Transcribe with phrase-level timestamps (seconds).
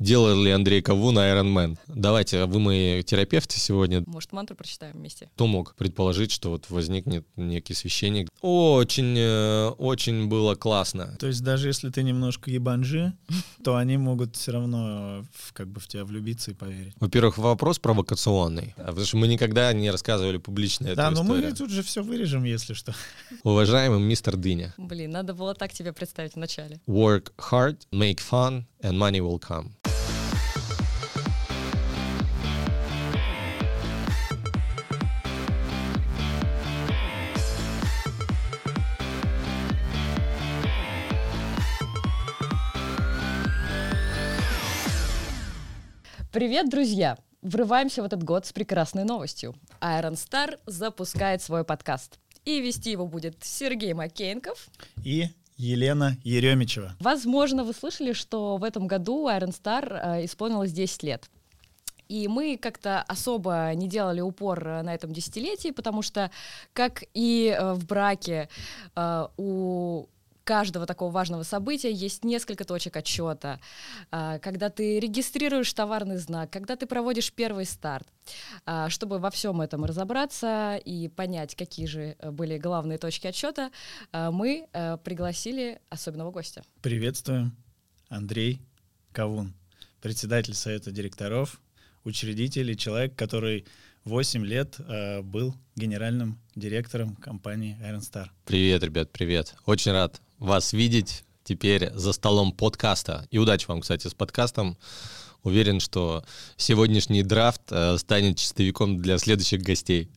[0.00, 1.78] Делал ли Андрей Кавун Iron Man?
[1.86, 4.02] Давайте, вы мои терапевты сегодня.
[4.06, 5.30] Может, мантру прочитаем вместе?
[5.34, 8.28] Кто мог предположить, что вот возникнет некий священник?
[8.40, 11.16] Очень, э, очень было классно.
[11.20, 13.12] То есть даже если ты немножко ебанжи,
[13.62, 16.94] то они могут все равно в- как бы в тебя влюбиться и поверить.
[16.98, 21.50] Во-первых, вопрос провокационный, а потому что мы никогда не рассказывали публично эту Да, но историю.
[21.50, 22.94] мы тут же все вырежем, если что.
[23.44, 26.80] Уважаемый мистер Дыня, Блин, надо было так тебя представить вначале.
[26.88, 29.70] work hard, make fun, and money will come.
[46.30, 47.16] Привет, друзья!
[47.42, 49.54] Врываемся в этот год с прекрасной новостью.
[49.80, 52.18] Iron Star запускает свой подкаст.
[52.44, 54.68] И вести его будет Сергей Макеенков.
[55.04, 56.94] И Елена Еремичева.
[57.00, 61.30] Возможно, вы слышали, что в этом году Iron Star э, исполнилось 10 лет.
[62.08, 66.30] И мы как-то особо не делали упор э, на этом десятилетии, потому что,
[66.72, 68.48] как и э, в браке,
[69.36, 70.06] у
[70.44, 73.60] каждого такого важного события есть несколько точек отчета.
[74.10, 78.06] А, Когда ты регистрируешь товарный знак, когда ты проводишь первый старт.
[78.66, 83.70] А, Чтобы во всем этом разобраться и понять, какие же э, были главные точки отчета,
[84.12, 86.62] э, мы э, пригласили особенного гостя.
[86.82, 87.56] Приветствуем.
[88.08, 88.60] Андрей
[89.12, 89.54] Кавун,
[90.00, 91.60] председатель совета директоров,
[92.04, 93.66] учредитель и человек, который
[94.04, 98.28] 8 лет э, был генеральным директором компании Iron Star.
[98.44, 99.54] Привет, ребят, привет.
[99.64, 103.26] Очень рад вас видеть теперь за столом подкаста.
[103.30, 104.76] И удачи вам, кстати, с подкастом.
[105.42, 106.24] Уверен, что
[106.56, 110.10] сегодняшний драфт э, станет чистовиком для следующих гостей.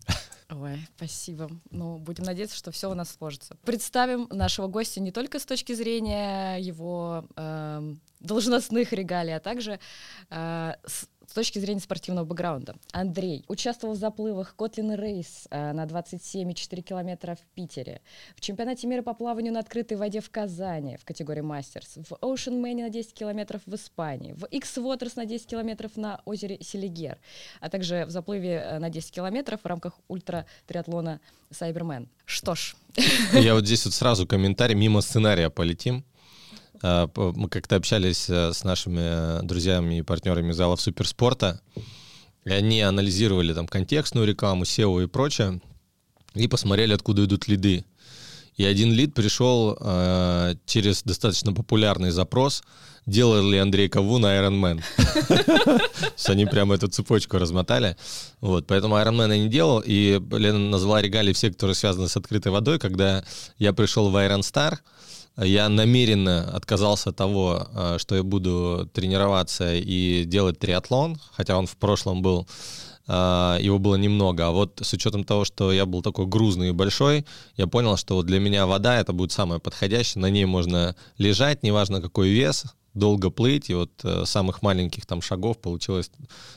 [0.49, 1.49] Ой, спасибо.
[1.71, 3.57] Ну, будем надеяться, что все у нас сложится.
[3.65, 9.79] Представим нашего гостя не только с точки зрения его эм, должностных регалий, а также
[10.29, 12.77] э, с точки зрения спортивного бэкграунда.
[12.93, 18.01] Андрей участвовал в заплывах Котлин Рейс э, на 27,4 километра в Питере,
[18.35, 22.59] в чемпионате мира по плаванию на открытой воде в Казани в категории мастерс, в Ocean
[22.59, 27.19] Man на 10 километров в Испании, в X-Waters на 10 километров на озере Селигер,
[27.61, 31.19] а также в заплыве э, на 10 километров в рамках ультра-триатлона
[31.51, 32.09] Сайбермен.
[32.25, 32.75] Что ж,
[33.33, 36.03] Я вот здесь вот сразу комментарий, мимо сценария полетим.
[36.81, 41.61] А, Мы как-то общались э, с нашими э, друзьями и партнерами залов суперспорта,
[42.45, 45.61] и они анализировали там контекстную рекламу, SEO и прочее,
[46.33, 47.85] и посмотрели, откуда идут лиды.
[48.55, 52.63] И один лид пришел э, через достаточно популярный запрос,
[53.05, 55.81] делал ли Андрей Кавун Iron Man.
[56.25, 57.95] Они прямо эту цепочку размотали.
[58.41, 62.17] Вот, поэтому Iron Man я не делал, и Лена назвала регалии все, которые связаны с
[62.17, 62.79] открытой водой.
[62.79, 63.23] Когда
[63.59, 64.79] я пришел в Iron Star,
[65.37, 71.67] я намеренно отказался от того, э, что я буду тренироваться и делать триатлон, хотя он
[71.67, 72.47] в прошлом был,
[73.07, 74.47] э, его было немного.
[74.47, 78.15] А вот с учетом того, что я был такой грузный и большой, я понял, что
[78.15, 80.21] вот для меня вода это будет самое подходящее.
[80.21, 82.65] На ней можно лежать, неважно какой вес,
[82.97, 86.09] долго плыть, и вот э, самых маленьких там шагов получилось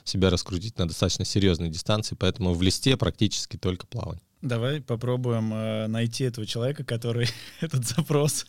[0.04, 4.22] себя раскрутить на достаточно серьезной дистанции, поэтому в листе практически только плавание.
[4.42, 7.28] Давай попробуем э, найти этого человека, который
[7.60, 8.46] этот запрос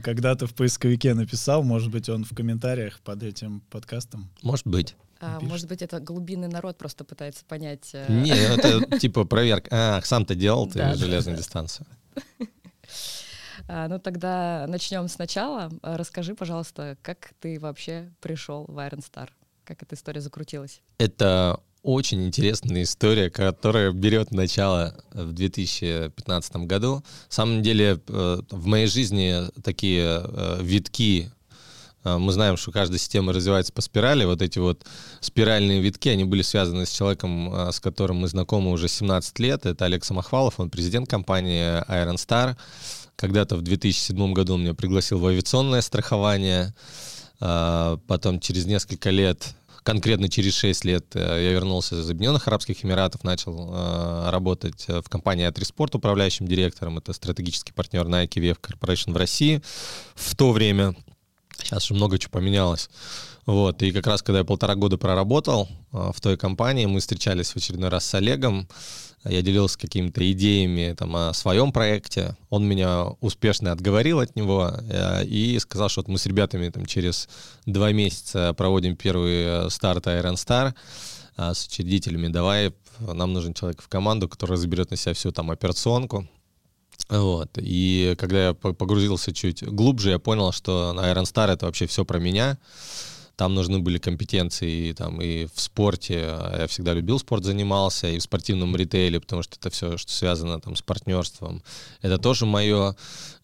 [0.00, 1.62] когда-то в поисковике написал.
[1.64, 4.30] Может быть, он в комментариях под этим подкастом.
[4.42, 4.94] Может быть.
[5.20, 7.90] а, может быть, это глубинный народ просто пытается понять.
[7.92, 9.68] э, Не, это типа проверка.
[9.72, 11.42] А, сам-то делал ты Да, железную да.
[11.42, 11.86] дистанцию.
[13.68, 15.70] а, ну тогда начнем сначала.
[15.82, 19.28] А, Расскажи, пожалуйста, как ты вообще пришел в Iron Star?
[19.64, 20.82] Как эта история закрутилась?
[20.98, 26.96] Это очень интересная история, которая берет начало в 2015 году.
[26.96, 31.32] На самом деле э, в моей жизни такие э, витки,
[32.04, 34.86] э, мы знаем, что каждая система развивается по спирали, вот эти вот
[35.20, 39.84] спиральные витки, они были связаны с человеком, с которым мы знакомы уже 17 лет, это
[39.84, 42.56] Олег Самохвалов, он президент компании Iron Star.
[43.16, 46.74] Когда-то в 2007 году он меня пригласил в авиационное страхование,
[47.38, 53.24] потом через несколько лет, конкретно через 6 лет, э, я вернулся из Объединенных Арабских Эмиратов,
[53.24, 56.98] начал э, работать э, в компании Атриспорт управляющим директором.
[56.98, 59.62] Это стратегический партнер Nike VF Corporation в России
[60.14, 60.94] в то время.
[61.58, 62.90] Сейчас уже много чего поменялось.
[63.44, 67.56] Вот, и как раз, когда я полтора года проработал в той компании, мы встречались в
[67.56, 68.68] очередной раз с Олегом,
[69.24, 72.36] я делился какими-то идеями там, о своем проекте.
[72.50, 76.86] Он меня успешно отговорил от него э, и сказал, что вот мы с ребятами там,
[76.86, 77.28] через
[77.64, 80.74] два месяца проводим первый э, старт Iron Star
[81.36, 82.28] э, с учредителями.
[82.28, 86.28] Давай, нам нужен человек в команду, который заберет на себя всю там операционку.
[87.08, 87.50] Вот.
[87.58, 92.04] И когда я по- погрузился чуть глубже, я понял, что Iron Star это вообще все
[92.04, 92.58] про меня.
[93.36, 96.38] Там нужны были компетенции и, там, и в спорте.
[96.58, 100.60] Я всегда любил спорт, занимался, и в спортивном ритейле, потому что это все, что связано
[100.60, 101.62] там, с партнерством.
[102.02, 102.94] Это тоже мое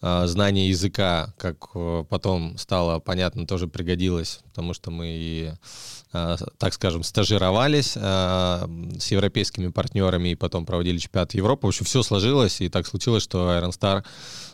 [0.00, 5.52] э, знание языка, как э, потом стало понятно, тоже пригодилось, потому что мы и
[6.12, 8.66] э, так скажем, стажировались э,
[8.98, 11.66] с европейскими партнерами и потом проводили чемпионат Европы.
[11.66, 14.04] В общем, все сложилось, и так случилось, что Iron Star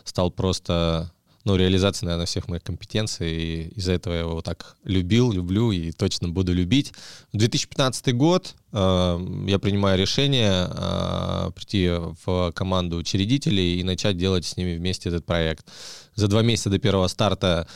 [0.03, 1.11] стал просто
[1.45, 5.91] ну, реализация, наверное, всех моих компетенций, и из-за этого я его так любил, люблю и
[5.91, 6.91] точно буду любить.
[7.33, 11.91] 2015 год э, я принимаю решение э, прийти
[12.25, 15.67] в команду учредителей и начать делать с ними вместе этот проект.
[16.15, 17.67] За два месяца до первого старта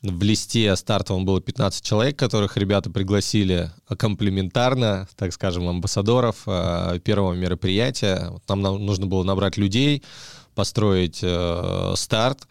[0.00, 7.34] в листе стартовом было 15 человек, которых ребята пригласили комплементарно, так скажем, амбассадоров э, первого
[7.34, 8.32] мероприятия.
[8.48, 10.02] Нам нужно было набрать людей,
[10.54, 12.48] построить э, старт.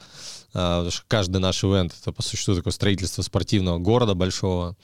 [0.53, 4.75] А, каждый наш ивент— это по существу такое строительство спортивного города большого.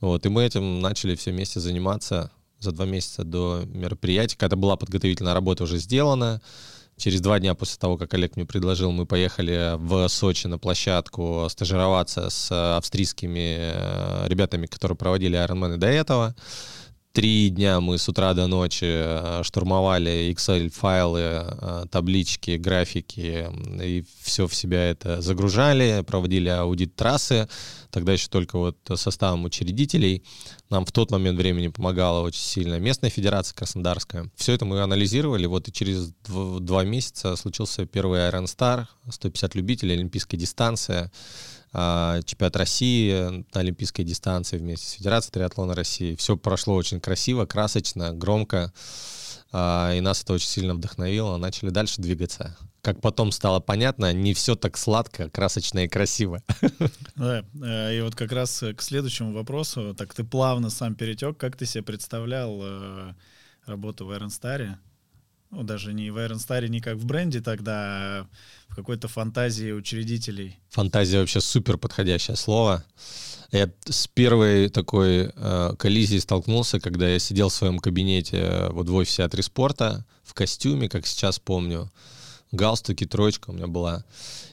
[0.00, 4.36] Вот, и мы этим начали все вместе заниматься за два месяца до мероприятия.
[4.36, 6.40] Когда была подготовительная работа уже сделана,
[6.96, 11.46] через два дня после того, как Олег мне предложил, мы поехали в Сочи на площадку
[11.50, 16.34] стажироваться с австрийскими э, ребятами, которые проводили Ironman до этого.
[17.12, 23.48] Три дня мы с утра до ночи э, штурмовали Excel-файлы, э, таблички, графики
[23.82, 27.48] и все в себя это загружали, проводили аудит трассы.
[27.90, 30.22] Тогда еще только вот составом учредителей.
[30.68, 34.30] Нам в тот момент времени помогала очень сильно местная федерация Краснодарская.
[34.36, 35.46] Все это мы анализировали.
[35.46, 41.10] Вот и через два месяца случился первый Iron Star, 150 любителей, олимпийская дистанция.
[41.72, 46.16] А, чемпионат России на олимпийской дистанции вместе с Федерацией триатлона России.
[46.16, 48.72] Все прошло очень красиво, красочно, громко.
[49.52, 51.36] А, и нас это очень сильно вдохновило.
[51.36, 52.56] Начали дальше двигаться.
[52.82, 56.42] Как потом стало понятно, не все так сладко, красочно и красиво.
[57.16, 61.56] Да, э, и вот как раз к следующему вопросу, так ты плавно сам перетек, как
[61.56, 63.14] ты себе представлял э,
[63.66, 64.76] работу в Iron Star?
[65.50, 68.26] Ну, даже не в Iron Star, не как в бренде тогда, а
[68.68, 70.58] в какой-то фантазии учредителей.
[70.68, 72.84] Фантазия вообще супер подходящее слово.
[73.50, 78.88] Я с первой такой э, коллизией столкнулся, когда я сидел в своем кабинете э, вот
[78.88, 81.90] в офисе от Респорта в костюме, как сейчас помню,
[82.52, 84.04] галстуки, троечка у меня была,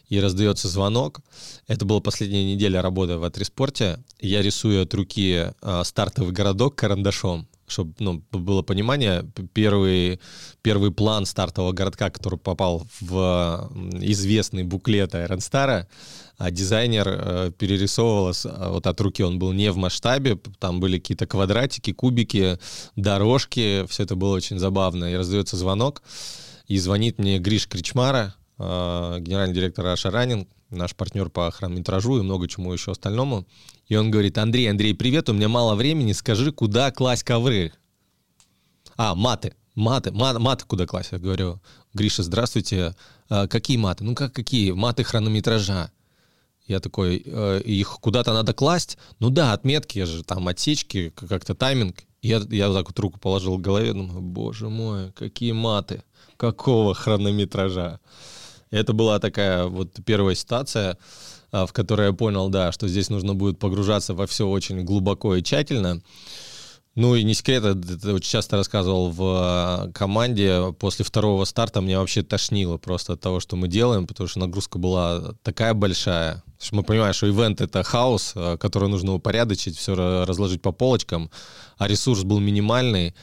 [0.09, 1.19] и раздается звонок.
[1.67, 3.99] Это была последняя неделя работы в Атриспорте.
[4.19, 10.19] Я рисую от руки э, стартовый городок карандашом чтобы ну, было понимание, первый,
[10.61, 13.69] первый план стартового городка, который попал в
[14.01, 15.87] известный буклет Айронстара,
[16.37, 20.99] а дизайнер э, перерисовывал э, вот от руки, он был не в масштабе, там были
[20.99, 22.59] какие-то квадратики, кубики,
[22.95, 25.05] дорожки, все это было очень забавно.
[25.05, 26.03] И раздается звонок,
[26.67, 32.21] и звонит мне Гриша Кричмара, э, генеральный директор Russia Running, наш партнер по хронометражу и
[32.21, 33.45] много чему еще остальному.
[33.87, 37.71] И он говорит, Андрей, Андрей, привет, у меня мало времени, скажи, куда класть ковры?
[38.95, 41.11] А, маты, маты, маты, маты куда класть?
[41.11, 41.61] Я говорю,
[41.93, 42.95] Гриша, здравствуйте,
[43.29, 44.03] а, какие маты?
[44.03, 44.71] Ну как какие?
[44.71, 45.91] Маты хронометража.
[46.67, 48.97] Я такой, э, их куда-то надо класть?
[49.19, 52.03] Ну да, отметки же, там отсечки, как-то тайминг.
[52.21, 56.03] Я, я вот так вот руку положил к голове, думаю, боже мой, какие маты,
[56.35, 58.01] какого хронометража.
[58.71, 60.97] Это была такая вот первая ситуация,
[61.51, 65.35] а, в которой я понял, да, что здесь нужно будет погружаться во все очень глубоко
[65.35, 66.01] и тщательно.
[66.97, 70.73] Ну и не секрет, это очень часто рассказывал в а, команде.
[70.79, 74.79] После второго старта мне вообще тошнило просто от того, что мы делаем, потому что нагрузка
[74.79, 76.43] была такая большая.
[76.59, 79.93] Что мы понимаем, что ивент— это хаос, а, который нужно упорядочить, все
[80.25, 81.29] разложить по полочкам,
[81.77, 83.13] а ресурс был минимальный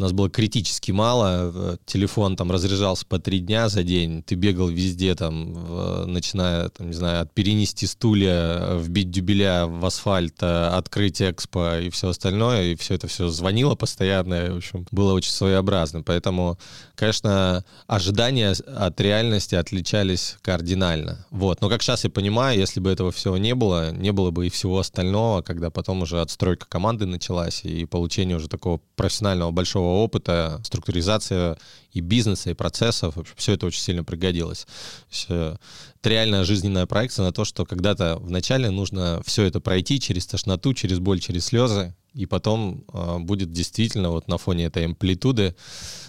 [0.00, 4.34] у нас было критически мало, э, телефон там разряжался по три дня за день, ты
[4.34, 10.68] бегал везде там, начиная, там, не знаю, от перенести стулья, вбить дюбеля в асфальт, э,
[10.68, 15.32] открыть экспо и все остальное, и все это все звонило постоянно, в общем, было очень
[15.32, 16.58] своеобразно, поэтому,
[16.94, 23.12] конечно, ожидания от реальности отличались кардинально, вот, но как сейчас я понимаю, если бы этого
[23.12, 27.66] всего не было, не было бы и всего остального, когда потом уже отстройка команды началась
[27.66, 31.56] и получение уже такого профессионального большого опыта, структуризация
[31.92, 33.16] и бизнеса, и процессов.
[33.16, 34.66] В общем, все это очень сильно пригодилось.
[35.10, 35.56] Есть, э,
[36.00, 40.74] это реальная жизненная проекция на то, что когда-то вначале нужно все это пройти через тошноту,
[40.74, 45.54] через боль, через слезы, и потом э, будет действительно вот на фоне этой амплитуды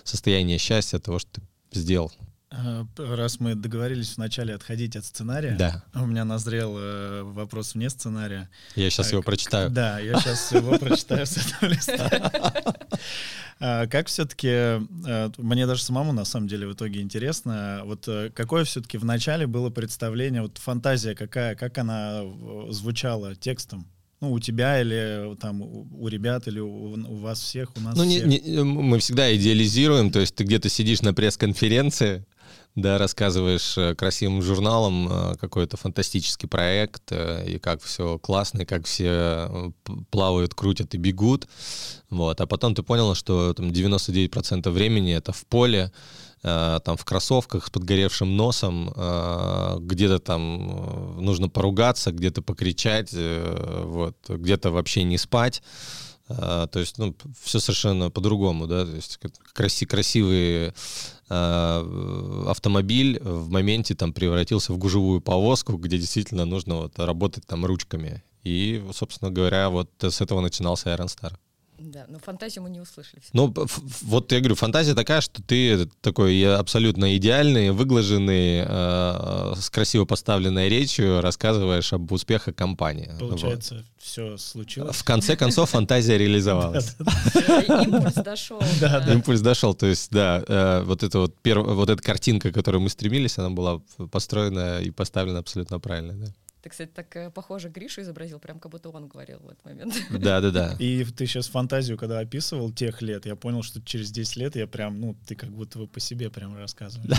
[0.04, 2.12] состояние счастья того, что ты сделал.
[2.52, 5.84] Э, раз мы договорились вначале отходить от сценария, да.
[5.94, 8.50] у меня назрел э, вопрос вне сценария.
[8.76, 9.70] Я сейчас а, его прочитаю.
[9.70, 12.64] Да, я сейчас его прочитаю с этого листа.
[13.64, 18.64] А, как все-таки, э, мне даже самому на самом деле в итоге интересно, вот какое
[18.64, 22.24] все-таки в начале было представление, вот фантазия какая, как она
[22.70, 23.86] звучала текстом?
[24.20, 28.04] ну, у тебя или там у ребят, или у, у вас всех, у нас ну,
[28.04, 28.26] всех?
[28.26, 32.26] Не, не, мы всегда идеализируем, то есть ты где-то сидишь на пресс-конференции,
[32.76, 38.66] да, рассказываешь э, красивым журналам э, какой-то фантастический проект, э, и как все классно, и
[38.66, 39.74] как все
[40.10, 41.48] плавают, крутят и бегут,
[42.10, 45.92] вот, а потом ты понял, что там 99% времени это в поле,
[46.42, 48.90] там в кроссовках с подгоревшим носом,
[49.80, 55.62] где-то там нужно поругаться, где-то покричать, вот, где-то вообще не спать,
[56.36, 59.20] то есть, ну, все совершенно по-другому, да, то есть
[59.54, 60.74] краси красивые
[61.34, 67.66] Э, автомобиль в моменте там превратился в гужевую повозку, где действительно нужно вот работать там
[67.66, 68.22] ручками.
[68.44, 71.38] И, собственно говоря, вот с этого начинался Iron Star.
[71.84, 73.22] Да, но фантазию мы не услышали.
[73.34, 73.54] Ну,
[74.02, 80.70] вот я говорю, фантазия такая, что ты такой абсолютно идеальный, выглаженный, э, с красиво поставленной
[80.70, 83.10] речью рассказываешь об успехах компании.
[83.20, 83.86] Получается, вот.
[83.98, 84.96] все случилось.
[84.96, 86.96] В конце концов, фантазия реализовалась.
[87.68, 88.62] Импульс дошел.
[89.08, 89.74] Импульс дошел.
[89.74, 93.40] То есть, да, э, вот эта вот первая, вот эта картинка, к которой мы стремились,
[93.40, 96.34] она была построена и поставлена абсолютно правильно, да.
[96.62, 99.96] Ты, кстати, так э, похоже Гришу изобразил, прям как будто он говорил в этот момент.
[100.12, 100.76] Да, да, да.
[100.78, 104.68] И ты сейчас фантазию, когда описывал тех лет, я понял, что через 10 лет я
[104.68, 107.18] прям, ну, ты как будто бы по себе прям рассказываешь.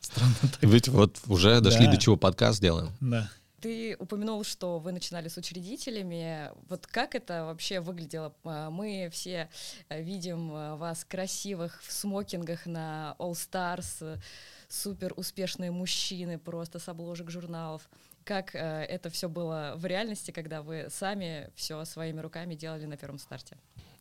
[0.00, 0.62] Странно так.
[0.62, 2.90] Ведь вот уже дошли до чего подкаст делаем.
[3.00, 3.28] Да.
[3.60, 6.50] Ты упомянул, что вы начинали с учредителями.
[6.68, 8.34] Вот как это вообще выглядело?
[8.44, 9.48] А, мы все
[9.88, 14.20] э, видим э, вас красивых в смокингах на All Stars,
[14.68, 17.88] супер успешные мужчины просто с обложек журналов.
[18.24, 22.96] Как э, это все было в реальности, когда вы сами все своими руками делали на
[22.96, 23.56] первом старте?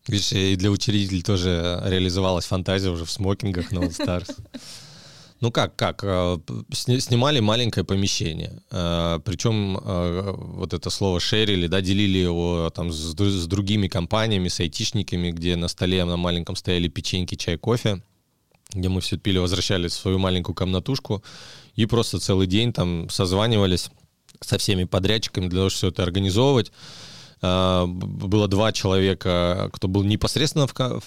[0.07, 4.36] Видишь, и для учредителей тоже реализовалась фантазия уже в смокингах на All Stars.
[5.41, 6.03] Ну как, как?
[6.03, 6.38] Э,
[6.72, 8.62] снимали маленькое помещение.
[8.72, 13.13] Э, Причем э, вот это слово шерили, да, делили его там с
[13.45, 18.01] другими компаниями, с айтишниками, где на столе на маленьком стояли печеньки, чай, кофе
[18.75, 21.24] где мы все пили, возвращались в свою маленькую комнатушку
[21.75, 23.89] и просто целый день там созванивались
[24.41, 26.72] со всеми подрядчиками для того, чтобы все это организовывать.
[27.41, 31.01] А, было два человека, кто был непосредственно в, в,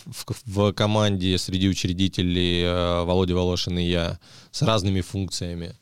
[0.44, 4.18] в команде среди учредителей, а, Володя Волошин и я,
[4.50, 5.74] с разными функциями.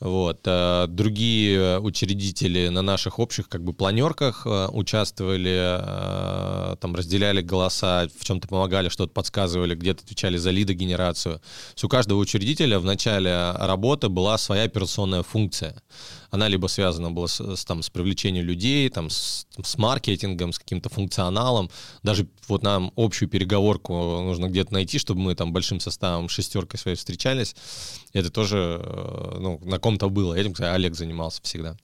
[0.00, 0.40] Вот.
[0.46, 8.08] А другие учредители на наших общих как бы планерках э, участвовали, э, там разделяли голоса,
[8.18, 11.42] в чем-то помогали, что-то подсказывали, где-то отвечали за лидогенерацию.
[11.82, 15.82] У каждого учредителя в начале работы была своя операционная функция
[16.30, 20.58] она либо связана была с, с, там, с привлечением людей, там, с, с маркетингом, с
[20.58, 21.70] каким-то функционалом.
[22.02, 26.96] Даже вот нам общую переговорку нужно где-то найти, чтобы мы там большим составом, шестеркой своей
[26.96, 27.56] встречались.
[28.12, 30.34] Это тоже э, ну, на ком-то было.
[30.34, 31.76] Этим, кстати, Олег занимался всегда.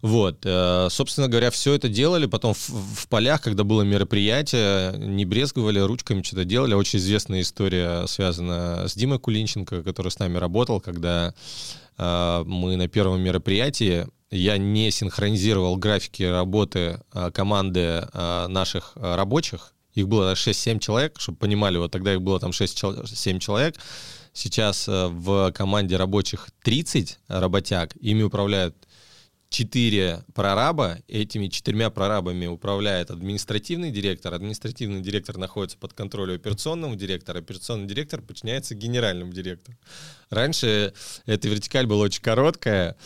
[0.00, 2.26] Вот, э, собственно говоря, все это делали.
[2.26, 6.74] Потом в, в полях, когда было мероприятие, не брезговали, ручками что-то делали.
[6.74, 11.34] Очень известная история связана с Димой Кулинченко, который с нами работал, когда
[11.98, 19.72] мы на первом мероприятии я не синхронизировал графики работы э, команды наших рабочих.
[19.94, 23.76] Их было 6-7 человек, чтобы понимали, вот тогда их было там 6-7 человек.
[24.32, 28.76] Сейчас в команде рабочих 30 работяг, ими управляют
[29.48, 30.98] четыре прораба.
[31.08, 34.34] Этими четырьмя прорабами управляет административный директор.
[34.34, 37.38] Административный директор находится под контролем операционного директора.
[37.38, 39.76] Операционный директор подчиняется генеральному директору.
[40.30, 40.92] Раньше
[41.26, 42.96] эта вертикаль была очень короткая.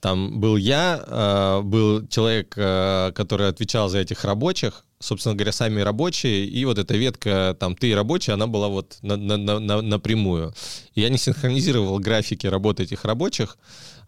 [0.00, 5.80] Там был я, э, был человек, э, который отвечал за этих рабочих, собственно говоря, сами
[5.80, 10.54] рабочие, и вот эта ветка, там, ты рабочий, она была вот на, на, на, напрямую.
[10.94, 13.58] И я не синхронизировал графики работы этих рабочих,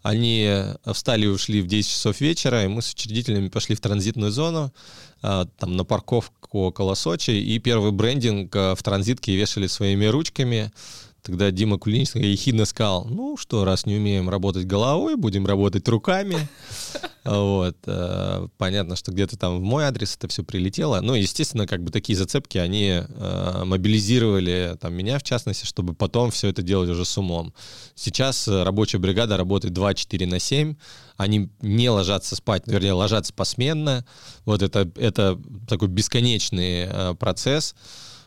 [0.01, 0.49] они
[0.91, 4.73] встали и ушли в 10 часов вечера, и мы с учредителями пошли в транзитную зону,
[5.21, 10.71] а, там на парковку около Сочи, и первый брендинг а, в транзитке вешали своими ручками,
[11.23, 16.47] Тогда Дима Кулинич ехидно сказал, ну что, раз не умеем работать головой, будем работать руками.
[17.23, 17.77] Вот.
[17.85, 21.01] Э, понятно, что где-то там в мой адрес это все прилетело.
[21.01, 26.31] Ну, естественно, как бы такие зацепки, они э, мобилизировали там, меня, в частности, чтобы потом
[26.31, 27.53] все это делать уже с умом.
[27.93, 30.75] Сейчас рабочая бригада работает 2-4 на 7.
[31.17, 34.03] Они не ложатся спать, вернее, ложатся посменно.
[34.45, 37.75] Вот это, это такой бесконечный э, процесс.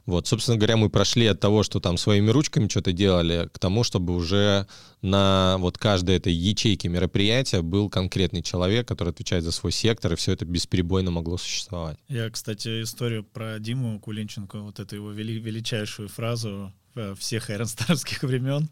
[0.06, 3.84] Вот, собственно говоря, мы прошли от того, что там своими ручками что-то делали, к тому,
[3.84, 4.66] чтобы уже
[5.00, 10.16] на вот каждой этой ячейке мероприятия был конкретный человек, который отвечает за свой сектор, и
[10.16, 11.98] все это бесперебойно могло существовать.
[12.08, 18.22] Я, кстати, историю про Диму Кулинченко, вот эту его вели, величайшую фразу э, всех айронстаровских
[18.22, 18.68] времен,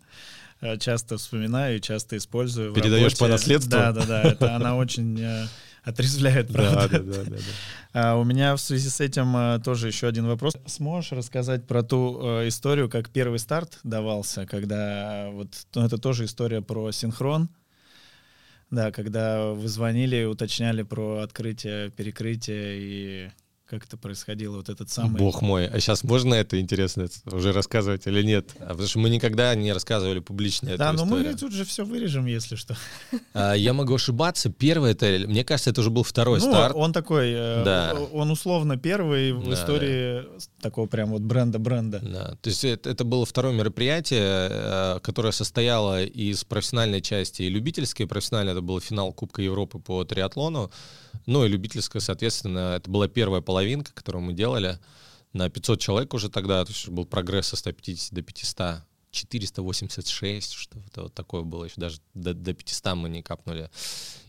[0.61, 2.75] э, часто вспоминаю и часто использую.
[2.75, 3.71] Передаешь по наследству?
[3.71, 4.23] Да, да, да.
[4.23, 5.49] Это она очень
[5.85, 6.89] э, отрезвляет, правда?
[6.89, 7.31] Да, да, да.
[7.31, 10.57] да, А у меня в связи с этим а, тоже еще один вопрос.
[10.67, 16.25] Сможешь рассказать про ту а, историю, как первый старт давался, когда вот ну, это тоже
[16.25, 17.49] история про синхрон,
[18.71, 23.31] да, когда вы звонили, уточняли про открытие, перекрытие и
[23.73, 25.17] как это происходило, вот этот самый...
[25.17, 28.51] Бог мой, а сейчас можно это интересно уже рассказывать или нет?
[28.61, 31.33] А потому что мы никогда не рассказывали публично эту Да, но историю.
[31.33, 32.77] мы тут же все вырежем, если что.
[33.33, 34.51] А, я могу ошибаться.
[34.51, 36.77] Первый это, мне кажется, это уже был второй ну, старт.
[36.77, 37.95] он такой, э, да.
[38.13, 40.45] он условно первый в да, истории да.
[40.61, 42.01] такого прям вот бренда-бренда.
[42.01, 47.49] Да, то есть это, это было второе мероприятие, э, которое состояло из профессиональной части и
[47.49, 48.07] любительской.
[48.07, 50.71] Профессионально это был финал Кубка Европы по триатлону.
[51.27, 54.79] Ну и любительская, соответственно, это была первая половинка, которую мы делали
[55.33, 58.83] на 500 человек уже тогда, то есть был прогресс со 150 до 500.
[59.13, 63.71] 486, что-то вот такое было еще, даже до, до 500 мы не капнули.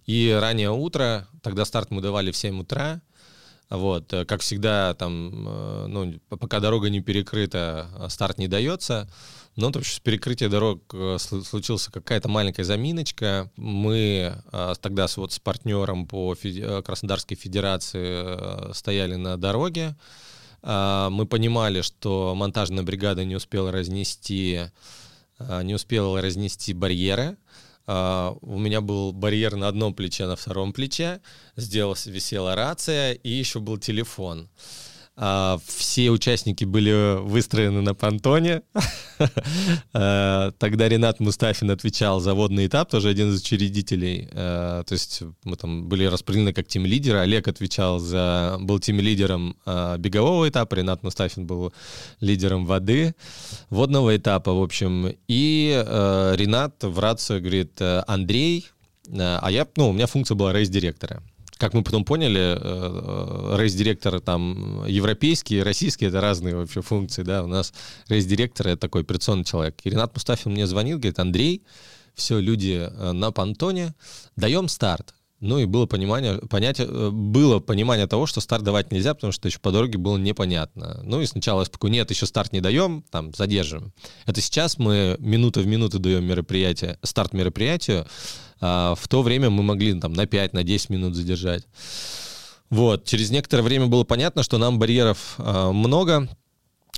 [0.06, 3.02] И раннее утро, тогда старт мы давали в 7 утра,
[3.70, 9.10] вот, э, как всегда, там, э, ну, пока дорога не перекрыта, а старт не дается.
[9.56, 13.52] Но то есть с перекрытия дорог э, случилась какая-то маленькая заминочка.
[13.56, 14.36] Мы
[14.82, 16.36] тогда с, вот, с партнером по
[16.84, 19.96] Краснодарской Федерации стояли на дороге.
[20.64, 24.62] Мы понимали, что монтажная бригада не успела разнести,
[25.40, 27.38] не успела разнести барьеры.
[27.86, 31.20] Uh, у меня был барьер на одном плече, на втором плече,
[31.58, 34.48] сделалась, висела рация и еще был телефон.
[34.48, 38.62] А, все участники были выстроены на понтоне.
[39.94, 44.28] А, тогда Ренат Мустафин отвечал за водный этап, тоже один из учредителей.
[44.34, 47.20] А, то есть мы там были распределены как тим-лидеры.
[47.20, 48.58] Олег отвечал за...
[48.60, 49.56] был тим-лидером
[50.00, 51.72] бегового этапа, Ренат Мустафин был
[52.20, 53.16] лидером воды,
[53.70, 55.16] водного этапа, в общем.
[55.28, 58.66] И Ренат в рацию говорит, Андрей,
[59.16, 61.22] а я, ну, у меня функция была рейс-директора
[61.58, 67.48] как мы потом поняли, э, рейс-директор там европейский, российский— это разные вообще функции, да, у
[67.48, 67.74] нас
[68.08, 69.76] рейс-директор— это такой операционный человек.
[69.84, 71.64] И Ренат Мустафин мне звонил, говорит, Андрей,
[72.16, 73.94] все, люди э, на понтоне,
[74.36, 75.14] даем старт.
[75.44, 79.50] Ну и было понимание, понятие, э, было понимание того, что старт давать нельзя, потому что
[79.50, 81.02] еще по дороге было непонятно.
[81.04, 83.92] Ну и сначала я спокойно, нет, еще старт не даем, там, задержим.
[84.26, 88.08] Это сейчас мы минута в минуту даем мероприятие, старт мероприятию,
[88.66, 91.68] а в то время мы могли там на 5, на 10 минут задержать.
[92.70, 96.30] Вот, через некоторое время было понятно, что нам барьеров а, много,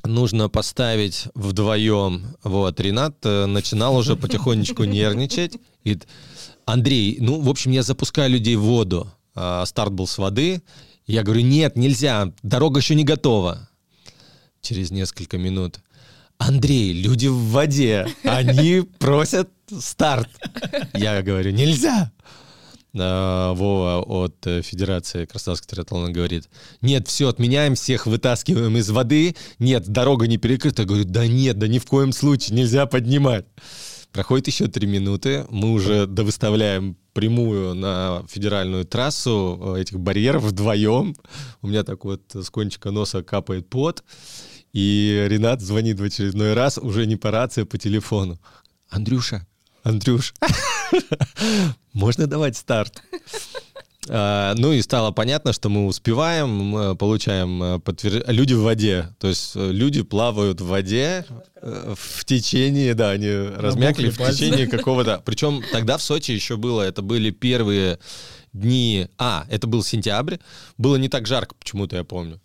[0.03, 2.37] нужно поставить вдвоем.
[2.43, 5.57] Вот, Ренат э, начинал уже потихонечку нервничать.
[5.83, 5.97] И,
[6.65, 9.11] Андрей, ну, в общем, я запускаю людей в воду.
[9.33, 10.61] А, старт был с воды.
[11.07, 13.67] Я говорю, нет, нельзя, дорога еще не готова.
[14.61, 15.79] Через несколько минут.
[16.37, 20.29] Андрей, люди в воде, они просят старт.
[20.93, 22.11] Я говорю, нельзя.
[22.97, 26.49] А, Вова от э, Федерации Краснодарского триатлона говорит,
[26.81, 30.83] нет, все, отменяем всех, вытаскиваем из воды, нет, дорога не перекрыта.
[30.83, 33.45] Я говорю, да нет, да ни в коем случае, нельзя поднимать.
[34.13, 41.15] Проходит еще три минуты, мы уже довыставляем прямую на федеральную трассу э, этих барьеров вдвоем.
[41.61, 44.05] У меня так вот с кончика носа капает пот.
[44.75, 48.37] И Ренат звонит в очередной раз, уже не по рации, а по телефону.
[48.89, 49.47] Андрюша,
[49.83, 50.33] Андрюш,
[51.93, 53.01] можно давать старт?
[54.09, 58.33] А, ну и стало понятно, что мы успеваем, получаем э, подтверждение.
[58.33, 63.31] Люди в воде, то есть э, люди плавают в воде э, в течение, да, они
[63.31, 65.23] размякли в течение какого-то.
[65.25, 67.97] Причем тогда в Сочи еще было, это были первые
[68.51, 70.35] дни, а, это был сентябрь,
[70.77, 72.41] было не так жарко, почему-то я помню.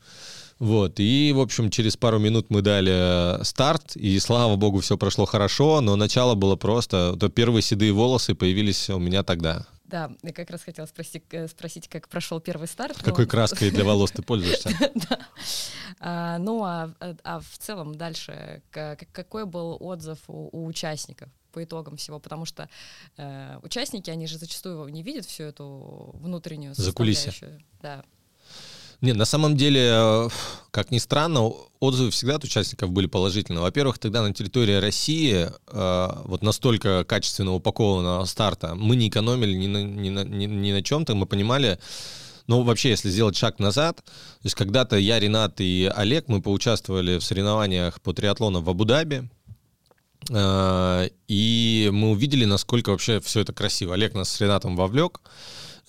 [0.60, 5.24] Вот, и, в общем, через пару минут мы дали старт, и, слава богу, все прошло
[5.24, 9.66] хорошо, но начало было просто, то первые седые волосы появились у меня тогда.
[9.84, 12.98] Да, я как раз хотела спросить, э, спросить как прошел первый старт.
[13.02, 13.30] Какой но...
[13.30, 14.70] краской для волос ты пользуешься?
[15.98, 16.94] А, ну, а,
[17.24, 21.30] а в целом дальше, какой был отзыв у участников?
[21.52, 22.68] по итогам всего, потому что
[23.16, 27.60] э, участники, они же зачастую не видят всю эту внутреннюю составляющую.
[27.82, 28.04] Да.
[29.00, 30.28] Нет, на самом деле, э,
[30.70, 33.62] как ни странно, отзывы всегда от участников были положительные.
[33.62, 39.66] Во-первых, тогда на территории России э, вот настолько качественно упакованного старта мы не экономили ни
[39.68, 41.78] на, ни на, ни, ни на чем-то, мы понимали,
[42.46, 44.04] ну, вообще, если сделать шаг назад, то
[44.42, 49.30] есть когда-то я, Ренат и Олег, мы поучаствовали в соревнованиях по триатлону в Абу-Даби,
[50.28, 53.94] э, и мы увидели, насколько вообще все это красиво.
[53.94, 55.22] Олег нас с Ренатом вовлек,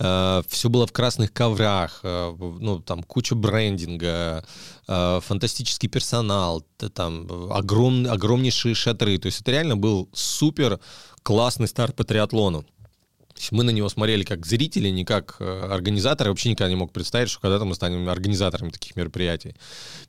[0.01, 4.43] все было в красных коврах, э, ну, там куча брендинга,
[4.87, 9.17] э, фантастический персонал, там огром, огромнейшие шатры.
[9.19, 10.79] То есть это реально был супер
[11.21, 12.65] классный старт по триатлону.
[13.51, 16.31] мы на него смотрели как зрители, не как э, организаторы.
[16.31, 19.55] Вообще никогда не мог представить, что когда-то мы станем организаторами таких мероприятий.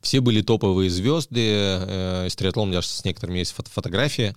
[0.01, 1.41] Все были топовые звезды.
[1.41, 4.35] Э, из триатлона меня с некоторыми есть фото фотографии.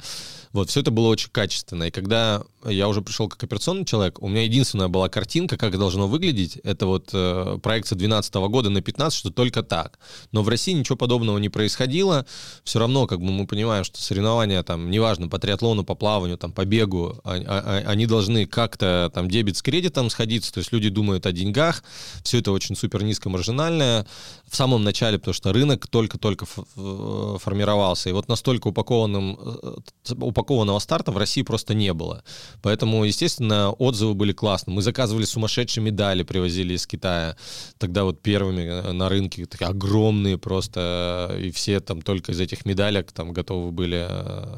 [0.56, 1.84] Вот, все это было очень качественно.
[1.84, 6.08] И когда я уже пришел как операционный человек, у меня единственная была картинка, как должно
[6.08, 6.56] выглядеть.
[6.64, 10.00] Это вот э, проекция 2012 года на 15, что только так.
[10.32, 12.26] Но в России ничего подобного не происходило.
[12.64, 16.54] Все равно, как бы мы понимаем, что соревнования там, неважно, по триатлону, по плаванию, там,
[16.54, 20.72] по бегу, а, а, а, они должны как-то там дебет с кредитом сходиться, то есть
[20.72, 21.84] люди думают о деньгах,
[22.24, 24.08] все это очень супер низкомаржинальное.
[24.50, 30.14] В самом начале, потому что рынок только-только формировался, и вот настолько упакованным, э,
[30.46, 32.24] упакованного старта в России просто не было.
[32.62, 34.76] Поэтому, естественно, отзывы были классные.
[34.76, 37.36] Мы заказывали сумасшедшие медали, привозили из Китая.
[37.78, 42.40] Тогда вот первыми э, на рынке такие огромные просто, э, и все там только из
[42.40, 44.08] этих медалек там готовы были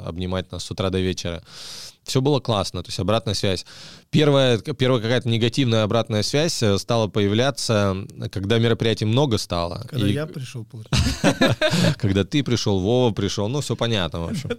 [0.06, 1.42] обнимать нас с утра до вечера
[2.08, 3.66] все было классно, то есть обратная связь.
[4.10, 7.96] Первая, первая какая-то негативная обратная связь э, стала появляться,
[8.32, 9.86] когда мероприятий много стало.
[9.90, 10.14] Когда и...
[10.14, 10.66] я пришел.
[11.98, 14.50] Когда ты пришел, Вова пришел, ну, все понятно, в общем.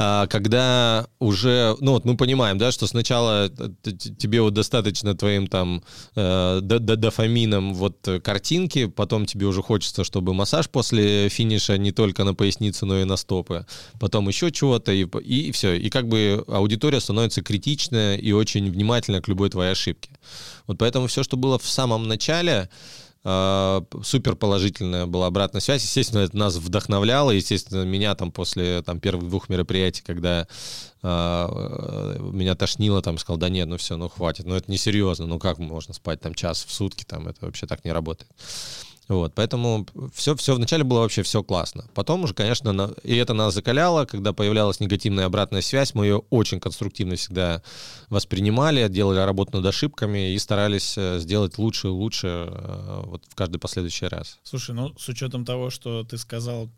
[0.00, 3.50] А, когда уже, ну, вот мы понимаем, да, что сначала
[3.82, 5.82] тебе вот достаточно твоим там
[6.14, 12.34] э, дофамином вот картинки, потом тебе уже хочется, чтобы массаж после финиша не только на
[12.34, 13.66] поясницу, но и на стопы,
[13.98, 15.74] потом еще чего-то, и, и все.
[15.74, 20.10] И как бы аудитория становится критичная и очень внимательно к любой твоей ошибке.
[20.68, 22.68] Вот поэтому все, что было в самом начале,
[23.24, 25.82] э, супер положительная была обратная связь.
[25.82, 27.32] Естественно, это нас вдохновляло.
[27.32, 30.46] Естественно, меня там после там, первых двух мероприятий, когда
[31.02, 35.40] э, меня тошнило, там сказал, да нет, ну все, ну хватит, ну это несерьезно, ну
[35.40, 38.30] как можно спать там час в сутки, там это вообще так не работает.
[39.08, 41.86] Вот, поэтому все, все вначале было вообще все классно.
[41.94, 46.22] Потом уже, конечно, на, и это нас закаляло, когда появлялась негативная обратная связь, мы ее
[46.28, 47.62] очень конструктивно всегда
[48.10, 53.34] воспринимали, делали работу над ошибками и старались э, сделать лучше и лучше э, вот в
[53.34, 54.38] каждый последующий раз.
[54.42, 56.68] Слушай, ну с учетом того, что ты сказал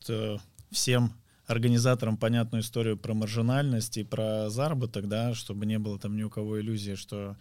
[0.71, 1.15] всем
[1.51, 6.31] организаторам понятную историю про маржинальность и про заработок, да, чтобы не было там ни у
[6.31, 7.37] кого иллюзии, что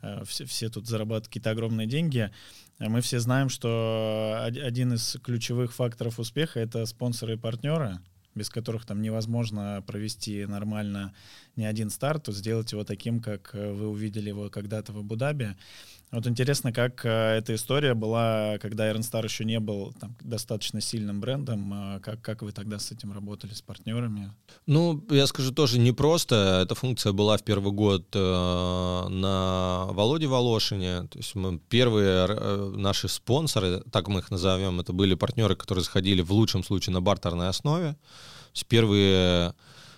[0.00, 2.30] э, все, все тут зарабатывают какие-то огромные деньги.
[2.78, 7.98] Мы все знаем, что один из ключевых факторов успеха— это спонсоры и партнеры,
[8.36, 11.12] без которых там невозможно провести нормально
[11.56, 15.56] ни один старт, сделать его таким, как вы увидели его когда-то в Абу-Даби.
[16.10, 20.80] Вот интересно, как э, эта история была, когда Iron Star еще не был там, достаточно
[20.80, 21.70] сильным брендом.
[21.74, 24.32] А как, как вы тогда с этим работали, с партнерами?
[24.66, 26.60] Ну, я скажу, тоже непросто.
[26.62, 28.18] Эта функция была в первый год э,
[29.08, 31.08] на Володе Волошине.
[31.08, 35.84] То есть мы первые э, наши спонсоры, так мы их назовем, это были партнеры, которые
[35.84, 37.92] заходили в лучшем случае на бартерной основе.
[37.92, 39.54] То есть первые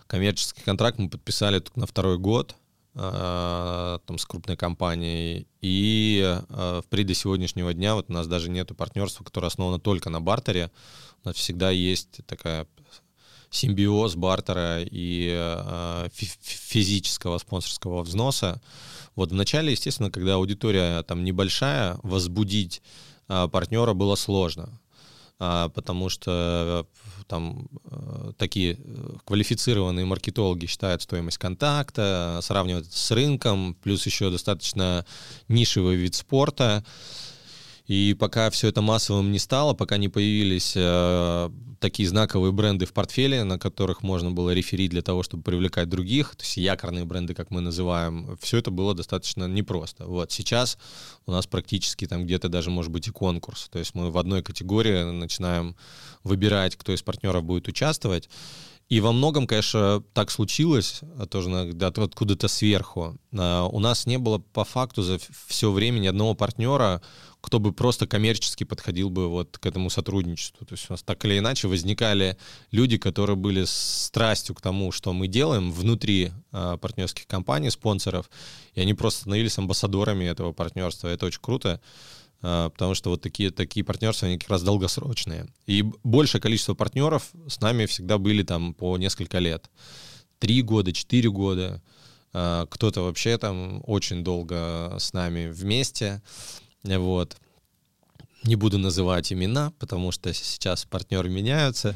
[0.08, 2.56] коммерческий контракт мы подписали только на второй год.
[2.94, 5.46] Э, там, с крупной компанией.
[5.60, 10.10] И э, впредь до сегодняшнего дня вот у нас даже нету партнерства, которое основано только
[10.10, 10.72] на бартере.
[11.22, 12.66] У нас всегда есть такая
[13.50, 18.60] симбиоз бартера и э, физического спонсорского взноса.
[19.14, 22.82] Вот вначале, естественно, когда аудитория там небольшая, возбудить
[23.28, 24.80] партнера было сложно.
[25.38, 26.86] А, потому что
[27.26, 35.04] там э, такие э, квалифицированные маркетологи считают стоимость контакта, сравнивают с рынком, плюс еще достаточно
[35.48, 36.84] нишевый вид спорта.
[37.90, 41.50] И пока все это массовым не стало, пока не появились э,
[41.80, 46.36] такие знаковые бренды в портфеле, на которых можно было реферить для того, чтобы привлекать других,
[46.36, 50.06] то есть якорные бренды, как мы называем, все это было достаточно непросто.
[50.06, 50.78] Вот сейчас
[51.26, 53.68] у нас практически там где-то даже может быть и конкурс.
[53.72, 55.74] То есть мы в одной категории начинаем
[56.22, 58.30] выбирать, кто из партнеров будет участвовать.
[58.90, 61.48] И во многом, конечно, так случилось, а тоже
[61.80, 63.16] откуда-то сверху.
[63.32, 67.00] А, у нас не было по факту за все время ни одного партнера,
[67.40, 70.66] кто бы просто коммерчески подходил бы вот к этому сотрудничеству.
[70.66, 72.36] То есть у нас так или иначе возникали
[72.72, 73.70] люди, которые были с
[74.06, 78.28] страстью к тому, что мы делаем внутри э, партнерских компаний, спонсоров,
[78.74, 81.06] и они просто становились амбассадорами этого партнерства.
[81.06, 81.80] Это очень круто,
[82.40, 85.46] потому что вот такие, такие партнерства, они как раз долгосрочные.
[85.66, 89.70] И большее количество партнеров с нами всегда были там по несколько лет.
[90.38, 91.82] Три года, четыре года.
[92.32, 96.22] Э, кто-то вообще там очень долго с нами вместе.
[96.82, 97.36] Вот.
[98.44, 101.94] Не буду называть имена, потому что сейчас партнеры меняются,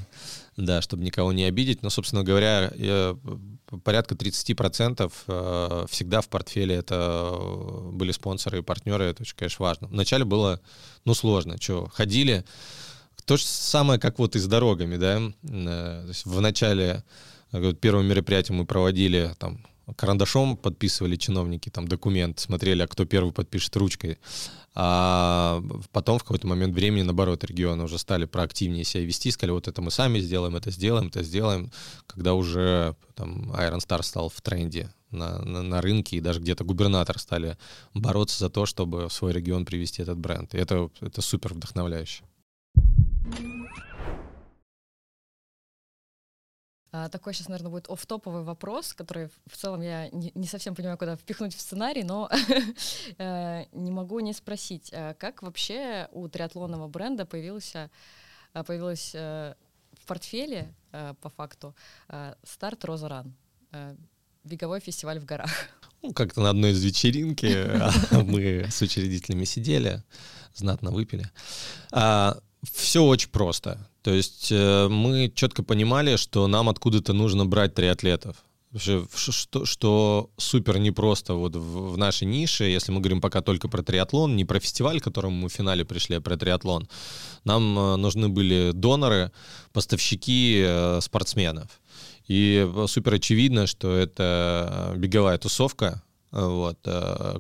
[0.59, 1.83] да, чтобы никого не обидеть.
[1.83, 2.71] Но, собственно говоря,
[3.83, 9.05] порядка 30% э, всегда в портфеле это э, были спонсоры и партнеры.
[9.05, 9.89] Это очень, конечно, важно.
[9.89, 10.61] Вначале было,
[11.05, 11.57] ну, сложно.
[11.61, 12.45] Что, ходили...
[13.25, 15.21] То же самое, как вот и с дорогами, да.
[15.45, 17.05] Э, в начале
[17.81, 19.65] первое мероприятие мы проводили там
[19.97, 24.19] карандашом подписывали чиновники там документ, смотрели, а кто первый подпишет ручкой.
[24.77, 29.69] А потом в какой-то момент времени, наоборот, регионы уже стали проактивнее себя вести, сказали, вот
[29.69, 31.71] это мы сами сделаем, это сделаем, это сделаем,
[32.07, 36.65] когда уже там Iron Star стал в тренде на, на, на рынке, и даже где-то
[36.65, 37.57] губернатор стали
[37.95, 40.55] бороться за то, чтобы в свой регион привести этот бренд.
[40.55, 42.25] И это, это супер вдохновляюще.
[47.11, 51.17] Такой сейчас, наверное, будет оф-топовый вопрос, который в целом я не, не совсем понимаю, куда
[51.17, 52.31] впихнуть в сценарий, но
[53.19, 57.91] э, не могу не спросить, а как вообще у триатлонного бренда появился,
[58.53, 59.55] а, появилась э,
[60.01, 61.75] в портфеле, э, по факту,
[62.45, 63.35] старт Роза Ран,
[64.45, 65.51] беговой фестиваль в горах?
[66.03, 67.67] Ну, как-то на одной из вечеринки
[68.23, 70.05] мы с учредителями сидели,
[70.55, 71.29] знатно выпили.
[72.63, 73.79] Все очень просто.
[74.05, 78.37] То есть э, мы четко понимали, что нам откуда-то нужно брать триатлетов.
[78.77, 83.83] Что, что супер непросто вот в, в нашей нише, если мы говорим пока только про
[83.83, 86.87] триатлон, не про фестиваль, к которому мы в финале пришли, а про триатлон.
[87.45, 89.33] Нам э, нужны были доноры,
[89.73, 91.81] поставщики э, спортсменов.
[92.29, 96.03] И супер очевидно, что это беговая тусовка,
[96.35, 96.79] вот,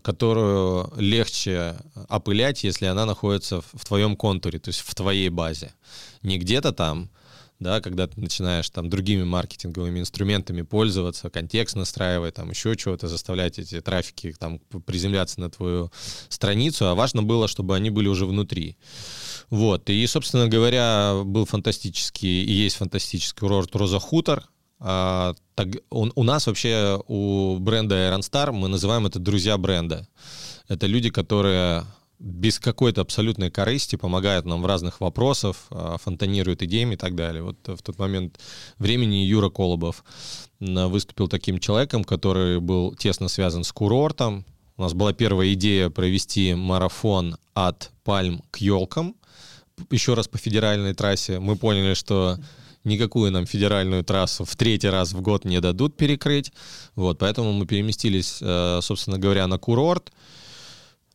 [0.03, 1.77] которую легче
[2.09, 5.75] опылять, если она находится в твоем контуре, то есть в твоей базе
[6.23, 7.11] не где-то там,
[7.59, 13.59] да, когда ты начинаешь там другими маркетинговыми инструментами пользоваться, контекст настраивать, там еще чего-то, заставлять
[13.59, 15.91] эти трафики там приземляться на твою
[16.29, 18.77] страницу, а важно было, чтобы они были уже внутри.
[19.51, 24.49] Вот, и, собственно говоря, был фантастический и есть фантастический курорт Роза Хутор,
[24.81, 30.07] а, так, у, у нас вообще, у бренда Iron Star, мы называем это друзья бренда.
[30.69, 31.85] Это люди, которые
[32.19, 37.43] без какой-то абсолютной корысти помогает нам в разных вопросах, а, фонтанирует идеями и так далее.
[37.43, 38.39] Вот в тот момент
[38.79, 40.05] времени Юра Колобов
[40.61, 44.45] выступил таким человеком, который был тесно связан с курортом.
[44.77, 49.15] У нас была первая идея провести марафон от пальм к елкам,
[49.91, 51.39] еще раз по федеральной трассе.
[51.39, 52.39] Мы поняли, что
[52.85, 56.53] никакую нам федеральную трассу в третий раз в год не дадут перекрыть.
[56.95, 60.13] Вот, поэтому мы переместились, э, собственно говоря, на курорт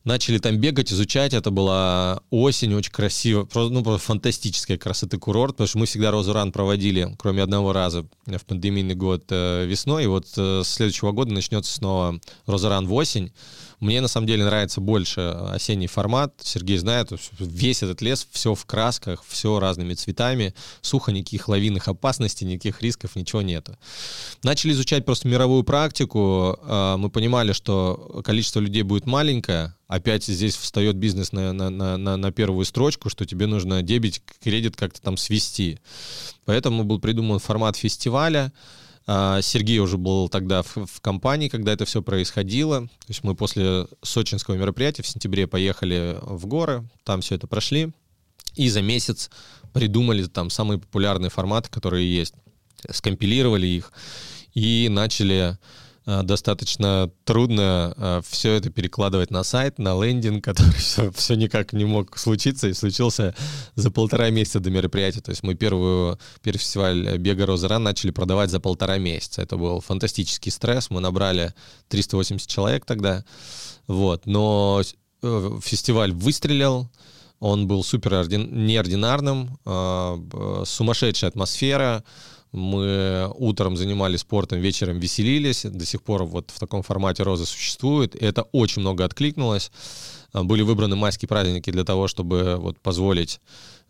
[0.10, 1.34] начали там бегать, изучать.
[1.34, 6.52] Это была осень, очень красиво, ну, просто фантастическая красоты курорт, потому что мы всегда Розуран
[6.52, 11.32] проводили, кроме одного раза в пандемийный год э, весной, и вот э, с следующего года
[11.32, 13.32] начнется снова Розуран в осень.
[13.80, 16.34] Мне на самом деле нравится больше осенний формат.
[16.44, 22.46] Сергей знает, весь этот лес, все в красках, все разными цветами, сухо, никаких лавинных опасностей,
[22.46, 23.78] никаких рисков, ничего нету.
[24.44, 26.60] Начали изучать просто мировую практику.
[26.64, 29.76] А, мы понимали, что количество людей будет маленькое.
[29.90, 34.76] Опять здесь встает бизнес на, на, на, на первую строчку, что тебе нужно дебет, кредит
[34.76, 35.80] как-то там свести.
[36.46, 38.54] Поэтому был придуман формат фестиваля.
[39.08, 42.82] А, Сергей уже был тогда в, в компании, когда это все происходило.
[42.82, 47.92] То есть мы после сочинского мероприятия в сентябре поехали в горы, там все это прошли.
[48.54, 49.32] И за месяц
[49.74, 52.36] придумали там самые популярные форматы, которые есть.
[52.92, 53.92] Скомпилировали их
[54.54, 55.58] и начали
[56.24, 61.86] достаточно трудно э, все это перекладывать на сайт, на лендинг, который все, все никак не
[61.86, 63.36] мог случиться, и случился
[63.76, 65.22] за полтора месяца до мероприятия.
[65.22, 69.42] То есть мы первую, первый фестиваль Бега Роза Ран начали продавать за полтора месяца.
[69.42, 70.90] Это был фантастический стресс.
[70.90, 71.54] Мы набрали
[71.90, 73.24] 380 человек тогда.
[73.88, 74.26] Вот.
[74.26, 74.82] Но
[75.22, 76.90] э, фестиваль выстрелил,
[77.40, 79.58] он был супер неординарным,
[80.66, 82.04] сумасшедшая атмосфера,
[82.52, 85.66] мы утром занимались спортом, вечером веселились.
[85.66, 88.16] До сих пор вот в таком формате «Роза» существует.
[88.16, 89.72] Это очень много откликнулось.
[90.34, 93.40] А, были выбраны майские праздники для того, чтобы вот позволить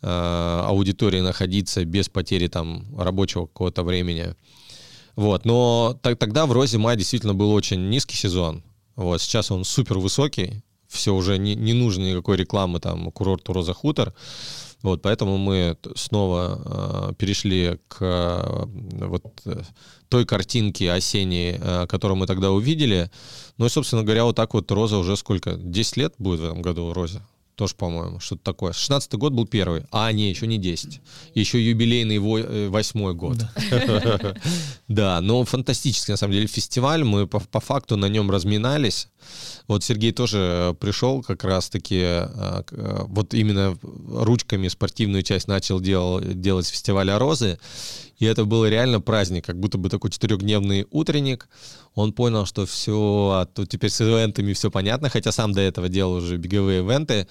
[0.02, 4.36] э, аудитории находиться без потери там рабочего какого-то времени.
[5.16, 5.46] Вот.
[5.46, 8.64] Но так, тогда в «Розе» май действительно был очень низкий сезон.
[8.96, 9.22] Вот.
[9.22, 10.64] Сейчас он супер высокий.
[10.90, 14.14] Все уже не, не нужно никакой рекламы там курорту «Роза Хутор».
[14.82, 18.66] Вот, поэтому мы снова э, перешли к э,
[19.08, 19.24] вот
[20.08, 23.12] той картинке осенней, э, которую мы тогда увидели.
[23.58, 25.56] Ну и, собственно говоря, вот так вот Роза уже сколько?
[25.56, 27.22] 10 лет будет в этом году Розе?
[27.60, 28.72] Тоже, по-моему, что-то такое.
[28.72, 29.84] 16 год был первый.
[29.92, 31.02] А, не, еще не 10.
[31.34, 33.36] Еще юбилейный э, восьмой год.
[34.88, 37.04] Да, но фантастический, на самом деле, фестиваль.
[37.04, 39.10] Мы по, факту на нем разминались.
[39.68, 46.22] Вот Сергей тоже пришел как раз-таки, э, э, вот именно ручками спортивную часть начал дел,
[46.22, 47.60] делать фестиваля «Розы».
[48.20, 51.48] И это был реально праздник, как будто бы такой четырехдневный утренник.
[51.96, 55.88] Он понял, что все, а тут теперь с ивентами все понятно, хотя сам до этого
[55.90, 57.28] делал уже беговые ивенты.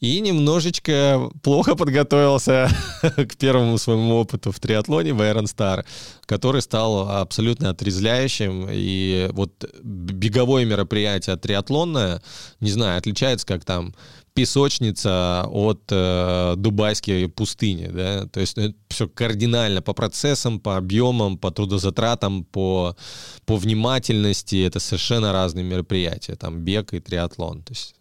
[0.00, 2.68] и немножечко плохо подготовился
[3.02, 5.84] к первому своему опыту в триатлоне в Iron Star,
[6.24, 8.68] который стал абсолютно отрезляющим.
[8.70, 12.22] И вот беговое мероприятие триатлонное,
[12.60, 13.94] не знаю, отличается как там
[14.34, 21.38] песочница от э, дубайской пустыни, да, то есть ну, все кардинально по процессам, по объемам,
[21.38, 22.96] по трудозатратам, по,
[23.44, 27.94] по внимательности, это совершенно разные мероприятия, там бег и триатлон, то есть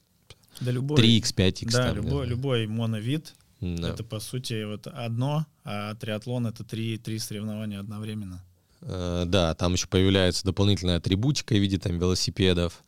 [0.62, 1.72] да, любой, 3x, 5x.
[1.72, 2.30] Да, там, любой, да.
[2.30, 3.90] любой моновид, Да.
[3.90, 8.44] это по сути вот одно, а триатлон это три, три соревнования одновременно.
[8.82, 12.84] Э, Да, там еще появляется дополнительная атрибутика в виде там велосипедов.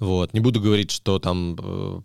[0.00, 0.32] Вот.
[0.32, 2.00] Не буду говорить, что там э,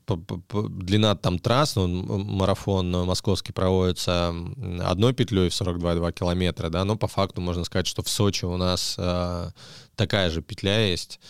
[0.67, 4.36] длина там трасс, ну, марафон э, московский проводится
[4.81, 8.58] одной петлей в 42,2 километра, да, но по факту можно сказать, что в Сочи у
[8.58, 9.49] нас э,
[9.95, 11.21] такая же петля есть.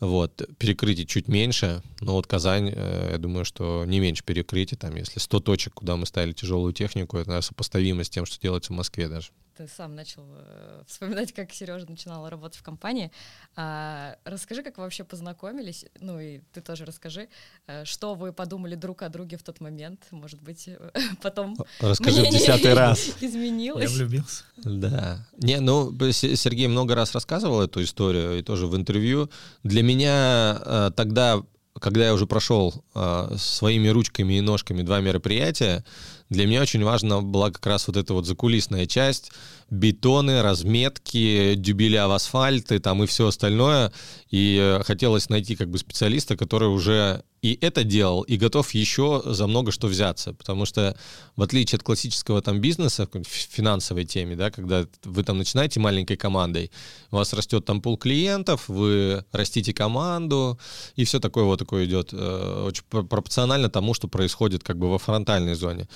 [0.00, 4.96] Вот, перекрытий чуть меньше, но вот Казань, э, я думаю, что не меньше перекрытий, там,
[4.96, 8.72] если 100 точек, куда мы ставили тяжелую технику, это, наверное, сопоставимо с тем, что делается
[8.72, 9.28] в Москве даже.
[9.60, 13.12] Ты сам начал э, вспоминать, как Сережа начинала работать в компании.
[13.56, 17.28] А, расскажи, как вы вообще познакомились, ну и ты тоже расскажи,
[17.66, 20.78] э, что вы подумали друг о друге в тот момент, может быть, э,
[21.22, 23.10] потом Расскажи в десятый раз.
[23.20, 23.92] Я изменилось.
[23.92, 24.44] влюбился.
[24.56, 25.28] Да.
[25.36, 29.28] Не, ну, Сергей много раз рассказывал эту историю, и тоже в интервью.
[29.62, 31.42] Для меня тогда,
[31.78, 35.84] когда я уже прошел э, своими ручками и ножками два мероприятия,
[36.30, 39.32] для меня очень важна была как раз вот эта вот закулисная часть,
[39.68, 43.92] бетоны, разметки, дюбеля в асфальт и там и все остальное.
[44.30, 49.22] И э, хотелось найти как бы специалиста, который уже и это делал, и готов еще
[49.24, 50.34] за много что взяться.
[50.34, 50.96] Потому что
[51.36, 56.16] в отличие от классического там бизнеса, в финансовой теме, да, когда вы там начинаете маленькой
[56.16, 56.70] командой,
[57.10, 60.58] у вас растет там пул клиентов, вы растите команду,
[60.96, 64.90] и все такое вот такое идет э, очень пр- пропорционально тому, что происходит как бы
[64.90, 65.88] во фронтальной зоне.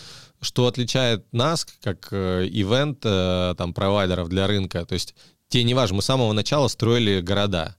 [0.45, 5.15] Что отличает нас, как э, ивент, э, там, провайдеров для рынка, то есть
[5.49, 7.77] тебе не важно, мы с самого начала строили города.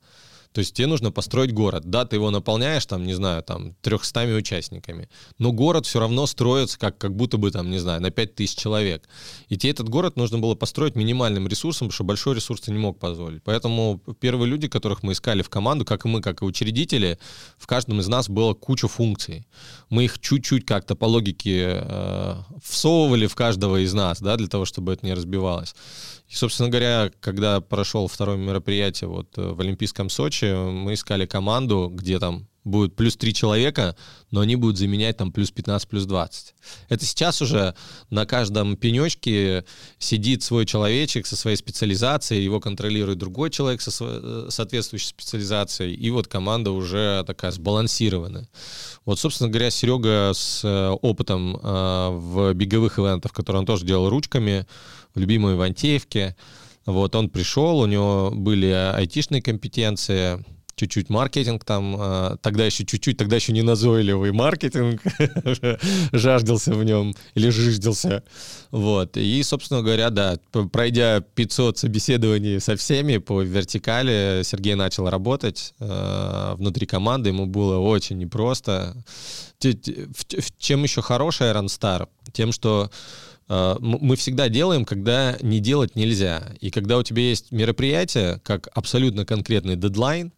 [0.55, 1.83] То есть тебе нужно построить город.
[1.89, 5.09] Да, ты его наполняешь, там, не знаю, там, 300 участниками.
[5.37, 9.09] Но город все равно строится как, как будто бы, там, не знаю, на 5000 человек.
[9.49, 12.77] И тебе этот город нужно было построить минимальным ресурсом, потому что большой ресурс ты не
[12.77, 13.43] мог позволить.
[13.43, 17.19] Поэтому первые люди, которых мы искали в команду, как и мы, как и учредители,
[17.57, 19.45] в каждом из нас было куча функций.
[19.89, 24.63] Мы их чуть-чуть как-то по логике э, всовывали в каждого из нас, да, для того,
[24.63, 25.75] чтобы это не разбивалось.
[26.27, 31.91] И, собственно говоря, когда прошел второе мероприятие вот э, в Олимпийском Сочи, мы искали команду,
[31.93, 33.95] где там будет плюс три человека,
[34.31, 36.55] но они будут заменять там плюс 15, плюс 20.
[36.89, 37.75] Это сейчас уже
[38.09, 39.65] на каждом пенечке
[39.99, 46.09] сидит свой человечек со своей специализацией, его контролирует другой человек со э, соответствующей специализацией, и
[46.09, 48.49] вот команда уже такая сбалансированная.
[49.05, 54.65] Вот, собственно говоря, Серега с э, опытом в беговых ивентах, который он тоже делал ручками,
[55.15, 56.35] в любимой Ивантеевке,
[56.85, 60.43] вот, он пришел, у него были айтишные компетенции,
[60.75, 65.01] чуть-чуть маркетинг там, э, тогда еще чуть-чуть, тогда еще не назойливый маркетинг
[66.11, 68.23] жаждался в нем или жиждался.
[68.71, 69.17] Вот.
[69.17, 70.37] И, собственно говоря, да,
[70.71, 77.79] пройдя 500 собеседований со всеми по вертикали, Сергей начал работать э, внутри команды, ему было
[77.79, 78.95] очень непросто.
[79.59, 82.07] Чем еще Iron Star?
[82.33, 82.91] Тем, что
[83.47, 86.51] мы всегда делаем, когда не делать нельзя.
[86.61, 90.33] И когда у тебя есть мероприятие, как абсолютно конкретный дедлайн,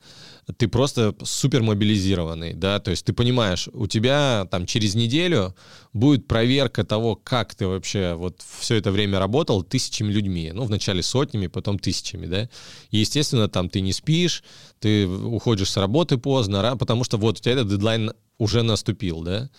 [0.55, 5.55] ты просто супер мобилизированный, да, то есть ты понимаешь, у тебя там через неделю
[5.91, 11.03] будет проверка того, как ты вообще вот все это время работал тысячами людьми, ну, вначале
[11.03, 12.49] сотнями, потом тысячами, да,
[12.91, 14.41] и, естественно, там ты не спишь,
[14.79, 19.49] ты уходишь с работы поздно, потому что вот у тебя этот дедлайн уже наступил, да,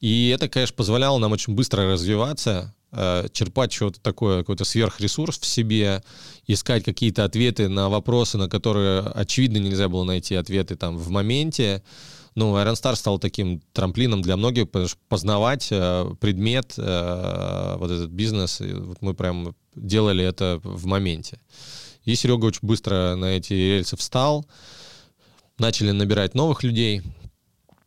[0.00, 5.46] и это, конечно, позволяло нам очень быстро развиваться, э, черпать что-то такое, какой-то сверхресурс в
[5.46, 6.02] себе,
[6.46, 11.82] искать какие-то ответы на вопросы, на которые, очевидно, нельзя было найти ответы там в моменте.
[12.34, 17.90] Ну, Iron Star стал таким трамплином для многих, потому что познавать э, предмет, э, вот
[17.90, 21.38] этот бизнес, вот мы прям делали это в моменте.
[22.04, 24.46] И Серега очень быстро на эти рельсы встал,
[25.58, 27.02] начали набирать новых людей,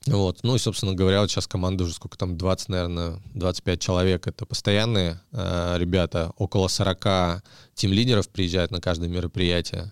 [0.08, 0.40] вот.
[0.44, 4.28] Ну и, собственно говоря, вот сейчас команда уже сколько там, 20, наверное, 25 человек.
[4.28, 6.32] Это постоянные э, ребята.
[6.38, 7.44] Около 40
[7.76, 9.92] тим-лидеров приезжают на каждое мероприятие.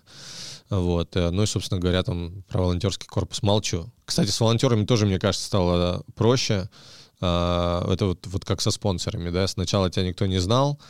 [0.70, 1.14] Вот.
[1.14, 3.90] э, Ну и, собственно говоря, там про волонтерский корпус молчу.
[4.06, 6.70] Кстати, с волонтерами тоже, мне кажется, стало проще.
[7.20, 9.46] Э, Это вот, вот как со спонсорами, да.
[9.46, 10.80] Сначала тебя никто не знал.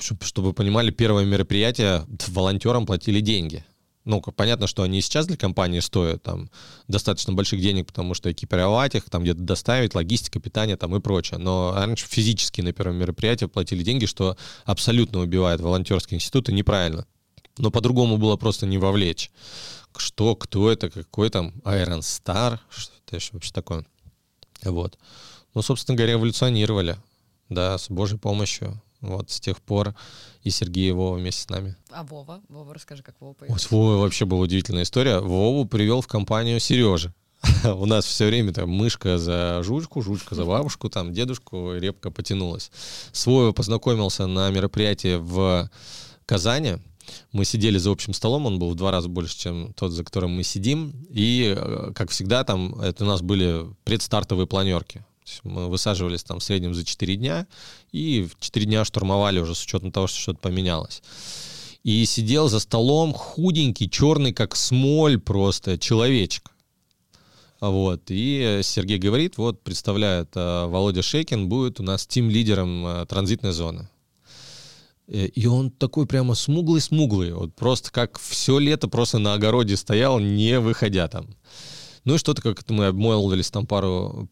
[0.00, 3.64] Чтобы вы понимали, первое мероприятие волонтерам платили деньги.
[4.06, 6.48] Ну, понятно, что они сейчас для компании стоят там
[6.86, 11.38] достаточно больших денег, потому что экипировать их, там где-то доставить, логистика, питание там и прочее.
[11.40, 17.04] Но раньше физически на первом мероприятии платили деньги, что абсолютно убивает волонтерские институты, неправильно.
[17.58, 19.32] Но по-другому было просто не вовлечь.
[19.96, 23.84] Что, кто это, какой там Iron Star, что это вообще такое.
[24.62, 24.98] Вот.
[25.52, 26.96] Ну, собственно говоря, эволюционировали,
[27.48, 28.80] да, с Божьей помощью.
[29.00, 29.96] Вот с тех пор
[30.46, 31.74] и Сергей и Вова вместе с нами.
[31.90, 32.40] А Вова?
[32.48, 33.52] Вова, расскажи, как Вова появился.
[33.52, 35.18] Вот с Вовой вообще была удивительная история.
[35.18, 37.12] Вову привел в компанию Сережи.
[37.64, 42.70] У нас все время там мышка за жучку, жучка за бабушку, там дедушку, репка потянулась.
[43.10, 45.68] С Вовой познакомился на мероприятии в
[46.26, 46.76] Казани.
[47.32, 50.30] Мы сидели за общим столом, он был в два раза больше, чем тот, за которым
[50.36, 50.92] мы сидим.
[51.10, 55.04] И, э, как всегда, там это у нас были предстартовые планерки.
[55.42, 57.46] Мы высаживались там в среднем за 4 дня,
[57.92, 61.02] и в 4 дня штурмовали уже с учетом того, что что-то поменялось.
[61.82, 66.50] И сидел за столом худенький, черный, как смоль просто, человечек.
[67.60, 68.02] Вот.
[68.08, 73.88] И Сергей говорит, вот представляет, э, Володя Шейкин будет у нас тим-лидером э, транзитной зоны.
[75.08, 80.18] Э, и он такой прямо смуглый-смуглый, вот просто как все лето просто на огороде стоял,
[80.18, 81.28] не выходя там.
[82.06, 84.28] Ну и что-то как-то мы обмолвились там пару...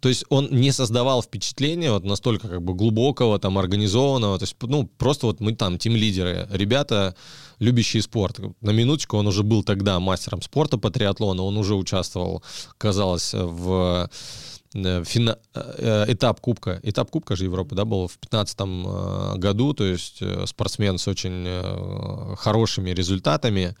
[0.00, 4.38] То есть он не создавал впечатления вот настолько как бы глубокого, там, организованного.
[4.38, 6.48] То есть, ну, просто вот мы там тим-лидеры.
[6.50, 7.14] Ребята,
[7.60, 8.40] любящие спорт.
[8.60, 11.44] На минуточку он уже был тогда мастером спорта по триатлону.
[11.44, 12.42] Он уже участвовал,
[12.76, 14.10] казалось, в
[14.72, 15.38] фина...
[15.54, 16.80] Э, этап Кубка.
[16.82, 22.36] Этап Кубка же Европы, да, был в 2015 э, году, то есть спортсмен с очень
[22.36, 23.76] хорошими результатами,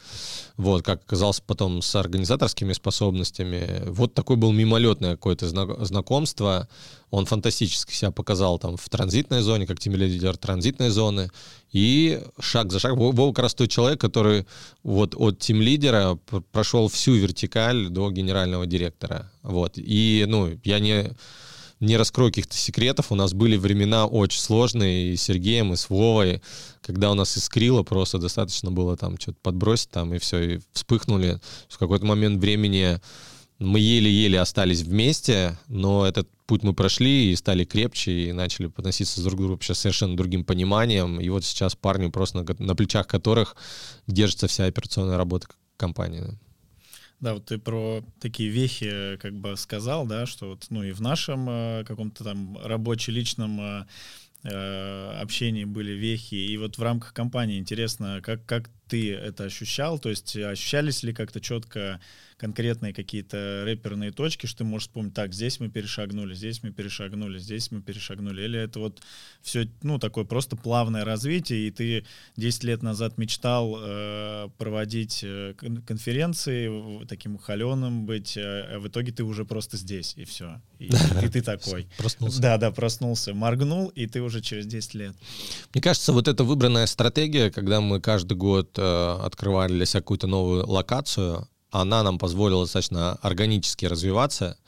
[0.56, 3.82] вот, как оказалось потом с организаторскими способностями.
[3.86, 5.48] Вот такое был мимолетное какое-то
[5.84, 6.68] знакомство.
[7.12, 11.30] Он фантастически себя показал там в транзитной зоне, как тим-лидер транзитной зоны.
[11.70, 13.12] И шаг за шагом.
[13.12, 14.46] Вова как раз тот человек, который
[14.82, 16.18] вот от тим-лидера
[16.52, 19.30] прошел всю вертикаль до генерального директора.
[19.42, 19.74] Вот.
[19.76, 21.12] И, ну, я не
[21.80, 25.90] не раскрою каких-то секретов, у нас были времена очень сложные и с Сергеем, и с
[25.90, 26.40] Вовой,
[26.80, 31.40] когда у нас искрило, просто достаточно было там что-то подбросить там, и все, и вспыхнули.
[31.68, 33.00] В какой-то момент времени
[33.58, 39.22] мы еле-еле остались вместе, но этот путь мы прошли и стали крепче, и начали относиться
[39.22, 41.18] друг к другу вообще совершенно другим пониманием.
[41.18, 43.56] И вот сейчас парни просто на, на плечах которых
[44.06, 45.46] держится вся операционная работа
[45.78, 46.38] компании.
[47.20, 51.00] Да, вот ты про такие вехи как бы сказал, да, что вот, ну и в
[51.00, 53.86] нашем э, каком-то там рабоче-личном э,
[54.44, 59.98] э, общении были вехи, и вот в рамках компании интересно, как, как ты это ощущал,
[59.98, 61.98] то есть ощущались ли как-то четко
[62.42, 67.38] конкретные какие-то рэперные точки, что ты можешь вспомнить, так, здесь мы перешагнули, здесь мы перешагнули,
[67.38, 69.00] здесь мы перешагнули, или это вот
[69.42, 72.04] все, ну, такое просто плавное развитие, и ты
[72.36, 75.54] 10 лет назад мечтал э, проводить э,
[75.86, 80.60] конференции, таким холеным быть, а в итоге ты уже просто здесь, и все.
[80.80, 80.86] И,
[81.22, 81.86] и ты такой.
[81.96, 82.42] Проснулся.
[82.42, 85.14] Да, да, проснулся, моргнул, и ты уже через 10 лет.
[85.72, 88.81] Мне кажется, вот эта выбранная стратегия, когда мы каждый год э,
[89.22, 94.58] открывали для себя какую-то новую локацию, она нам позволила достаточно органически развиваться.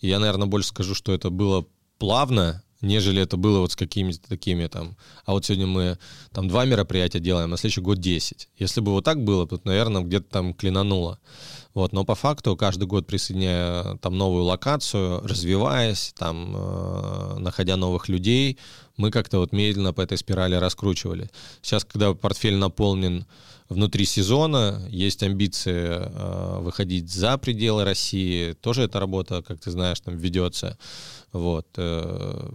[0.00, 1.66] И я, наверное, больше скажу, что это было
[1.98, 5.98] плавно, нежели это было вот с какими-то такими там, а вот сегодня мы
[6.32, 8.48] там два мероприятия делаем, а следующий год 10.
[8.58, 11.18] Если бы вот так было, то, наверное, где-то там клинануло.
[11.72, 18.08] Вот, но по факту каждый год присоединяя там новую локацию, развиваясь, там, э, находя новых
[18.08, 18.58] людей,
[18.96, 21.30] мы как-то вот медленно по этой спирали раскручивали.
[21.62, 23.24] Сейчас, когда портфель наполнен
[23.70, 30.00] внутри сезона, есть амбиции э, выходить за пределы России, тоже эта работа, как ты знаешь,
[30.00, 30.76] там ведется.
[31.32, 31.66] Вот.
[31.76, 32.50] Э,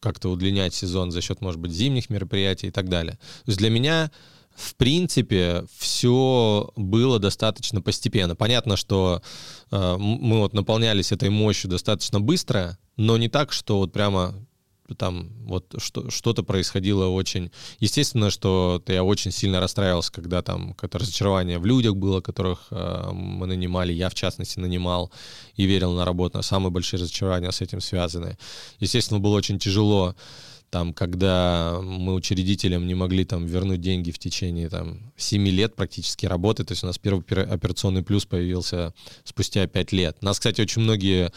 [0.00, 3.14] как-то удлинять сезон за счет, может быть, зимних мероприятий и так далее.
[3.44, 4.10] То есть для меня
[4.54, 8.36] в принципе, все было достаточно постепенно.
[8.36, 9.20] Понятно, что
[9.72, 14.34] э, мы вот наполнялись этой мощью достаточно быстро, но не так, что вот прямо
[14.96, 17.50] там вот что, что-то происходило очень...
[17.80, 23.10] Естественно, что я очень сильно расстраивался, когда там какое-то разочарование в людях было, которых э,
[23.12, 25.10] мы нанимали, я в частности нанимал
[25.56, 26.42] и верил на работу.
[26.42, 28.36] Самые большие разочарования с этим связаны.
[28.78, 30.14] Естественно, было очень тяжело
[30.74, 36.26] там, когда мы учредителям не могли там вернуть деньги в течение там 7 лет практически
[36.26, 40.20] работы, то есть у нас первый операционный плюс появился спустя 5 лет.
[40.20, 41.30] Нас, кстати, очень многие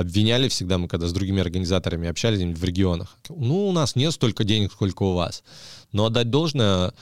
[0.00, 3.16] обвиняли всегда, мы когда с другими организаторами общались в регионах.
[3.28, 5.42] Ну, у нас нет столько денег, сколько у вас.
[5.92, 6.92] Но отдать должное,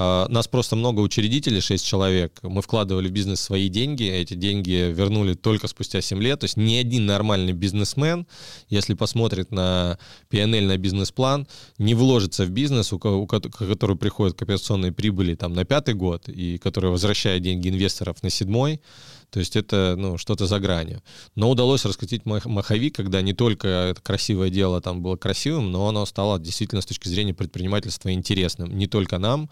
[0.00, 2.38] А, нас просто много учредителей, 6 человек.
[2.42, 6.38] Мы вкладывали в бизнес свои деньги, эти деньги вернули только спустя 7 лет.
[6.38, 8.24] То есть ни один нормальный бизнесмен,
[8.68, 9.98] если посмотрит на
[10.30, 11.48] PNL, на бизнес-план,
[11.78, 16.90] не вложится в бизнес, у, у, который приходит прибыли там, на пятый год и который
[16.90, 18.80] возвращает деньги инвесторов на седьмой,
[19.30, 21.02] то есть это ну, что-то за гранью.
[21.34, 26.06] Но удалось раскрутить маховик, когда не только это красивое дело там было красивым, но оно
[26.06, 28.76] стало действительно с точки зрения предпринимательства интересным.
[28.76, 29.50] Не только нам,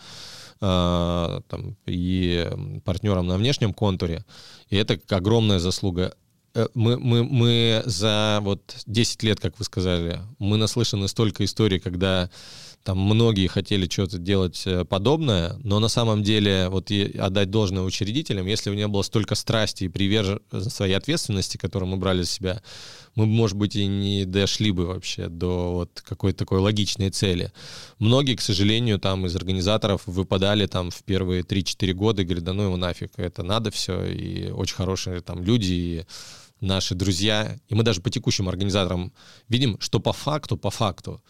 [0.61, 2.49] э, там, и
[2.85, 4.25] партнерам на внешнем контуре.
[4.71, 6.15] И это огромная заслуга
[6.55, 11.81] э, мы, мы, мы за вот 10 лет, как вы сказали, мы наслышаны столько историй,
[11.81, 12.31] когда
[12.87, 17.83] там многие хотели что-то делать э, подобное, но на самом деле вот и отдать должное
[17.83, 22.31] учредителям, если бы не было столько страсти и приверженности своей ответственности, которую мы брали с
[22.31, 22.63] себя,
[23.17, 27.53] мы, может быть, и не дошли бы вообще до вот какой-то такой логичной цели.
[27.99, 32.53] Многие, к сожалению, там из организаторов выпадали там в первые 3-4 года и говорят, да
[32.53, 36.05] ну его нафиг, это надо все, и очень хорошие там люди, и
[36.61, 39.13] наши друзья, и мы даже по текущим организаторам
[39.49, 41.21] видим, что по факту, по факту,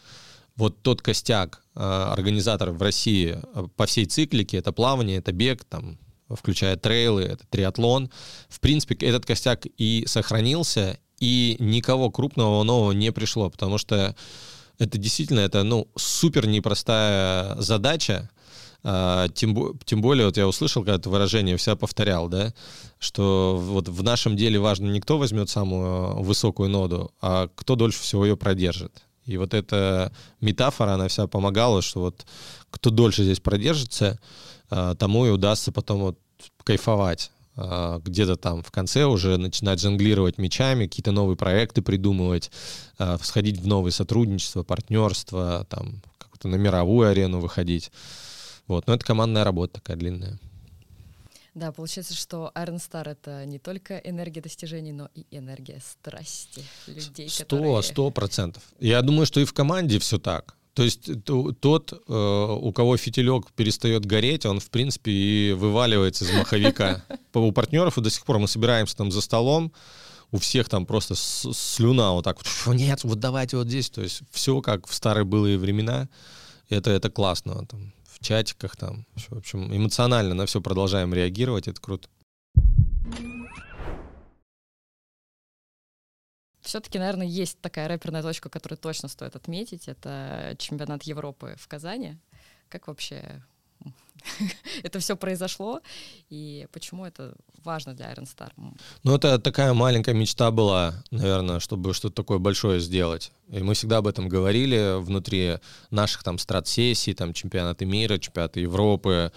[0.57, 5.65] вот тот костяк э, организаторов в России э, по всей циклике, это плавание, это бег,
[5.65, 5.99] там,
[6.29, 8.11] включая трейлы, это триатлон,
[8.49, 14.17] в принципе, этот костяк и сохранился, и никого крупного нового не пришло, потому что
[14.79, 18.31] это действительно, это, ну, супер непростая задача,
[18.83, 22.55] Uh, тем, тем более, вот я услышал когда-то выражение, вся повторял, да,
[23.01, 28.01] что вот в нашем деле важно не кто возьмет самую высокую ноду, а кто дольше
[28.01, 29.03] всего ее продержит.
[29.27, 32.27] И вот эта метафора, она вся помогала, что вот
[32.71, 34.19] кто дольше здесь продержится,
[34.71, 36.19] а, тому и удастся потом вот
[36.65, 42.51] кайфовать а, где-то там в конце уже начинать жонглировать мечами, какие-то новые проекты придумывать,
[42.99, 47.91] а, сходить в новые сотрудничества, партнерства, там как-то на мировую арену выходить.
[48.67, 48.87] Вот.
[48.87, 50.39] Но это командная работа такая длинная.
[51.57, 57.31] Да, получается, что Iron Star— это не только энергия достижений, но и энергия страсти людей,
[57.31, 57.83] Сто, которые...
[57.83, 58.63] сто процентов.
[58.79, 60.55] Я думаю, что и в команде все так.
[60.75, 66.33] То есть тот, э, у кого фитилек перестает гореть, он, в принципе, и вываливается из
[66.35, 67.03] маховика.
[67.33, 69.73] У партнеров и до сих пор мы собираемся там за столом,
[70.33, 72.37] у всех там просто слюна вот так
[72.67, 73.89] вот, нет, вот давайте вот здесь.
[73.89, 76.11] То есть все как в старые былые времена.
[76.69, 77.65] Это, это классно.
[77.67, 77.95] Там
[78.27, 79.07] чатиках там.
[79.15, 82.09] В общем, эмоционально на все продолжаем реагировать, это круто.
[86.61, 89.87] Все-таки, наверное, есть такая рэперная точка, которую точно стоит отметить.
[89.87, 92.19] Это чемпионат Европы в Казани.
[92.69, 93.45] Как вообще
[94.83, 95.81] это все произошло,
[96.31, 98.51] и почему это важно для Iron Star?
[99.03, 103.33] Ну, это такая маленькая мечта была, наверное, чтобы что-то такое большое сделать.
[103.49, 105.59] И мы всегда об этом говорили внутри
[105.91, 109.33] наших там страт-сессий, там чемпионаты мира, чемпионаты Европы.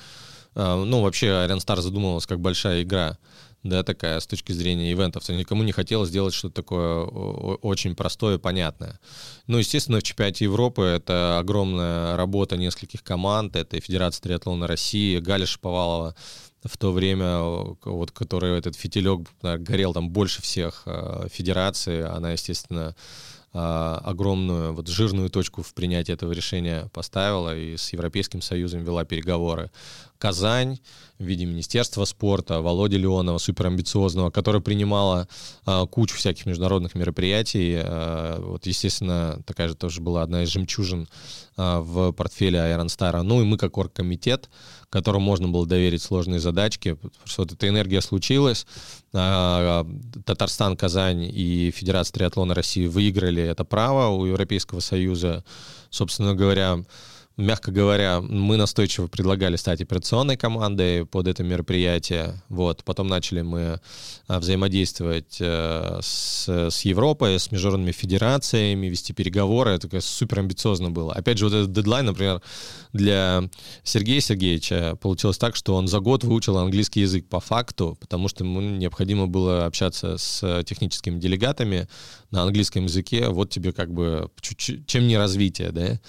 [0.55, 3.17] А, ну, вообще Iron Star задумывалась как большая игра
[3.63, 5.27] да, такая с точки зрения ивентов.
[5.29, 8.99] Никому не хотелось сделать что-то такое очень простое, понятное.
[9.47, 13.55] Ну, естественно, в чемпионате Европы это огромная работа нескольких команд.
[13.55, 16.15] Это и Федерация триатлона России, Галя Шаповалова
[16.63, 22.95] в то время, вот, который этот фитилек горел там больше всех э, федераций, она, естественно,
[23.51, 29.71] огромную вот жирную точку в принятии этого решения поставила и с Европейским Союзом вела переговоры.
[30.19, 30.79] Казань
[31.17, 35.27] в виде Министерства спорта, Володя Леонова, суперамбициозного, которая принимала
[35.65, 37.79] а, кучу всяких международных мероприятий.
[37.81, 41.07] А, вот, естественно, такая же тоже была одна из жемчужин
[41.55, 43.21] а, в портфеле Iron Star.
[43.21, 44.49] Ну и мы как оргкомитет,
[44.89, 48.65] которому можно было доверить сложные задачки, что вот эта энергия случилась.
[49.13, 49.85] А,
[50.25, 55.43] Татарстан, Казань и Федерация триатлона России выиграли это право у Европейского Союза.
[55.89, 56.79] Собственно говоря,
[57.39, 62.41] мягко говоря, мы настойчиво предлагали стать операционной командой под это мероприятие.
[62.49, 62.83] Вот.
[62.83, 63.79] Потом начали мы
[64.27, 69.71] а, взаимодействовать э, с, с Европой, с международными федерациями, вести переговоры.
[69.71, 71.13] Это супер амбициозно было.
[71.13, 72.41] Опять же, вот этот дедлайн, например,
[72.91, 73.49] для
[73.83, 78.43] Сергея Сергеевича получилось так, что он за год выучил английский язык по факту, потому что
[78.43, 81.87] ему необходимо было общаться с техническими делегатами
[82.31, 83.29] на английском языке.
[83.29, 85.99] Вот тебе как бы чем не развитие, да?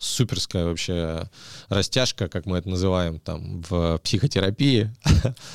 [0.00, 1.28] Суперская вообще
[1.68, 4.90] растяжка, как мы это называем там в психотерапии,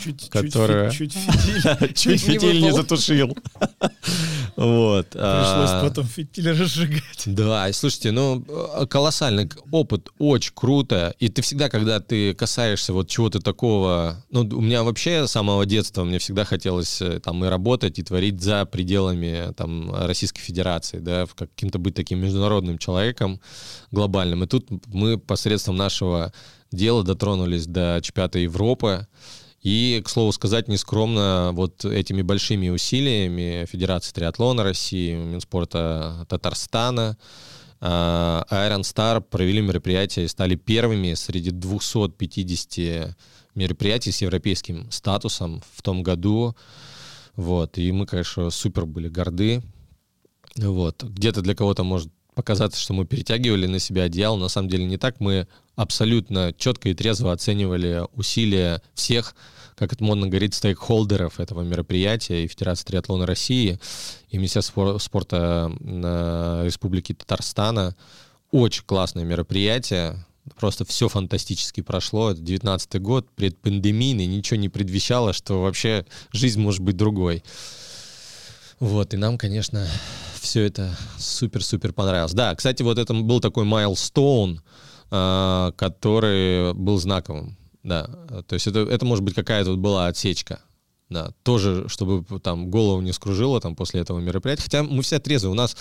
[0.04, 3.36] чуть, которая чуть, чуть, чуть фитиль не затушил.
[4.56, 5.10] Вот.
[5.10, 7.24] Пришлось а, потом фитиль разжигать.
[7.26, 8.42] Да, и слушайте, ну,
[8.90, 11.14] колоссальный опыт, очень круто.
[11.20, 14.24] И ты всегда, когда ты касаешься вот чего-то такого...
[14.32, 18.04] Ну, у меня вообще с самого детства мне всегда хотелось э, там и работать, и
[18.04, 23.42] творить за пределами там Российской Федерации, да, каким-то быть таким международным человеком
[23.92, 24.35] глобальным.
[24.44, 26.34] И тут мы посредством нашего
[26.72, 29.08] дела, дотронулись до чемпионата Европы.
[29.62, 37.18] И, к слову сказать, нескромно вот этими большими усилиями Федерации триатлона России, Минспорта Татарстана,
[37.82, 43.16] а, Iron Star провели мероприятие и стали первыми среди 250
[43.56, 46.56] мероприятий с европейским статусом в том году.
[47.36, 47.78] Вот.
[47.78, 49.64] И мы, конечно, супер были горды.
[50.58, 51.04] Вот.
[51.04, 54.38] Где-то для кого-то может показаться, что мы перетягивали на себя одеяло.
[54.38, 55.20] На самом деле не так.
[55.20, 59.36] Мы абсолютно четко и трезво оценивали усилия всех
[59.76, 63.78] как это модно говорить, стейкхолдеров этого мероприятия и Федерации триатлона России,
[64.30, 65.70] и Министерства спорта
[66.64, 67.96] Республики Татарстана.
[68.52, 70.26] Очень классное мероприятие,
[70.58, 72.32] просто все фантастически прошло.
[72.32, 77.44] Это 19 год, предпандемийный, ничего не предвещало, что вообще жизнь может быть другой.
[78.80, 79.86] Вот, и нам, конечно,
[80.46, 82.34] все это супер-супер понравилось.
[82.34, 84.62] Да, кстати, вот это был такой майлстоун,
[85.12, 87.58] а, который был знаковым.
[87.84, 88.06] Да,
[88.48, 90.60] то есть это, это может быть какая-то была отсечка.
[91.10, 94.64] Да, тоже, чтобы там голову не скружило там после этого мероприятия.
[94.64, 95.78] Хотя мы все трезвые, у нас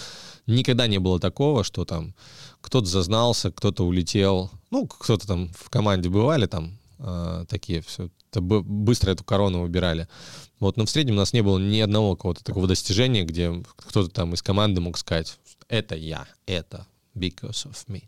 [0.47, 2.15] никогда не было такого, что там
[2.61, 4.51] кто-то зазнался, кто-то улетел.
[4.71, 8.11] Ну, кто-то там в команде бывали там э, такие все.
[8.35, 10.09] Это быстро эту корону убирали.
[10.59, 14.09] Вот, но в среднем у нас не было ни одного какого-то такого достижения, где кто-то
[14.09, 18.05] там из команды мог сказать, это я, это because of me.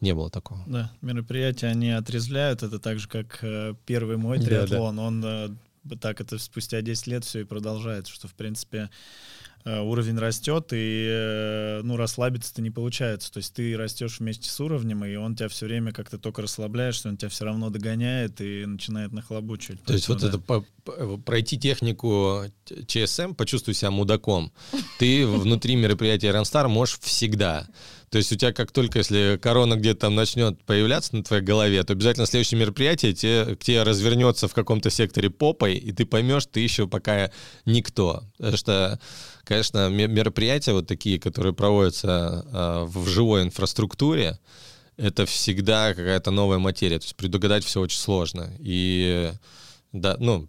[0.00, 0.62] Не было такого.
[0.66, 2.62] Да, мероприятия, они отрезвляют.
[2.62, 4.96] Это так же, как э, первый мой триатлон.
[4.96, 5.06] Да, да.
[5.06, 8.90] Он э, так это спустя 10 лет все и продолжает, что, в принципе,
[9.64, 13.32] уровень растет, и э, ну, расслабиться-то не получается.
[13.32, 16.94] То есть ты растешь вместе с уровнем, и он тебя все время как-то только расслабляет,
[16.94, 19.82] что он тебя все равно догоняет и начинает нахлобучивать.
[19.84, 20.28] То есть вот да.
[20.28, 22.42] это по, по, пройти технику
[22.86, 24.52] ЧСМ, почувствуй себя мудаком,
[24.98, 27.66] ты внутри мероприятия Ранстар можешь всегда.
[28.12, 31.82] То есть у тебя как только, если корона где-то там начнет появляться на твоей голове,
[31.82, 36.44] то обязательно следующее мероприятие тебе, к тебе развернется в каком-то секторе попой, и ты поймешь,
[36.44, 37.30] ты еще пока
[37.64, 38.24] никто.
[38.36, 39.00] Потому что,
[39.44, 44.38] конечно, мероприятия вот такие, которые проводятся э, в живой инфраструктуре,
[44.96, 46.98] это всегда какая-то новая материя.
[46.98, 48.52] То есть предугадать все очень сложно.
[48.58, 49.32] И
[49.92, 50.48] да, ну,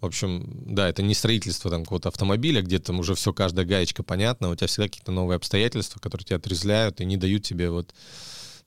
[0.00, 4.02] в общем, да, это не строительство там какого-то автомобиля, где там уже все, каждая гаечка
[4.02, 7.94] понятна, у тебя всегда какие-то новые обстоятельства, которые тебя отрезляют и не дают тебе вот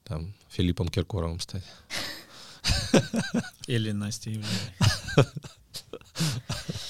[0.04, 1.64] там Филиппом Киркоровым стать.
[3.68, 4.44] Или Настей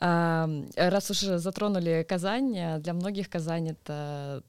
[0.00, 4.42] Раз уж затронули Казань, для многих Казань— это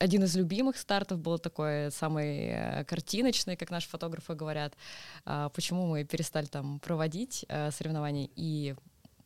[0.00, 4.74] один из любимых стартов был такой самый э, картиночный, как наши фотографы говорят.
[5.26, 8.74] А, почему мы перестали там проводить э, соревнования и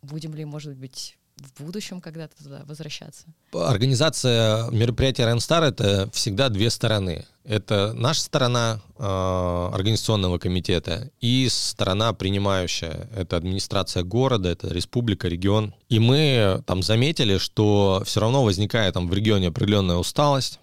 [0.03, 3.27] будем ли, может быть, в будущем когда-то туда возвращаться?
[3.53, 7.27] Организация мероприятия Renstar— это всегда две стороны.
[7.45, 13.09] Это наша сторона э, организационного комитета и сторона принимающая.
[13.15, 15.75] Это администрация города, это республика, регион.
[15.89, 20.59] И мы там заметили, что все равно возникает там в регионе определенная усталость,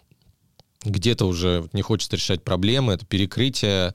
[0.84, 3.94] где-то уже не хочется решать проблемы, это перекрытие,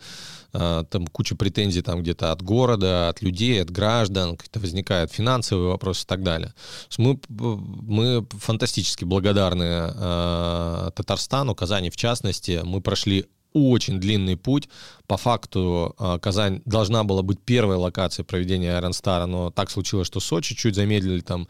[0.90, 6.04] там куча претензий там где-то от города, от людей, от граждан, какие-то возникают финансовые вопросы
[6.04, 6.54] и так далее.
[6.98, 12.60] Мы, мы фантастически благодарны э, Татарстану, Казани в частности.
[12.64, 14.68] Мы прошли очень длинный путь.
[15.06, 20.06] По факту э, Казань должна была быть первой локацией проведения Iron Star, но так случилось,
[20.06, 21.48] что Сочи чуть замедлили там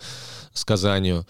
[0.53, 1.27] с Казанью.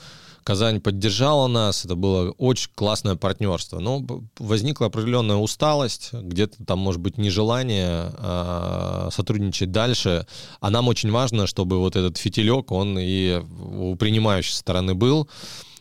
[0.47, 3.80] Казань поддержала нас, это было очень классное партнерство.
[3.80, 4.07] Но
[4.38, 10.24] возникла определенная усталость, где-то там, может быть, нежелание а, сотрудничать дальше.
[10.61, 15.28] А нам очень важно, чтобы вот этот фитилек, он и у принимающей стороны был.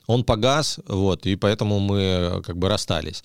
[0.07, 3.23] Он погас, вот, и поэтому мы как бы расстались.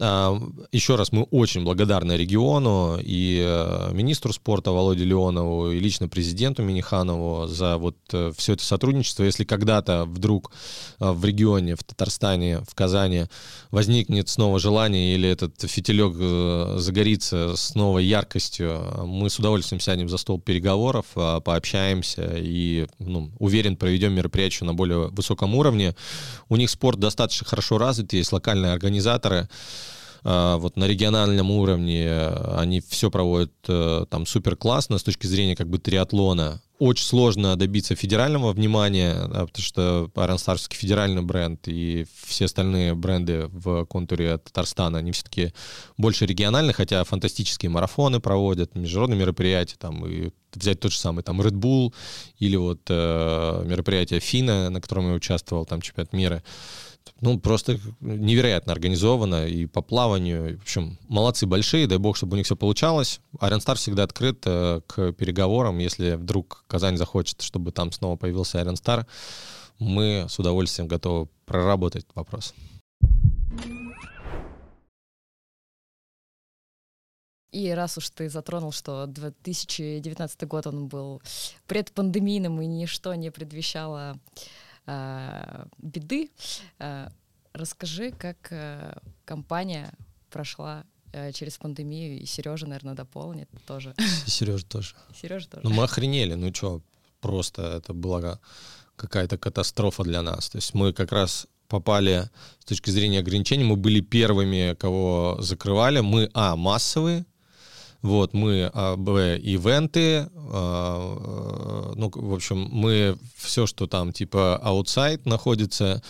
[0.00, 0.40] А,
[0.70, 6.62] Еще раз, мы очень благодарны региону и э, министру спорта Володе Леонову, и лично президенту
[6.62, 9.24] Миниханову за вот э, все это сотрудничество.
[9.24, 10.52] Если когда-то вдруг
[11.00, 13.24] э, в регионе, в Татарстане, в Казани
[13.72, 16.14] возникнет снова желание или этот фитилек
[16.78, 23.76] загорится с новой яркостью, мы с удовольствием сядем за стол переговоров, пообщаемся и, ну, уверен,
[23.76, 25.96] проведем мероприятие на более высоком уровне.
[26.48, 29.87] У них спорт достаточно хорошо развит, есть локальные организаторы, а,
[30.24, 35.56] вот на региональном уровне э, они все проводят э, там супер классно с точки зрения
[35.56, 36.60] как бы триатлона.
[36.78, 43.48] Очень сложно добиться федерального внимания, да, потому что Аранстарский федеральный бренд и все остальные бренды
[43.48, 45.52] в контуре Татарстана, они все-таки
[45.96, 51.40] больше региональные, хотя фантастические марафоны проводят, международные мероприятия, там, и взять тот же самый там
[51.40, 51.92] Red Bull
[52.38, 56.44] или вот э, мероприятие Фина, на котором я участвовал, там чемпионат мира.
[57.20, 60.58] Ну, просто невероятно организовано и по плаванию.
[60.58, 63.20] В общем, молодцы большие, дай бог, чтобы у них все получалось.
[63.40, 65.78] Star всегда открыт э, к переговорам.
[65.78, 69.06] Если вдруг Казань захочет, чтобы там снова появился Star,
[69.78, 72.54] мы с удовольствием готовы проработать вопрос.
[77.50, 81.22] И раз уж ты затронул, что 2019 год он был
[81.66, 84.18] предпандемийным и ничто не предвещало
[84.88, 86.30] э, беды,
[86.78, 87.08] э,
[87.52, 89.92] расскажи, как э, компания
[90.30, 93.94] прошла э, через пандемию, и Сережа, наверное, дополнит тоже.
[94.26, 94.94] Сережа тоже.
[95.14, 95.68] Сережа тоже.
[95.68, 96.82] Ну, мы охренели, ну что,
[97.20, 98.40] просто это была
[98.96, 100.48] какая-то катастрофа для нас.
[100.48, 106.00] То есть мы как раз попали с точки зрения ограничений, мы были первыми, кого закрывали.
[106.00, 107.24] Мы, а, массовые,
[108.02, 115.26] вот, мы, а, б, ивенты, а, ну, в общем, мы все, что там, типа, аутсайд
[115.26, 116.02] находится,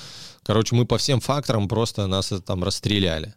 [0.43, 3.35] короче, мы по всем факторам просто нас там расстреляли.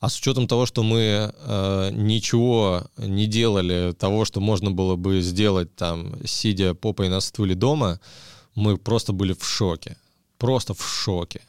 [0.00, 5.20] А с учетом того, что мы э, ничего не делали, того, что можно было бы
[5.20, 8.00] сделать там, сидя попой на стуле дома,
[8.54, 9.98] мы просто были в шоке.
[10.38, 11.42] Просто в шоке.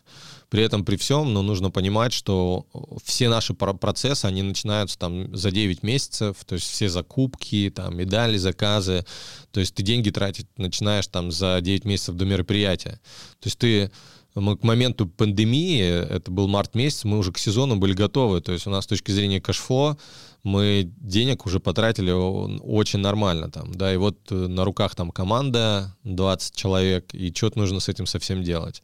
[0.51, 2.65] При этом, при всем, ну, нужно понимать, что
[3.05, 8.35] все наши процессы, они начинаются там за 9 месяцев, то есть все закупки, там, медали,
[8.35, 9.05] заказы,
[9.51, 12.99] то есть ты деньги тратить начинаешь там за 9 месяцев до мероприятия.
[13.39, 13.91] То есть ты
[14.35, 18.41] мы к моменту пандемии, это был март месяц, мы уже к сезону были готовы.
[18.41, 19.97] То есть у нас с точки зрения кэшфло
[20.43, 25.95] мы денег уже потратили очень нормально там, да, и вот э, на руках там команда
[26.03, 28.81] 20 человек, и что-то нужно с этим совсем делать.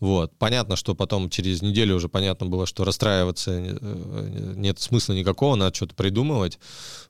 [0.00, 0.32] Вот.
[0.38, 5.74] Понятно, что потом через неделю уже понятно было, что расстраиваться э, нет смысла никакого, надо
[5.74, 6.58] что-то придумывать.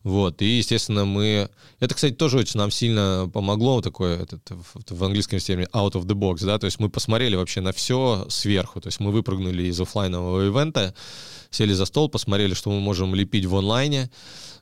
[0.02, 0.42] Вот.
[0.42, 1.50] И, естественно, мы...
[1.80, 4.40] Это, кстати, тоже очень нам сильно помогло, такое этот,
[4.88, 8.26] в английском термине out of the box, да, то есть мы посмотрели вообще на все
[8.28, 10.94] сверху, то есть мы выпрыгнули из офлайнового ивента,
[11.50, 14.10] сели за стол, посмотрели, что мы можем лепить в онлайне,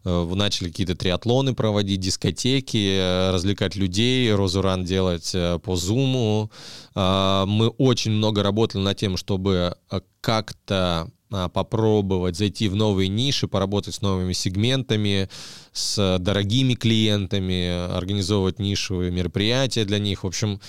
[0.05, 6.51] э, начали какие-то триатлоны проводить, дискотеки, э, развлекать людей, розуран делать э, по зуму.
[6.95, 9.77] Мы очень много работали над тем, чтобы
[10.23, 15.29] как-то попробовать зайти в новые ниши, поработать с новыми сегментами,
[15.73, 20.25] с дорогими клиентами, организовывать нишевые мероприятия для них.
[20.25, 20.61] В общем,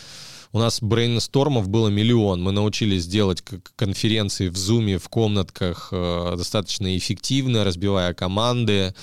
[0.58, 2.41] у нас брейнстормов было миллион.
[2.41, 3.43] Мы научились делать
[3.76, 8.95] конференции в Zoom, в комнатках э, достаточно эффективно, разбивая команды.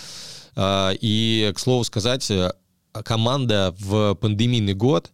[0.57, 2.51] Э, и, к слову сказать, э,
[3.05, 5.13] команда в пандемийный год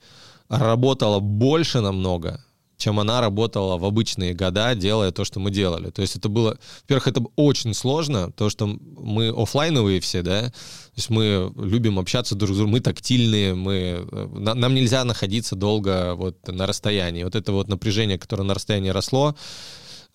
[0.48, 2.42] работала больше намного,
[2.80, 5.90] чем она работала в обычные года, делая то, что мы делали.
[5.90, 10.96] То есть это было, во-первых, это очень сложно, то, что мы офлайновые все, да, то
[10.96, 16.48] есть мы любим общаться друг с другом, мы тактильные, мы, нам нельзя находиться долго вот
[16.48, 17.22] на расстоянии.
[17.22, 19.36] Вот это вот напряжение, которое на расстоянии росло,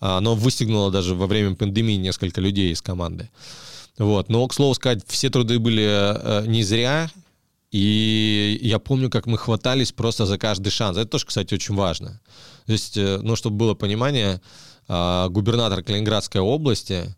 [0.00, 3.30] оно выстегнуло даже во время пандемии несколько людей из команды.
[3.98, 4.28] Вот.
[4.28, 7.10] Но, к слову сказать, все труды были э, не зря,
[7.70, 10.96] и я помню, как мы хватались просто за каждый шанс.
[10.96, 12.20] Это тоже, кстати, очень важно.
[12.66, 14.40] То есть, э, ну, чтобы было понимание,
[14.88, 17.14] а, губернатор Калининградской области,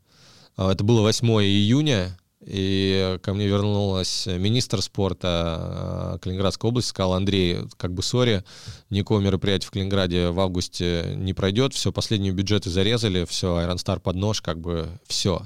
[0.56, 7.14] а, это было 8 июня, и ко мне вернулась министр спорта а, Калининградской области, сказал,
[7.14, 8.44] Андрей, как бы сори,
[8.90, 14.16] никакого мероприятия в Калининграде в августе не пройдет, все, последние бюджеты зарезали, все, Айронстар под
[14.16, 15.42] нож, как бы все.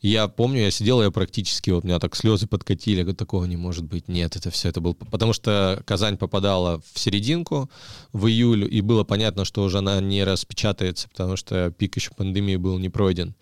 [0.00, 3.56] Я помню, я сидел, я практически, вот у меня так слезы подкатили, говорю, такого не
[3.56, 4.94] может быть, нет, это все, это был...
[4.94, 7.68] Потому что Казань попадала в серединку,
[8.12, 12.56] в июль, и было понятно, что уже она не распечатается, потому что пик еще пандемии
[12.56, 13.34] был не пройден.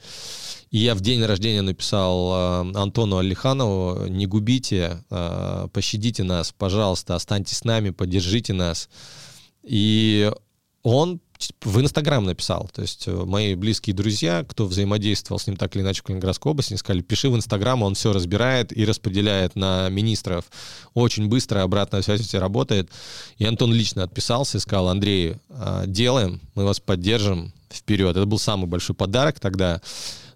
[0.71, 7.15] И я в день рождения написал э, Антону Алиханову, не губите, э, пощадите нас, пожалуйста,
[7.15, 8.89] останьтесь с нами, поддержите нас.
[9.63, 10.31] И
[10.83, 11.21] он
[11.63, 12.71] в Инстаграм написал.
[12.73, 16.51] То есть э, мои близкие друзья, кто взаимодействовал с ним так или иначе в Калининградской
[16.51, 20.45] области, они сказали, пиши в Инстаграм, он все разбирает и распределяет на министров.
[20.95, 22.91] Очень быстро обратная связь у тебя работает.
[23.39, 28.17] И Антон лично отписался и сказал, Андрей, а, делаем, мы вас поддержим, вперед.
[28.17, 29.81] Это был самый большой подарок тогда.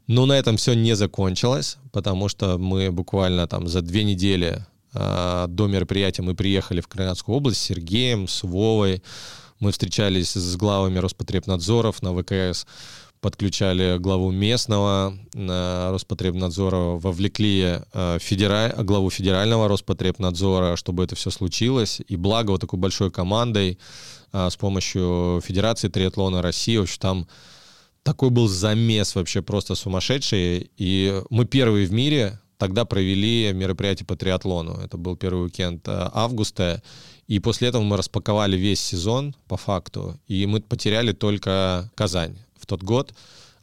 [0.06, 5.46] Но на этом все не закончилось, потому что мы буквально там за две недели э,
[5.48, 9.02] до мероприятия мы приехали в Калининградскую область с Сергеем, с Вовой,
[9.60, 12.66] мы встречались с главами Роспотребнадзоров на ВКС,
[13.20, 18.74] подключали главу местного на Роспотребнадзора, вовлекли э, федера...
[18.78, 22.00] главу федерального Роспотребнадзора, чтобы это все случилось.
[22.08, 23.78] И благо вот такой большой командой
[24.32, 27.28] э, с помощью Федерации триатлона России, в общем, там
[28.02, 30.70] такой был замес вообще просто сумасшедший.
[30.78, 34.74] И мы первые в мире тогда провели мероприятие по триатлону.
[34.74, 36.82] Это был первый уикенд э, августа.
[37.26, 40.20] И после этого мы распаковали весь сезон по факту.
[40.28, 43.14] И мы потеряли только Казань в тот год,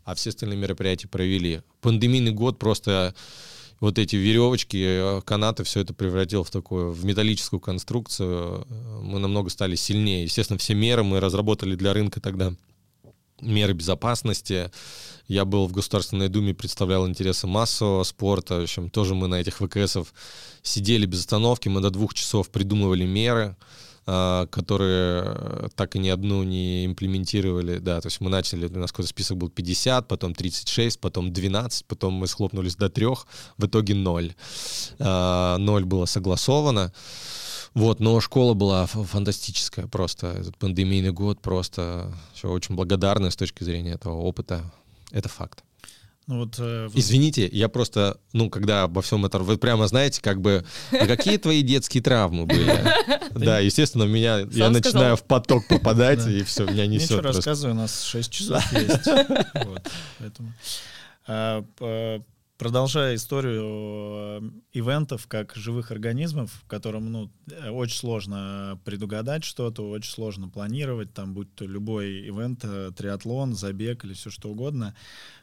[0.04, 1.62] а все остальные мероприятия провели.
[1.82, 3.14] Пандемийный год просто
[3.80, 8.66] вот эти веревочки, э, канаты, все это превратил в такую, в металлическую конструкцию.
[9.04, 10.24] Мы намного стали сильнее.
[10.24, 12.52] Естественно, все меры мы разработали для рынка тогда
[13.42, 14.72] меры безопасности.
[15.28, 18.60] Я был в Государственной Думе, представлял интересы массового спорта.
[18.60, 20.14] В общем, тоже мы на этих ВКСов
[20.64, 21.68] сидели без остановки.
[21.68, 23.56] Мы до двух часов придумывали меры,
[24.06, 27.80] а, которые так и ни одну не имплементировали.
[27.80, 31.86] Да, то есть мы начали, у нас какой-то список был 50, потом 36, потом 12,
[31.86, 33.28] потом мы схлопнулись до трех,
[33.58, 34.34] в итоге ноль.
[35.00, 36.94] А, ноль было согласовано.
[37.74, 40.28] Вот, но школа была фантастическая просто.
[40.28, 44.64] Этот пандемийный год просто все очень благодарны с точки зрения этого опыта.
[45.12, 45.64] Это факт.
[46.28, 50.42] Ну вот, э, Извините, я просто, ну, когда обо всем этом, вы прямо знаете, как
[50.42, 52.84] бы, а какие твои детские травмы были?
[53.38, 57.12] Да, естественно, меня, я начинаю в поток попадать, и все, меня несет.
[57.12, 59.08] Ничего, рассказываю, у нас 6 часов есть.
[62.58, 64.42] Продолжая историю э,
[64.74, 71.14] ивентов как живых организмов, в котором ну, э, очень сложно предугадать что-то, очень сложно планировать,
[71.14, 74.96] там, будь то любой ивент, э, триатлон, забег или все что угодно.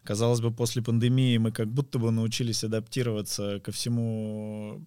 [0.03, 4.85] Казалось бы, после пандемии мы как будто бы научились адаптироваться ко всему,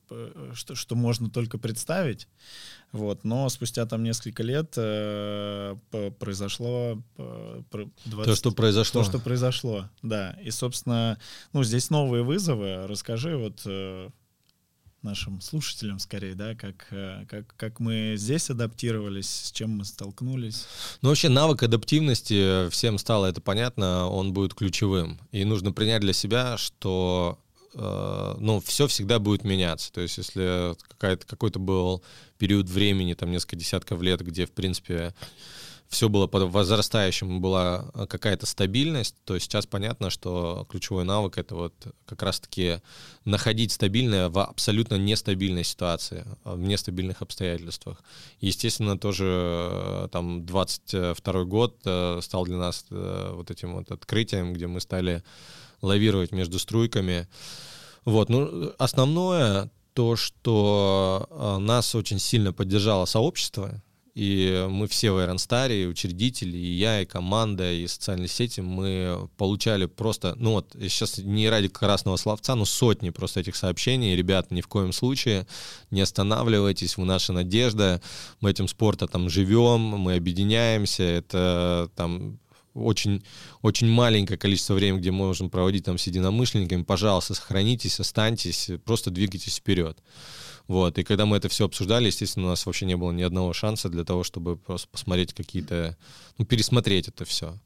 [0.53, 2.27] что, что можно только представить.
[2.97, 5.75] Вот, но спустя там несколько лет э,
[6.19, 7.61] произошло э,
[8.05, 9.03] 20, то, что произошло.
[9.03, 10.31] То, что произошло, да.
[10.43, 11.19] И, собственно,
[11.53, 12.87] ну, здесь новые вызовы.
[12.87, 14.09] Расскажи вот э,
[15.03, 20.65] нашим слушателям скорее, да, как, э, как, как мы здесь адаптировались, с чем мы столкнулись.
[21.03, 25.19] Ну, вообще навык адаптивности, всем стало это понятно, он будет ключевым.
[25.31, 27.37] И нужно принять для себя, что
[27.79, 29.91] Э, ну, все всегда будет меняться.
[29.93, 32.03] То есть, если какой-то был
[32.37, 35.13] период времени, там, несколько десятков лет, где, в принципе,
[35.89, 41.73] все было под возрастающим, была какая-то стабильность, то сейчас понятно, что ключевой навык— это вот
[42.05, 42.81] как раз-таки
[43.23, 48.03] находить стабильное в абсолютно нестабильной ситуации, в нестабильных обстоятельствах.
[48.41, 54.67] Естественно, тоже э, там 22 год э, стал для нас вот этим вот открытием, где
[54.67, 55.23] мы стали
[55.81, 57.27] лавировать между струйками.
[58.03, 63.81] Вот, ну, основное то, что а, нас очень сильно поддержало сообщество,
[64.13, 69.27] и мы все в Ironstar, и учредители, и я, и команда, и социальные сети, мы
[69.37, 74.15] получали просто, ну вот, сейчас не ради красного словца, но сотни просто этих сообщений.
[74.15, 75.47] Ребят, ни в коем случае
[75.89, 77.99] не останавливайтесь, вы наша надежда,
[78.39, 82.37] мы этим спортом там живем, мы объединяемся, это там
[82.77, 83.23] очень,
[83.61, 89.11] очень маленькое количество времени, где мы можем проводить там с единомышленниками, пожалуйста, сохранитесь, останьтесь, просто
[89.11, 89.97] двигайтесь вперед.
[90.67, 93.53] Вот, и когда мы это все обсуждали, естественно, у нас вообще не было ни одного
[93.53, 95.97] шанса для того, чтобы просто посмотреть какие-то,
[96.37, 97.57] ну, пересмотреть это все.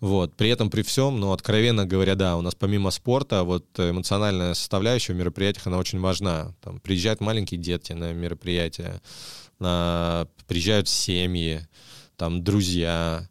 [0.00, 4.52] Вот, при этом, при всем, ну, откровенно говоря, да, у нас помимо спорта, вот эмоциональная
[4.52, 6.54] составляющая в мероприятиях, она очень важна.
[6.60, 9.00] Там приезжают маленькие дети на мероприятия,
[9.58, 11.66] на, приезжают семьи,
[12.16, 13.26] там, друзья,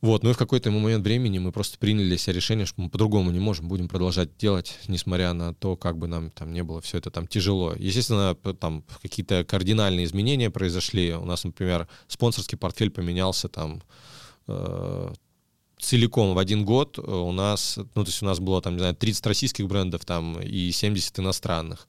[0.00, 2.88] вот, ну и в какой-то момент времени мы просто приняли для себя решение, что мы
[2.88, 6.80] по-другому не можем, будем продолжать делать, несмотря на то, как бы нам там не было
[6.80, 7.74] все это там тяжело.
[7.76, 11.12] Естественно, там какие-то кардинальные изменения произошли.
[11.12, 13.82] У нас, например, спонсорский портфель поменялся там
[14.46, 15.12] э,
[15.78, 16.98] целиком в один год.
[16.98, 20.40] У нас, ну то есть у нас было там, не знаю, 30 российских брендов там
[20.40, 21.86] и 70 иностранных.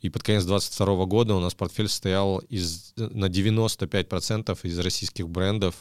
[0.00, 5.74] И под конец 2022 года у нас портфель состоял из, на 95% из российских брендов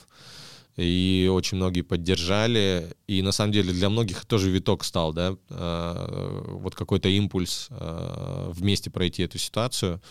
[0.78, 2.96] и очень многие поддержали.
[3.08, 8.52] И на самом деле для многих тоже виток стал, да, э, вот какой-то импульс э,
[8.54, 10.02] вместе пройти эту ситуацию.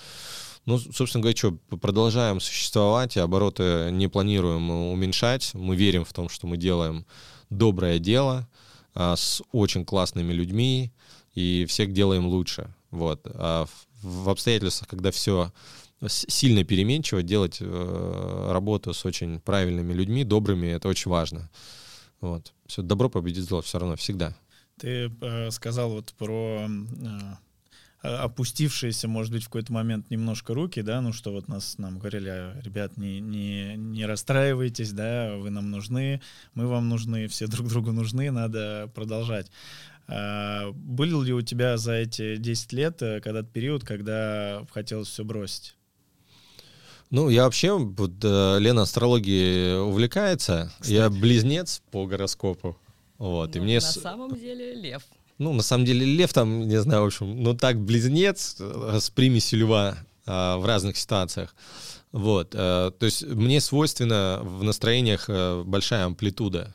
[0.66, 5.54] Ну, собственно говоря, что, продолжаем существовать, и обороты не планируем уменьшать.
[5.54, 7.06] Мы верим в том, что мы делаем
[7.48, 8.46] доброе дело
[8.94, 10.92] а, с очень классными людьми,
[11.34, 12.74] и всех делаем лучше.
[12.90, 13.22] Вот.
[13.24, 13.66] А
[14.02, 15.52] в обстоятельствах, когда все
[16.07, 21.51] сильно переменчиво, делать э, работу с очень правильными людьми, добрыми, это очень важно.
[22.20, 22.53] Вот.
[22.66, 24.36] Все, добро победит зло все равно, всегда.
[24.78, 31.01] Ты э, сказал вот про э, опустившиеся, может быть, в какой-то момент немножко руки, да,
[31.01, 36.20] ну что вот нас нам говорили, ребят, не, не, не расстраивайтесь, да, вы нам нужны,
[36.55, 39.51] мы вам нужны, все друг другу нужны, надо продолжать.
[40.07, 45.24] А, был ли у тебя за эти 10 лет э, когда-то период, когда хотелось все
[45.24, 45.74] бросить?
[47.11, 50.70] Ну, я вообще, вот, э, Лена астрологией увлекается.
[50.78, 50.92] Кстати.
[50.92, 52.76] Я близнец по гороскопу.
[53.18, 53.74] Вот, ну, и мне...
[53.76, 55.02] На самом деле лев.
[55.38, 59.11] ну, на самом деле, лев там, не знаю, в общем, ну, так, близнец э, с
[59.11, 61.54] примесью льва э, в разных ситуациях.
[62.12, 65.28] Вот, э, то есть мне свойственно в настроениях
[65.64, 66.74] большая амплитуда.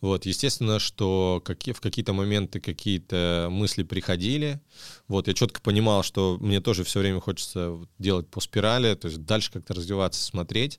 [0.00, 4.60] Вот, естественно, что какие, в какие-то моменты какие-то мысли приходили.
[5.08, 9.24] Вот, я четко понимал, что мне тоже все время хочется делать по спирали, то есть
[9.24, 10.78] дальше как-то развиваться, смотреть.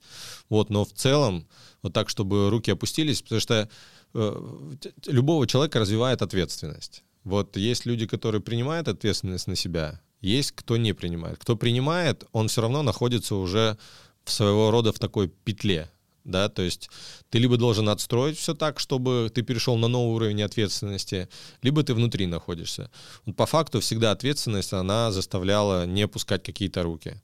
[0.50, 1.48] Вот, но в целом,
[1.82, 3.70] вот так, чтобы руки опустились, потому что
[4.14, 4.76] э,
[5.08, 7.04] любого человека развивает ответственность.
[7.24, 11.40] Вот есть люди, которые принимают ответственность на себя, есть кто не принимает.
[11.40, 13.78] Кто принимает, он все равно находится уже
[14.24, 15.92] в своего рода в такой петле,
[16.26, 16.90] да, то есть
[17.30, 21.30] ты либо должен отстроить все так, чтобы ты перешел на новый уровень ответственности,
[21.62, 22.90] либо ты внутри находишься.
[23.38, 27.22] По факту всегда ответственность, она заставляла не опускать какие-то руки.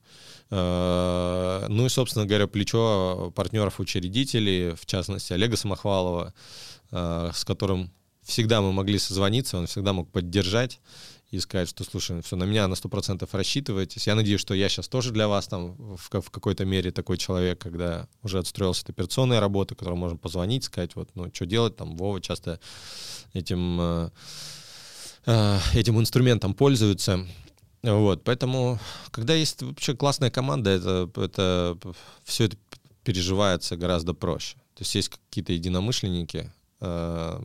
[0.50, 6.32] Э, ну и, собственно говоря, плечо партнеров-учредителей, в частности, Олега Самохвалова,
[6.92, 7.90] э, с которым
[8.22, 10.80] всегда мы могли созвониться, он всегда мог поддержать
[11.32, 14.06] и сказать, что, слушай, все, на меня на 100% рассчитывайтесь.
[14.06, 17.58] Я надеюсь, что я сейчас тоже для вас там в, в какой-то мере такой человек,
[17.58, 21.96] когда уже отстроился эта операционная работа, которому можно позвонить, сказать, вот, ну, что делать, там,
[21.96, 22.60] Вова часто
[23.32, 24.10] этим, э,
[25.24, 27.26] э, этим инструментом пользуется.
[27.82, 28.78] Вот, поэтому,
[29.10, 31.78] когда есть вообще классная команда, это, это
[32.24, 32.58] все это
[33.04, 34.56] переживается гораздо проще.
[34.74, 37.42] То есть есть какие-то единомышленники, э,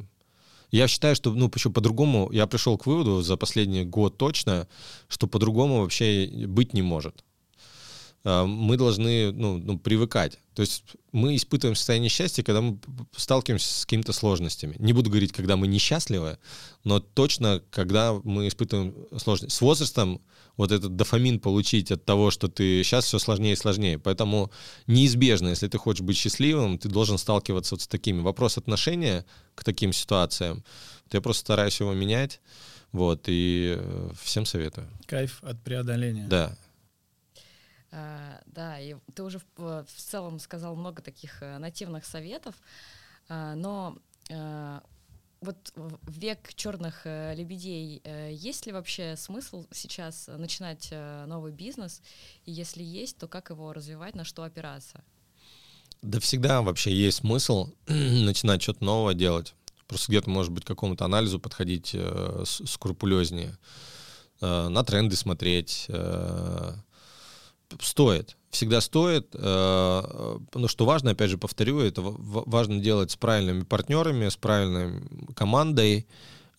[0.71, 4.67] я считаю, что, ну, почему по-другому, я пришел к выводу за последний год точно,
[5.07, 7.23] что по-другому вообще быть не может.
[8.29, 10.37] А, мы должны ну, ну, привыкать.
[10.53, 12.77] То есть мы испытываем состояние счастья, когда мы
[13.15, 14.75] сталкиваемся с какими-то сложностями.
[14.79, 16.37] Не буду говорить, когда мы несчастливы,
[16.83, 19.55] но точно, когда мы испытываем сложности.
[19.55, 20.19] С возрастом
[20.57, 23.97] вот этот дофамин получить от того, что ты сейчас все сложнее и сложнее.
[23.97, 24.51] Поэтому
[24.87, 28.19] неизбежно, если ты хочешь быть счастливым, ты должен сталкиваться вот с такими.
[28.19, 29.25] Вопрос отношения
[29.55, 30.65] к таким ситуациям.
[31.05, 32.41] Вот я просто стараюсь его менять.
[32.91, 34.89] Вот, и э, всем советую.
[35.05, 36.25] Кайф от преодоления.
[36.27, 36.57] Да.
[37.97, 42.53] А, да, и ты уже в, в целом сказал много таких а, нативных советов,
[43.27, 43.97] а, но
[44.31, 44.83] а,
[45.41, 45.73] вот
[46.07, 52.01] век черных э, лебедей э, есть ли вообще смысл сейчас начинать э, новый бизнес?
[52.45, 55.03] И если есть, то как его развивать, на что опираться?
[56.01, 59.53] Да всегда вообще есть смысл начинать что-то новое делать.
[59.87, 63.57] Просто где-то, может быть, к какому-то анализу подходить э, скрупулезнее,
[64.41, 65.87] э, на тренды смотреть.
[67.71, 69.27] Э, стоит всегда стоит.
[69.33, 75.03] Э, но что важно, опять же, повторю, это важно делать с правильными партнерами, с правильной
[75.35, 76.07] командой,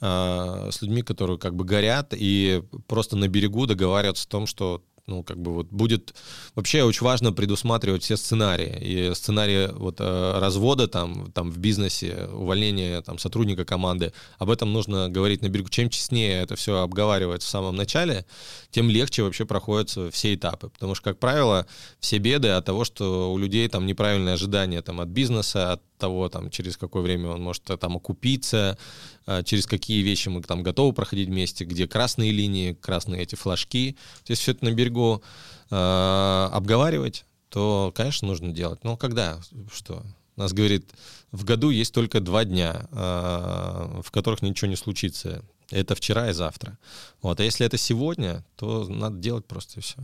[0.00, 4.82] э, с людьми, которые как бы горят, и просто на берегу договариваться о том, что
[5.08, 6.14] ну, как бы вот будет...
[6.54, 8.78] Вообще очень важно предусматривать все сценарии.
[8.80, 14.72] И сценарии вот э, развода там, там в бизнесе, увольнения там сотрудника команды, об этом
[14.72, 15.68] нужно говорить на берегу.
[15.68, 18.26] Чем честнее это все обговаривать в самом начале,
[18.70, 20.68] тем легче вообще проходят все этапы.
[20.68, 21.66] Потому что, как правило,
[22.00, 26.28] все беды от того, что у людей там неправильные ожидания там, от бизнеса, от того,
[26.28, 28.78] там, через какое время он может там окупиться,
[29.26, 33.96] а, через какие вещи мы там готовы проходить вместе, где красные линии, красные эти флажки.
[34.24, 35.22] То есть все это на берегу
[35.70, 38.84] э, обговаривать, то, конечно, нужно делать.
[38.84, 39.40] Но когда?
[39.72, 40.02] Что?
[40.36, 40.88] Нас говорит,
[41.32, 45.44] в году есть только два дня, э, в которых ничего не случится.
[45.70, 46.78] Это вчера и завтра.
[47.20, 47.40] Вот.
[47.40, 49.96] А если это сегодня, то надо делать просто и все.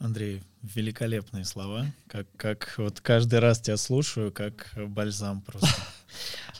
[0.00, 1.84] Андрей, великолепные слова.
[2.08, 5.68] Как, как вот каждый раз тебя слушаю, как бальзам просто.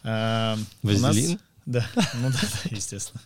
[0.02, 1.38] А, Вазелин?
[1.66, 1.84] Да,
[2.14, 2.38] ну да,
[2.70, 3.20] естественно.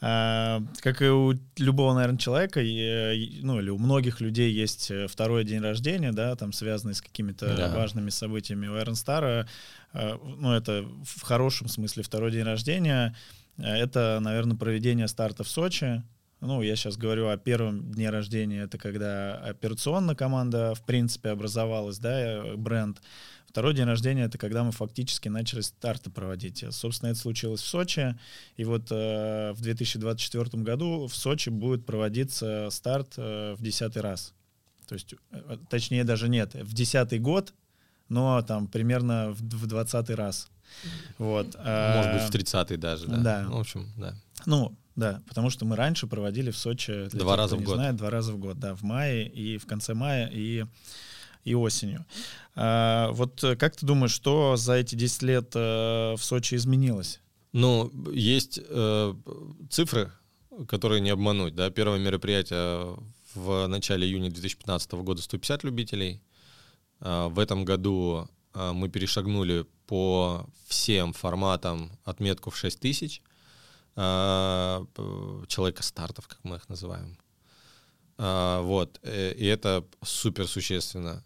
[0.00, 5.44] А, как и у любого, наверное, человека, ну или у многих людей есть э, второй
[5.44, 7.74] день рождения, да, там связанный с какими-то да.
[7.74, 8.66] важными событиями.
[8.66, 9.48] У Эрн Стара,
[9.94, 13.16] э, ну это в хорошем смысле второй день рождения,
[13.56, 16.02] это, наверное, проведение старта в Сочи,
[16.40, 21.98] ну, я сейчас говорю о первом дне рождения, это когда операционная команда, в принципе, образовалась,
[21.98, 23.00] да, э, бренд.
[23.48, 26.64] Второй день рождения— это когда мы фактически начали старты проводить.
[26.70, 28.16] Собственно, это случилось в Сочи.
[28.56, 34.34] И вот э, в 2024 году в Сочи будет проводиться старт э, в десятый раз.
[34.86, 37.54] То есть, э, точнее, даже нет, в десятый год,
[38.10, 40.48] но там примерно в двадцатый раз.
[41.16, 41.56] Вот.
[41.56, 43.16] Может быть, в тридцатый даже, да?
[43.16, 43.42] Да.
[43.48, 44.14] Ну, в общем, да.
[44.44, 47.76] Ну, да, потому что мы раньше проводили в Сочи, два тех, раза в год.
[47.76, 50.64] Знает, два раза в год, да, в мае и в конце мая и
[51.44, 52.04] и осенью.
[52.56, 57.20] А, вот как ты думаешь, что за эти 10 лет э, в Сочи изменилось?
[57.52, 59.14] Ну, есть э,
[59.70, 60.12] цифры,
[60.66, 61.54] которые не обмануть.
[61.54, 61.70] Да?
[61.70, 62.98] Первое мероприятие
[63.34, 66.20] в начале июня 2015 года 150 любителей.
[67.00, 73.22] А, в этом году а, мы перешагнули по всем форматам отметку в 6 тысяч.
[73.98, 77.18] Э, человека стартов, как мы их называем.
[78.18, 81.24] Э, вот, э, и это супер существенно.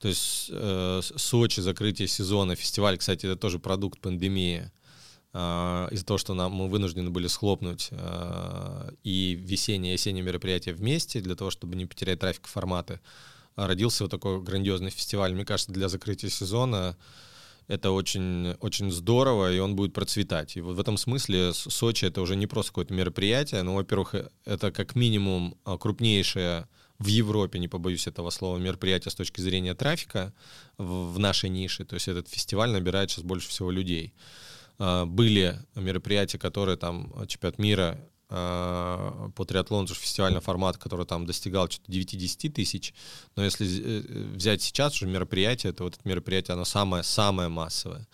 [0.00, 4.70] То есть э, Сочи, закрытие сезона, фестиваль, кстати, это тоже продукт пандемии.
[5.32, 7.90] Э, из-за того, что нам, мы вынуждены были схлопнуть
[9.04, 13.00] и весеннее и осеннее мероприятие вместе, для того, чтобы не потерять трафик форматы,
[13.54, 15.34] родился вот такой грандиозный фестиваль.
[15.34, 16.96] Мне кажется, для закрытия сезона
[17.68, 20.56] это очень, очень здорово, и он будет процветать.
[20.56, 24.14] И вот в этом смысле Сочи это уже не просто какое-то мероприятие, но, во-первых,
[24.44, 26.66] это как минимум а, крупнейшее
[26.98, 30.32] в Европе, не побоюсь этого слова, мероприятие с точки зрения трафика
[30.78, 31.84] в, в нашей нише.
[31.84, 34.14] То есть этот фестиваль набирает сейчас больше всего людей.
[34.78, 41.06] А, были мероприятия, которые там чемпионат мира Э, по триатлону, это же фестивальный формат, который
[41.06, 42.92] там достигал что-то 9-10 тысяч,
[43.36, 44.02] но если э,
[44.34, 48.06] взять сейчас уже мероприятие, то вот это мероприятие, оно самое-самое массовое.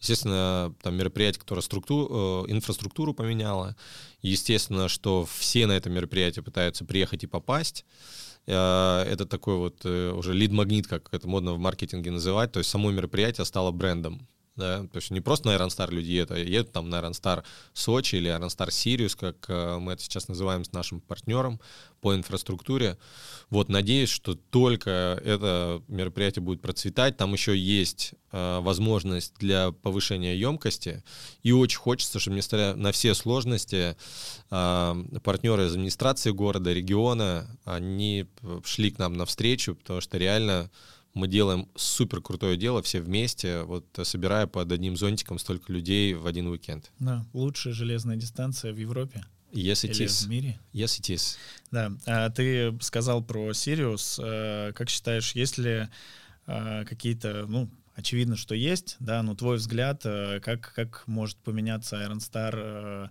[0.00, 3.76] Естественно, там мероприятие, которое структуру, э, инфраструктуру поменяло,
[4.22, 7.84] естественно, что все на это мероприятие пытаются приехать и попасть,
[8.46, 13.44] это такой вот уже лид-магнит, как это модно в маркетинге называть, то есть само мероприятие
[13.44, 14.26] стало брендом
[14.56, 18.16] да, то есть не просто на Iron люди едут, а едут там на Iron Сочи
[18.16, 21.60] или Iron Сириус, как э, мы это сейчас называем с нашим партнером
[22.00, 22.98] по инфраструктуре.
[23.48, 30.36] Вот, надеюсь, что только это мероприятие будет процветать, там еще есть э, возможность для повышения
[30.36, 31.04] емкости,
[31.42, 33.96] и очень хочется, чтобы несмотря на все сложности,
[34.50, 38.26] э, партнеры из администрации города, региона, они
[38.64, 40.70] шли к нам навстречу, потому что реально
[41.14, 46.26] мы делаем супер крутое дело все вместе, вот собирая под одним зонтиком столько людей в
[46.26, 46.90] один уикенд.
[46.98, 49.24] Да, лучшая железная дистанция в Европе.
[49.52, 50.26] Yes, it Или is.
[50.26, 50.60] в мире?
[50.72, 51.36] Yes, it is.
[51.70, 51.92] Да.
[52.06, 54.20] А ты сказал про Сириус.
[54.22, 55.88] Э, как считаешь, есть ли
[56.46, 61.96] э, какие-то, ну, очевидно, что есть, да, но твой взгляд, э, как, как может поменяться
[61.96, 63.10] Iron Star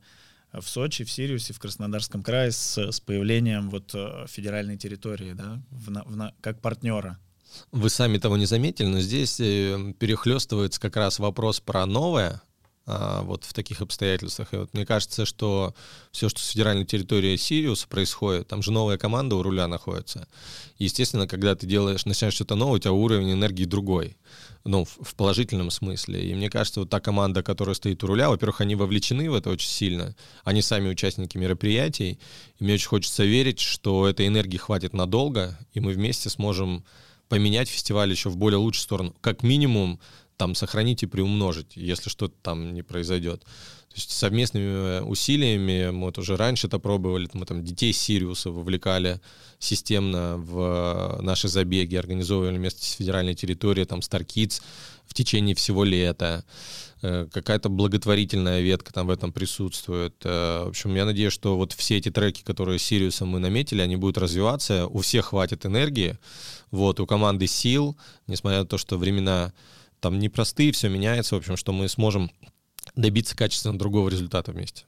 [0.54, 3.94] в Сочи, в Сириусе, в Краснодарском крае с, с появлением вот
[4.28, 7.20] федеральной территории, да, в, в, как партнера?
[7.72, 12.42] Вы сами того не заметили, но здесь э, перехлестывается как раз вопрос про новое,
[12.92, 14.52] а, вот в таких обстоятельствах.
[14.52, 15.76] И вот мне кажется, что
[16.12, 20.28] все, что с федеральной территории Сириуса происходит, там же новая команда у руля находится.
[20.80, 24.18] естественно, когда ты делаешь, начинаешь что-то новое, у тебя уровень энергии другой.
[24.64, 26.32] Ну, в положительном смысле.
[26.32, 29.52] И мне кажется, вот та команда, которая стоит у руля, во-первых, они вовлечены в это
[29.52, 30.16] очень сильно.
[30.44, 32.20] Они сами участники мероприятий.
[32.58, 36.84] И мне очень хочется верить, что этой энергии хватит надолго, и мы вместе сможем
[37.30, 39.16] поменять фестиваль еще в более лучшую сторону.
[39.22, 40.00] Как минимум,
[40.36, 43.42] там, сохранить и приумножить, если что-то там не произойдет.
[43.90, 49.20] То есть совместными усилиями, мы вот уже раньше это пробовали, мы там детей Сириуса вовлекали
[49.58, 54.62] системно в наши забеги, организовывали вместе с федеральной территорией, там, Star Kids
[55.08, 56.46] в течение всего лета.
[57.02, 60.16] Э, какая-то благотворительная ветка там в этом присутствует.
[60.24, 63.82] Э, в общем, я надеюсь, что вот все эти треки, которые с Сириусом мы наметили,
[63.82, 66.18] они будут развиваться, у всех хватит энергии,
[66.72, 67.98] вот, у команды сил,
[68.28, 69.54] несмотря на то, что времена
[70.00, 72.32] там непростые, все меняется, в общем, что мы сможем
[72.96, 74.86] добиться качественно другого результата вместе.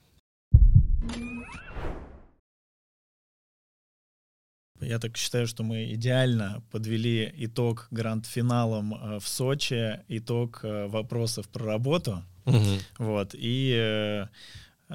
[4.81, 11.47] Я так считаю, что мы идеально подвели итог гранд-финалом э, в Сочи, итог э, вопросов
[11.49, 12.23] про работу.
[12.45, 12.79] Угу.
[12.97, 13.35] Вот.
[13.37, 14.25] И э,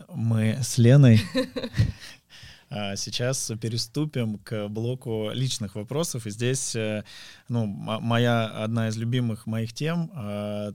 [0.09, 1.21] мы с Леной
[2.71, 6.27] сейчас переступим к блоку личных вопросов.
[6.27, 6.77] И здесь,
[7.49, 10.11] ну, моя одна из любимых моих тем,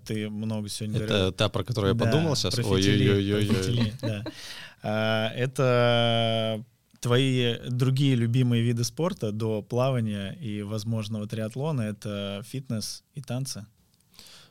[0.06, 1.32] ты много сегодня Это говорил.
[1.34, 2.58] та, про которую я да, подумал сейчас?
[2.60, 3.94] Ой-ой-ой.
[4.02, 5.34] Да.
[5.36, 6.64] Это
[7.02, 13.66] твои другие любимые виды спорта до плавания и возможного триатлона— это фитнес и танцы?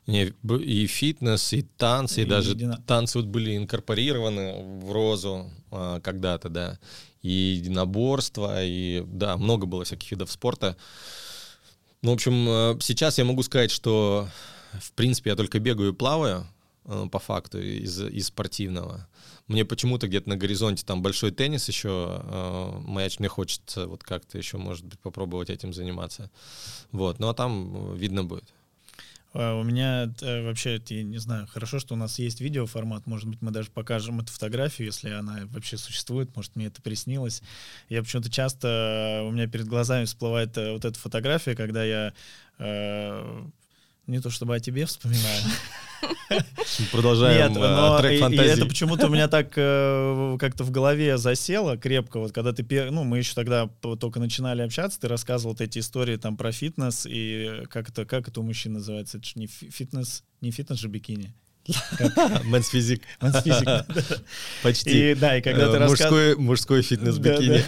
[0.07, 2.83] Не, и фитнес, и танцы, и, и даже едино...
[2.87, 6.79] танцы вот были инкорпорированы в розу а, когда-то, да,
[7.23, 10.77] и единоборство, и да, много было всяких видов спорта.
[12.03, 14.29] Ну, в общем, э, сейчас я могу сказать, что
[14.73, 16.47] в принципе я только бегаю и плаваю,
[16.87, 19.07] э, по факту, из, из спортивного.
[19.49, 24.39] Мне почему-то где-то на горизонте там большой теннис еще э, маячит, мне хочется вот как-то
[24.39, 26.31] еще, может быть, попробовать этим заниматься.
[26.93, 28.55] Вот, ну а там видно будет.
[29.33, 33.29] А, у меня э, вообще, я не знаю, хорошо, что у нас есть видеоформат, может
[33.29, 37.43] быть, мы даже покажем эту фотографию, если она вообще существует, может, мне это приснилось.
[37.89, 42.13] Я почему-то часто, у меня перед глазами всплывает э, вот эта фотография, когда я
[42.59, 43.45] э,
[44.11, 45.43] не то чтобы о тебе вспоминаю.
[46.93, 48.51] Продолжаем Нет, э, но трек фантазии.
[48.51, 52.19] И это почему-то у меня так э, как-то в голове засело крепко.
[52.19, 53.69] Вот когда ты, ну, мы еще тогда
[53.99, 58.29] только начинали общаться, ты рассказывал вот эти истории там про фитнес и как это, как
[58.29, 59.19] это у мужчин называется?
[59.19, 61.35] Это же не фитнес, не фитнес же бикини.
[62.45, 63.03] Men's physique.
[63.21, 63.69] Men's physique.
[64.63, 65.13] Почти.
[65.13, 67.65] И да, и когда Э, ты Мужской, мужской фитнес-бикини.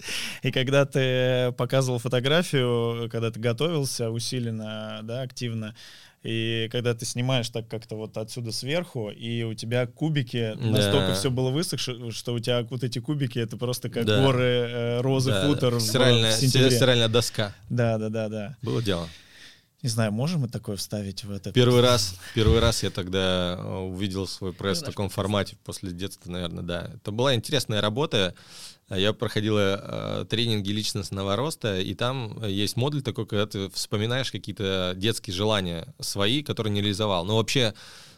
[0.42, 5.74] И когда ты показывал фотографию, когда ты готовился усиленно, да, активно,
[6.22, 10.66] и когда ты снимаешь так как-то вот отсюда сверху, и у тебя кубики, Да.
[10.66, 14.22] настолько все было высохшее, что у тебя вот эти кубики, это просто как Да.
[14.22, 16.70] горы э, розы Да, футер в- стиральная, в сентябре.
[16.70, 17.54] стиральная доска.
[17.70, 18.56] Да, да, да, да.
[18.60, 19.08] Было дело.
[19.82, 21.54] Не знаю, можем мы такое вставить в этот?
[21.54, 26.30] Первый раз, первый раз я тогда э, увидел свой пресс в таком формате после детства,
[26.30, 26.90] наверное, да.
[26.96, 28.34] Это была интересная работа.
[28.90, 34.94] Я проходил э, тренинги личностного роста, и там есть модуль такой, когда ты вспоминаешь какие-то
[34.96, 37.24] детские желания свои, которые не реализовал.
[37.24, 37.74] Но вообще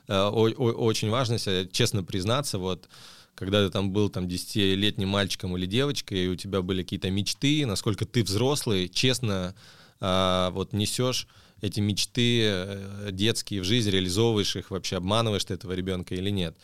[0.09, 2.89] э, очень важно себе честно признаться, вот
[3.35, 7.67] когда ты там был там 10-летним мальчиком или девочкой, и у тебя были какие-то мечты,
[7.67, 9.55] насколько ты взрослый, честно
[10.01, 11.29] а, вот несешь
[11.61, 16.57] эти мечты э, детские в жизнь, реализовываешь их, вообще обманываешь ты этого ребенка или нет.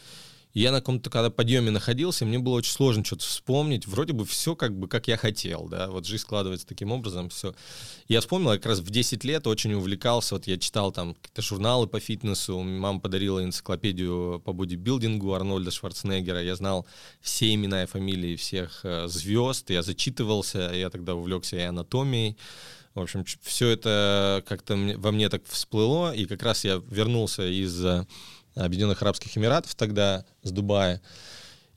[0.55, 3.87] Я на каком-то когда подъеме находился, мне было очень сложно что-то вспомнить.
[3.87, 7.55] Вроде бы все как бы как я хотел, да, вот жизнь складывается таким образом, все.
[8.09, 11.87] Я вспомнил, как раз в 10 лет очень увлекался, вот я читал там какие-то журналы
[11.87, 16.87] по фитнесу, мама подарила энциклопедию по бодибилдингу Арнольда Шварценеггера, я знал
[17.21, 22.37] все имена и фамилии всех э, звезд, я зачитывался, я тогда увлекся и анатомией,
[22.99, 27.85] в общем, все это как-то во мне так всплыло, и как раз я вернулся из
[27.85, 28.07] э,
[28.55, 31.01] Объединенных Арабских Эмиратов тогда, с Дубая,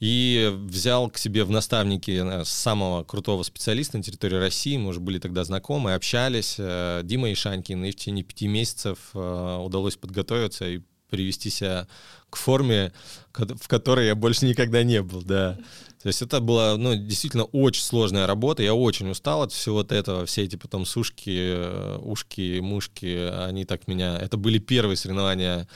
[0.01, 4.75] и взял к себе в наставники э, самого крутого специалиста на территории России.
[4.75, 6.55] Мы уже были тогда знакомы, общались.
[6.57, 7.85] э, Дима Ишанькин.
[7.85, 10.81] И в течение пяти месяцев э, удалось подготовиться и
[11.11, 11.87] привести себя
[12.31, 12.93] к форме,
[13.33, 15.59] в которой я больше никогда не был, да.
[16.01, 18.63] То есть это была, ну, действительно очень сложная работа.
[18.63, 20.25] Я очень устал от всего вот этого.
[20.25, 24.17] Все эти потом сушки, ушки, мушки, они так меня...
[24.17, 25.67] Это были первые соревнования,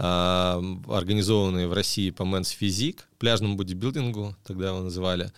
[0.00, 5.30] организованные в России по Men's Physique, пляжному бодибилдингу, тогда его называли.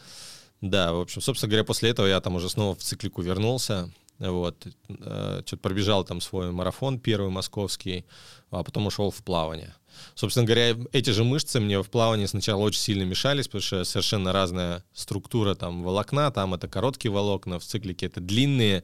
[0.60, 3.90] Да, в общем, собственно говоря, после этого я там уже снова в циклику вернулся.
[4.18, 8.04] Вот, что-то пробежал там свой марафон первый московский,
[8.52, 9.74] а потом ушел в плавание.
[10.14, 14.32] Собственно говоря, эти же мышцы мне в плавании сначала очень сильно мешались, потому что совершенно
[14.32, 18.82] разная структура там волокна, там это короткие волокна, в циклике это длинные.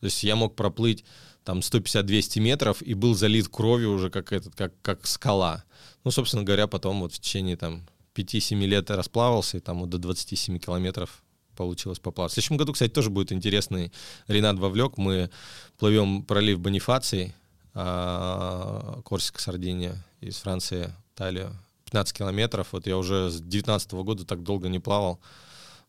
[0.00, 1.04] То есть я мог проплыть
[1.48, 5.64] там 150-200 метров и был залит кровью уже как, этот, как, как скала.
[6.04, 9.96] Ну, собственно говоря, потом вот в течение там 5-7 лет расплавался, и там вот до
[9.96, 11.22] 27 километров
[11.56, 12.32] получилось поплавать.
[12.32, 13.90] В следующем году, кстати, тоже будет интересный
[14.26, 14.98] Ренат вовлек.
[14.98, 15.30] Мы
[15.78, 17.32] плывем пролив Бонифаций,
[17.72, 21.56] а, Корсика, Сардиния, из Франции, Италию.
[21.86, 22.68] 15 километров.
[22.72, 25.18] Вот я уже с 19 года так долго не плавал.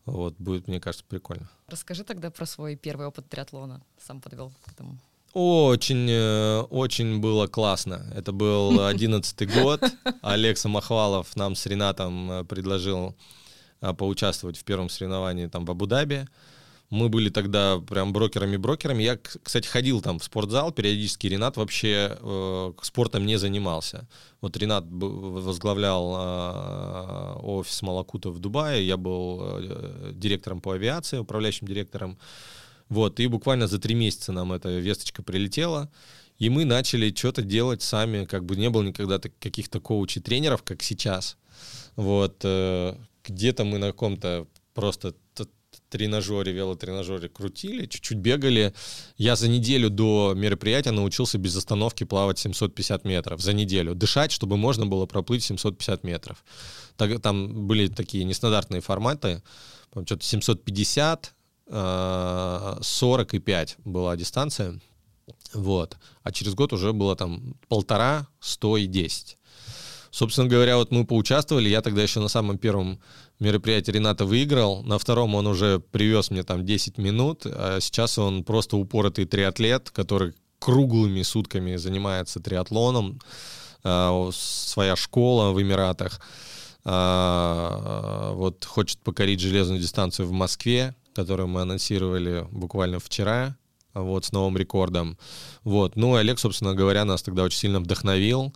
[0.06, 1.50] Вот, будет, мне кажется, прикольно.
[1.66, 3.82] Расскажи тогда про свой первый опыт триатлона.
[3.98, 4.98] Сам подвел к этому.
[5.32, 8.04] Очень, э, очень было классно.
[8.14, 9.80] Это был одиннадцатый год.
[10.22, 13.16] Олег Самохвалов нам с Ренатом э, предложил
[13.80, 16.26] э, поучаствовать в первом соревновании там в Абу-Даби.
[16.90, 19.02] Мы были тогда прям брокерами-брокерами.
[19.04, 21.28] Я, кстати, ходил там в спортзал периодически.
[21.28, 24.08] Ренат вообще э, спортом не занимался.
[24.40, 28.84] Вот Ренат возглавлял э, офис Малакута в Дубае.
[28.84, 32.18] Я был э, директором по авиации, управляющим директором.
[32.90, 35.90] Вот, и буквально за три месяца нам эта весточка прилетела,
[36.38, 40.82] и мы начали что-то делать сами, как бы не было никогда каких-то коучей, тренеров, как
[40.82, 41.38] сейчас.
[41.96, 45.14] Вот, э, где-то мы на каком-то просто
[45.90, 48.72] тренажере, велотренажере крутили, чуть-чуть бегали.
[49.18, 53.40] Я за неделю до мероприятия научился без остановки плавать 750 метров.
[53.40, 53.94] За неделю.
[53.94, 56.44] Дышать, чтобы можно было проплыть 750 метров.
[56.96, 59.42] Так- Там были такие нестандартные форматы.
[59.92, 61.39] Что-то 750, э,
[61.70, 64.80] 40 и 5 была дистанция.
[65.54, 65.96] Вот.
[66.22, 69.38] А через год уже было там полтора, 100 и 10.
[70.10, 71.68] Собственно говоря, вот мы поучаствовали.
[71.68, 73.00] Я тогда еще на самом первом
[73.38, 74.82] мероприятии Рената выиграл.
[74.82, 77.42] На втором он уже привез мне там 10 минут.
[77.46, 83.20] А сейчас он просто упоротый триатлет, который круглыми сутками занимается триатлоном.
[83.84, 86.20] А, Своя школа в Эмиратах.
[86.84, 93.56] А, Вот хочет покорить железную дистанцию в Москве, которую мы анонсировали буквально вчера
[93.94, 95.18] вот, с новым рекордом.
[95.64, 95.96] Вот.
[95.96, 98.54] Ну, Олег, собственно говоря, нас тогда очень сильно вдохновил.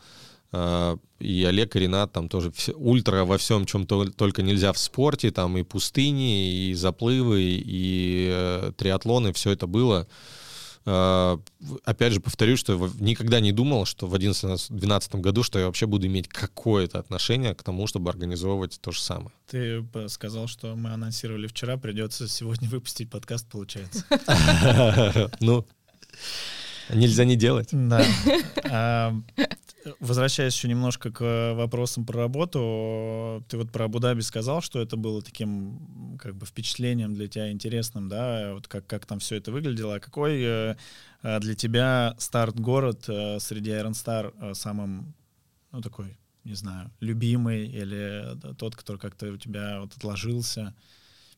[0.53, 4.73] А, И Олег и Ренат там тоже все, ультра во всем, чем то- только нельзя
[4.73, 10.07] в спорте, там и пустыни, и заплывы, и э, триатлоны, все это было.
[10.87, 11.41] А,
[11.85, 16.07] Опять же, повторюсь, что никогда не думал, что в 2011-2012 году, что я вообще буду
[16.07, 19.31] иметь какое-то отношение к тому, чтобы организовывать то же самое.
[19.49, 24.05] Ты сказал, что мы анонсировали вчера, придется сегодня выпустить подкаст, получается.
[25.41, 25.67] Ну,
[26.91, 27.69] нельзя не делать.
[27.73, 28.05] Да.
[28.77, 29.15] А,
[30.01, 35.23] возвращаясь еще немножко к вопросам про работу, ты вот про Абу-Даби сказал, что это было
[35.23, 39.97] таким как бы впечатлением для тебя интересным, да, вот как, как там все это выглядело.
[39.97, 40.77] А какой э,
[41.23, 45.15] э, для тебя старт-город э, среди Iron Star самым,
[45.73, 50.75] ну, такой, не знаю, любимый или тот, который как-то у тебя вот отложился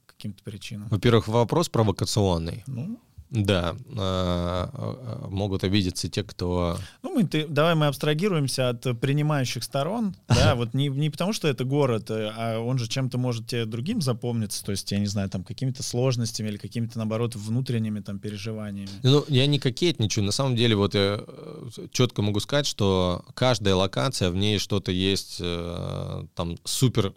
[0.07, 0.89] каким-то причинам?
[0.89, 2.63] Во-первых, вопрос провокационный.
[2.67, 3.01] Ну,
[3.31, 6.79] да, а, а, могут обидеться те, кто...
[7.03, 11.49] Ну, мы, ты, давай мы абстрагируемся от принимающих сторон, да, вот не, не потому, что
[11.49, 15.07] это город, э, а он же чем-то может тебе другим запомниться, то есть, я не
[15.07, 18.91] знаю, там, какими-то сложностями или какими-то, наоборот, внутренними там переживаниями.
[19.03, 23.75] Ну, я не кокетничаю, на самом деле, вот я э, четко могу сказать, что каждая
[23.75, 27.13] локация, в ней что-то есть э, там супер,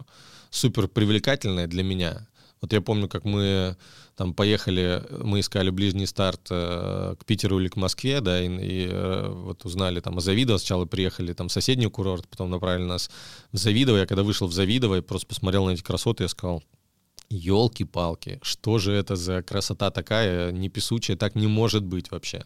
[0.50, 2.28] супер привлекательное для меня.
[2.62, 3.78] Вот я помню, как мы
[4.16, 8.88] там поехали, мы искали ближний старт э, к Питеру или к Москве, да, и, и
[8.92, 13.10] э, вот узнали там о Завидово, сначала приехали там в соседний курорт, потом направили нас
[13.54, 13.98] в Завидово.
[13.98, 16.62] Я когда вышел в Завидово, я просто посмотрел на эти красоты, я сказал,
[17.30, 22.44] елки-палки, что же это за красота такая, не песучая, так не может быть вообще.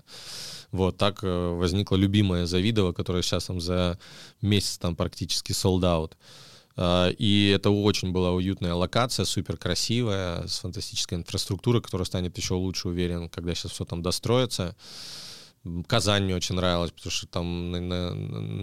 [0.71, 3.97] Вот, так э, возникла любимая Завидово, которая сейчас там за
[4.41, 6.13] месяц там практически sold out.
[6.75, 12.55] А, и это очень была уютная локация, супер красивая, с фантастической инфраструктурой, которая станет еще
[12.55, 14.75] лучше, уверен, когда сейчас все там достроится.
[15.87, 17.71] Казань мне очень нравилась, потому что там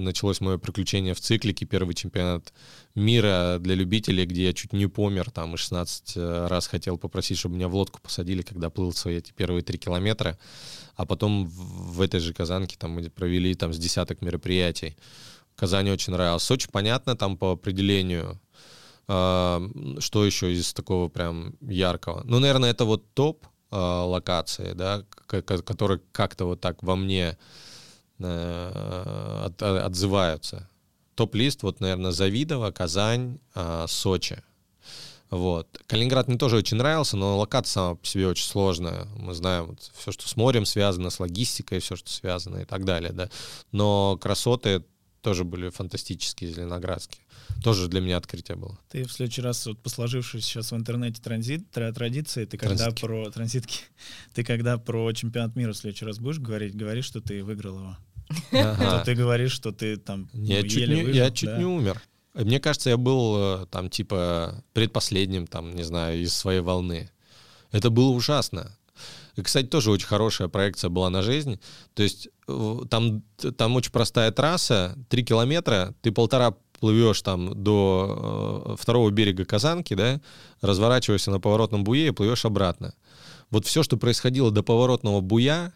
[0.04, 2.52] началось мое приключение в циклике, первый чемпионат
[2.94, 7.38] мира для любителей, где я чуть не помер, там и 16 э, раз хотел попросить,
[7.38, 10.38] чтобы меня в лодку посадили, когда плыл свои эти первые три километра,
[10.94, 14.94] а потом в этой же Казанке там мы провели там с десяток мероприятий.
[15.60, 16.42] Казани очень нравилось.
[16.42, 18.40] Сочи, понятно, там по определению.
[19.08, 19.60] А,
[19.98, 22.22] что еще из такого прям яркого?
[22.24, 27.36] Ну, наверное, это вот топ а, локации, да, которые как-то вот так во мне
[28.20, 30.66] э, отзываются.
[31.14, 34.42] Топ-лист, вот, наверное, Завидово, Казань, а, Сочи.
[35.28, 35.68] Вот.
[35.86, 39.04] Калининград мне тоже очень нравился, но локация сама по себе очень сложная.
[39.16, 42.84] Мы знаем вот, все, что с морем связано, с логистикой, все, что связано и так
[42.84, 43.12] далее.
[43.12, 43.28] Да.
[43.72, 44.82] Но красоты
[45.20, 47.22] тоже были фантастические зеленоградские.
[47.62, 48.78] Тоже для меня открытие было.
[48.88, 53.00] Ты в следующий раз, вот по сложившейся сейчас в интернете транзит, традиции, ты когда Транзитки.
[53.00, 53.80] про транзитки,
[54.34, 57.96] ты когда про чемпионат мира в следующий раз будешь говорить, говори, что ты выиграл его.
[58.52, 59.02] Ага.
[59.04, 62.00] ты говоришь, что ты там ну, я чуть, не, выжил, я чуть не умер.
[62.34, 67.10] Мне кажется, я был э, там типа предпоследним, там, не знаю, из своей волны.
[67.72, 68.76] Это было ужасно.
[69.36, 71.60] И, кстати, тоже очень хорошая проекция была на жизнь.
[71.94, 72.28] То есть
[72.90, 73.22] там,
[73.56, 79.94] там очень простая трасса, 3 километра, ты полтора плывешь там до э, второго берега Казанки,
[79.94, 80.20] да,
[80.60, 82.94] разворачиваешься на поворотном буе и плывешь обратно.
[83.50, 85.72] Вот все, что происходило до поворотного буя,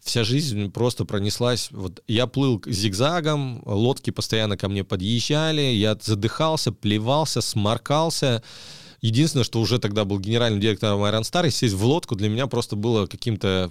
[0.00, 1.68] вся жизнь просто пронеслась.
[1.70, 8.42] Вот я плыл зигзагом, лодки постоянно ко мне подъезжали, я задыхался, плевался, сморкался.
[9.00, 12.46] Единственное, что уже тогда был генеральным директором Iron Star, и сесть в лодку для меня
[12.46, 13.70] просто было каким-то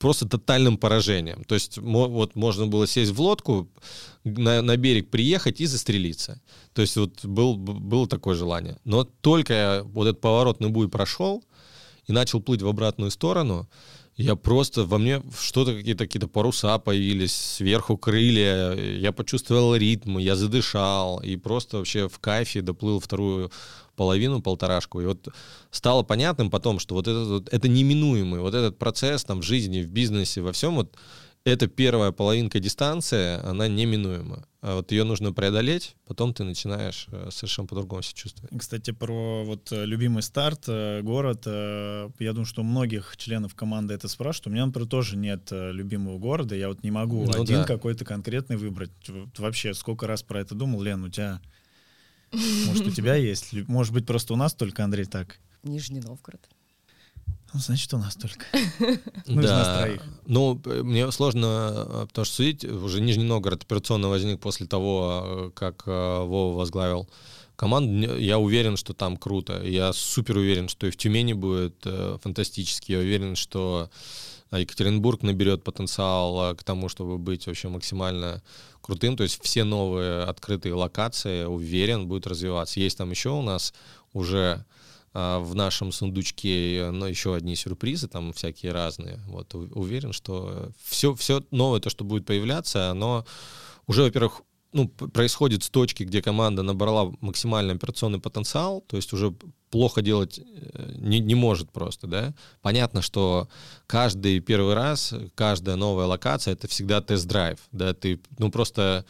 [0.00, 1.44] просто тотальным поражением.
[1.44, 3.68] То есть вот можно было сесть в лодку,
[4.24, 6.40] на, на берег приехать и застрелиться.
[6.72, 8.78] То есть вот был, было такое желание.
[8.84, 11.44] Но только вот этот поворотный буй прошел
[12.06, 13.68] и начал плыть в обратную сторону,
[14.16, 20.36] я просто, во мне что-то, какие-то какие паруса появились, сверху крылья, я почувствовал ритм, я
[20.36, 23.50] задышал, и просто вообще в кайфе доплыл вторую
[24.00, 25.02] половину, полторашку.
[25.02, 25.28] И вот
[25.70, 29.82] стало понятным потом, что вот это, вот, это неминуемый, вот этот процесс там в жизни,
[29.82, 30.96] в бизнесе, во всем, вот
[31.44, 34.46] эта первая половинка дистанции, она неминуема.
[34.62, 38.58] А вот ее нужно преодолеть, потом ты начинаешь э, совершенно по-другому себя чувствовать.
[38.58, 43.92] Кстати, про вот э, любимый старт, э, город, я думаю, что у многих членов команды
[43.92, 44.46] это спрашивают.
[44.46, 47.64] У меня, например, тоже нет любимого города, я вот не могу ну, один да.
[47.64, 48.92] какой-то конкретный выбрать.
[49.36, 51.42] Вообще, сколько раз про это думал, Лен, у тебя
[52.66, 53.52] может, у тебя есть?
[53.68, 55.38] Может быть, просто у нас только, Андрей, так?
[55.62, 56.48] Нижний Новгород.
[57.52, 58.44] Ну, значит, у нас только.
[59.26, 59.88] Ну, да.
[60.26, 65.50] Ну, мне сложно, э, потому что судить, уже Нижний Новгород операционно возник после того, э,
[65.54, 67.08] как э, Вова возглавил
[67.56, 68.16] команду.
[68.16, 69.62] Я уверен, что там круто.
[69.62, 71.84] Я супер уверен, что и в Тюмени будет
[72.22, 72.92] фантастически.
[72.92, 73.90] Я уверен, что
[74.58, 78.42] Екатеринбург наберет потенциал к тому, чтобы быть вообще максимально
[78.80, 79.16] крутым.
[79.16, 82.80] То есть все новые открытые локации, уверен, будут развиваться.
[82.80, 83.72] Есть там еще у нас
[84.12, 84.64] уже
[85.12, 89.20] а, в нашем сундучке но еще одни сюрпризы, там всякие разные.
[89.26, 93.24] Вот уверен, что все, все новое, то, что будет появляться, оно
[93.86, 99.34] уже, во-первых, ну, происходит с точки, где команда набрала максимальный операционный потенциал, то есть уже
[99.70, 102.34] плохо делать э, не, не может просто, да.
[102.62, 103.48] Понятно, что
[103.86, 109.04] каждый первый раз, каждая новая локация— это всегда тест-драйв, да, ты, ну, просто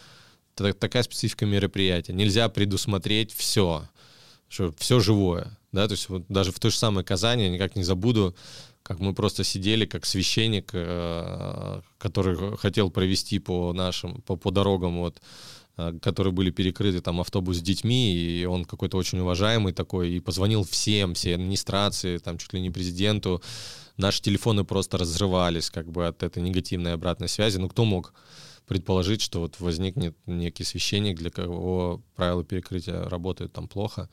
[0.54, 2.12] такая специфика мероприятия.
[2.12, 3.88] Нельзя предусмотреть все,
[4.48, 5.56] что все живое.
[5.72, 8.34] Да, то есть вот даже в той же самой Казани, я никак не забуду,
[8.90, 14.98] как мы просто сидели, как священник, э, который хотел провести по нашим, по, по дорогам
[14.98, 15.20] вот
[15.80, 20.20] Э, которые были перекрыты, там автобус с детьми, и он какой-то очень уважаемый такой, и
[20.20, 23.42] позвонил всем, всей администрации, там чуть ли не президенту.
[23.96, 27.58] Наши телефоны просто разрывались как бы от этой негативной обратной связи.
[27.58, 28.12] Ну, кто мог
[28.66, 34.08] предположить, что вот возникнет некий священник, для кого правила перекрытия работают там плохо.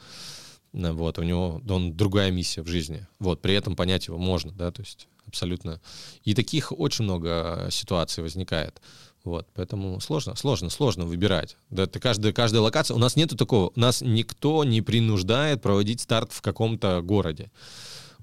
[0.78, 3.06] Э, вот, у него, он другая миссия в жизни.
[3.20, 5.82] Вот, при этом понять его можно, да, то есть абсолютно.
[6.24, 8.82] И таких очень много ситуаций возникает.
[9.24, 11.58] Вот, поэтому сложно, сложно, сложно выбирать.
[11.70, 12.96] Да, это каждая, каждая локация.
[12.96, 13.72] У нас нету такого.
[13.76, 17.52] У нас никто не принуждает проводить старт в каком-то городе.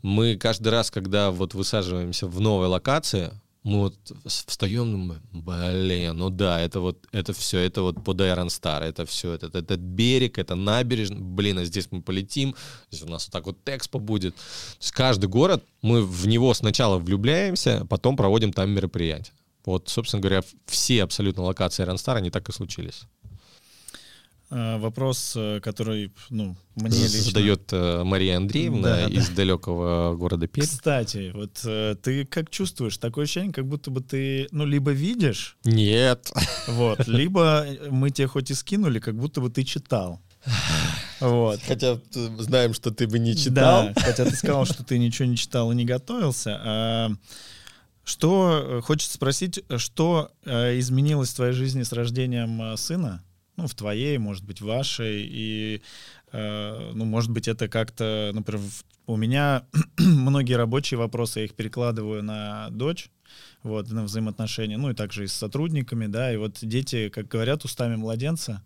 [0.01, 3.33] Мы каждый раз, когда вот высаживаемся в новой локации,
[3.65, 3.97] мы вот
[4.27, 9.07] встаем, думаем, блин, ну да, это вот, это все, это вот под Iron Star, это
[9.07, 12.55] все, это, этот берег, это набережная, блин, а здесь мы полетим,
[12.91, 14.35] здесь у нас вот так вот Экспо будет.
[14.37, 14.43] То
[14.81, 19.33] есть каждый город, мы в него сначала влюбляемся, потом проводим там мероприятия.
[19.65, 23.05] Вот, собственно говоря, все абсолютно локации Ранстар, они так и случились.
[24.57, 27.23] А, вопрос, э, который, ну, мне лично...
[27.23, 29.35] Задает э, Мария Андреевна да, из да.
[29.35, 30.65] далекого города Пермь.
[30.65, 32.97] Кстати, вот э, ты как чувствуешь?
[32.99, 35.57] Такое ощущение, как будто бы ты, ну, либо видишь...
[35.65, 36.33] Нет.
[36.69, 40.21] Вот, либо мы тебе хоть и скинули, как будто бы ты читал.
[41.19, 41.59] Вот.
[41.67, 43.89] Хотя знаем, что ты бы не читал.
[43.93, 46.61] Да, хотя ты сказал, что ты ничего не читал и не готовился.
[46.63, 47.11] А
[48.05, 53.25] что э, хочется спросить, что э, изменилось в твоей жизни с рождением э, сына?
[53.57, 55.81] Ну, в твоей, может быть, в вашей, и,
[56.33, 58.63] э, ну, может быть, это как-то, например,
[59.07, 59.65] у меня
[59.99, 63.11] многие рабочие вопросы, я их перекладываю на дочь,
[63.63, 67.65] вот, на взаимоотношения, ну, и также и с сотрудниками, да, и вот дети, как говорят,
[67.65, 68.63] устами младенца,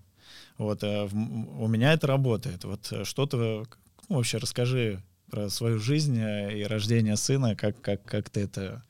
[0.56, 3.66] вот, а в, у меня это работает, вот, что-то,
[4.08, 8.82] ну, вообще расскажи про свою жизнь и рождение сына, как, как, как ты это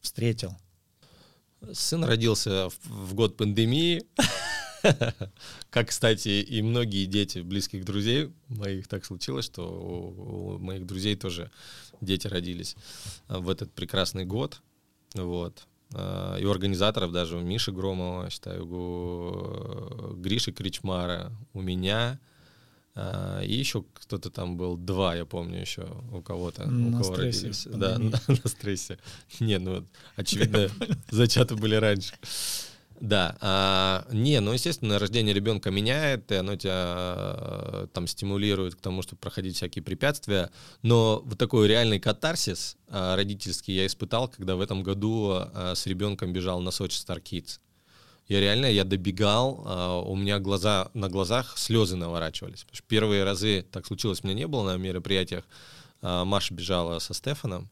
[0.00, 0.56] встретил?
[1.72, 4.04] Сын родился в, в год пандемии.
[5.70, 11.50] Как, кстати, и многие дети близких друзей моих так случилось, что у, моих друзей тоже
[12.00, 12.76] дети родились
[13.28, 14.60] в этот прекрасный год.
[15.14, 15.66] Вот.
[15.94, 22.20] А, и у организаторов даже у Миши Громова, считаю, у Гриши Кричмара, у меня—
[23.00, 27.14] а, и еще кто-то там был, два, я помню, еще у кого-то, на у кого
[27.14, 27.68] стрессе, родились.
[27.70, 28.98] Да, на, на стрессе.
[29.38, 29.86] Не, ну,
[30.16, 30.68] очевидно,
[31.10, 32.14] зачаты были раньше.
[33.00, 38.80] Да, а, не, ну, естественно, рождение ребенка меняет, и оно тебя а, там стимулирует к
[38.80, 40.50] тому, чтобы проходить всякие препятствия,
[40.82, 45.86] но вот такой реальный катарсис а, родительский я испытал, когда в этом году а, с
[45.86, 47.60] ребенком бежал на Сочи Star Kids.
[48.26, 52.66] Я реально, я добегал, а, у меня глаза, на глазах слезы наворачивались.
[52.88, 55.44] Первые разы так случилось, меня не было на мероприятиях.
[56.02, 57.70] А, Маша бежала со Стефаном,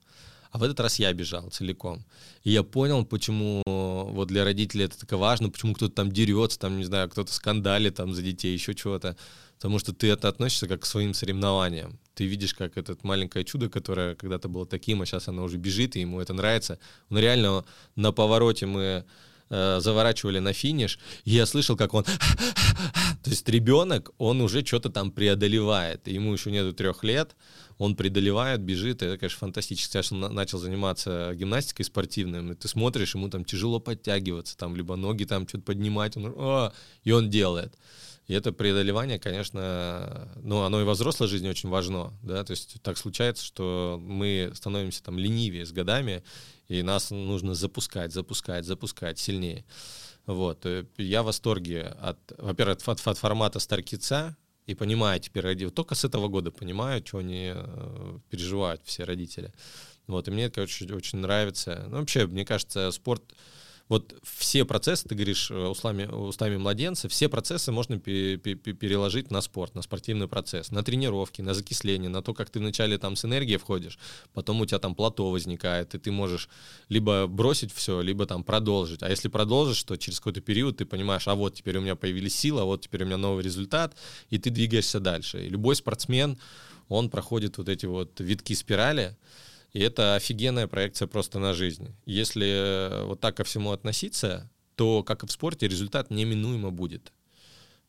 [0.56, 2.02] а в этот раз я бежал целиком.
[2.42, 6.78] И я понял, почему вот для родителей это так важно, почему кто-то там дерется, там,
[6.78, 9.18] не знаю, кто-то скандалит там за детей, еще чего-то.
[9.56, 11.98] Потому что ты это относишься как к своим соревнованиям.
[12.14, 15.94] Ты видишь, как это маленькое чудо, которое когда-то было таким, а сейчас оно уже бежит,
[15.94, 16.78] и ему это нравится.
[17.10, 19.04] Но реально на повороте мы
[19.50, 22.04] э, заворачивали на финиш, и я слышал, как он...
[23.22, 26.08] То есть ребенок, он уже что-то там преодолевает.
[26.08, 27.36] Ему еще нету трех лет,
[27.78, 29.02] он преодолевает, бежит.
[29.02, 29.92] Это, конечно, фантастически.
[29.92, 34.96] Сейчас он начал заниматься гимнастикой спортивной, и ты смотришь, ему там тяжело подтягиваться, там, либо
[34.96, 36.72] ноги там что-то поднимать, он, О!
[37.04, 37.76] и он делает.
[38.26, 42.82] И это преодолевание, конечно, ну, оно и во взрослой жизни очень важно, да, то есть
[42.82, 46.24] так случается, что мы становимся там ленивее с годами,
[46.66, 49.64] и нас нужно запускать, запускать, запускать сильнее.
[50.26, 50.66] Вот.
[50.66, 54.36] Э, я в восторге от, во-первых, от, от формата Старкица,
[54.66, 59.52] и понимаю теперь, только с этого года понимаю, что они э, переживают все родители.
[60.06, 61.86] Вот, и мне это очень, очень нравится.
[61.88, 63.22] Ну, вообще, мне кажется, спорт
[63.88, 69.74] вот все процессы, ты говоришь э, устами, устами младенца, все процессы можно переложить на спорт,
[69.74, 73.58] на спортивный процесс, на тренировки, на закисление, на то, как ты вначале там с энергией
[73.58, 73.98] входишь,
[74.34, 76.48] потом у тебя там плато возникает, и ты можешь
[76.88, 79.02] либо бросить все, либо там продолжить.
[79.02, 82.36] А если продолжишь, то через какой-то период ты понимаешь, а вот теперь у меня появились
[82.36, 83.96] силы, а вот теперь у меня новый результат,
[84.30, 85.46] и ты двигаешься дальше.
[85.46, 86.38] И любой спортсмен,
[86.88, 89.16] он проходит вот эти вот витки спирали,
[89.76, 91.94] и это офигенная проекция просто на жизнь.
[92.06, 97.12] Если э, вот так ко всему относиться, то, как и в спорте, результат неминуемо будет.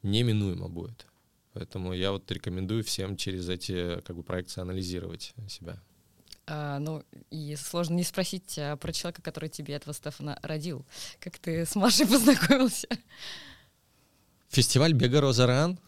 [0.04, 1.06] Неминуемо будет.
[1.54, 5.82] Поэтому я вот рекомендую всем через эти как бы, проекции анализировать себя.
[6.46, 10.86] А, ну, и сложно не спросить а, про человека, который тебе этого Стефана родил.
[11.22, 12.90] Как ты с Машей познакомился?
[14.50, 15.80] Фестиваль бега Розаран.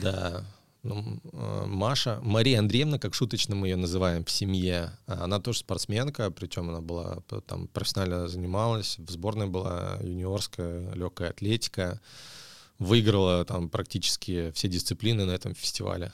[0.00, 0.44] Да.
[0.82, 6.30] Ну, э, Маша, Мария Андреевна, как шуточно мы ее называем в семье, она тоже спортсменка,
[6.32, 12.00] причем она была там профессионально занималась, в сборной была юниорская легкая атлетика,
[12.78, 16.12] выиграла там практически все дисциплины на этом фестивале.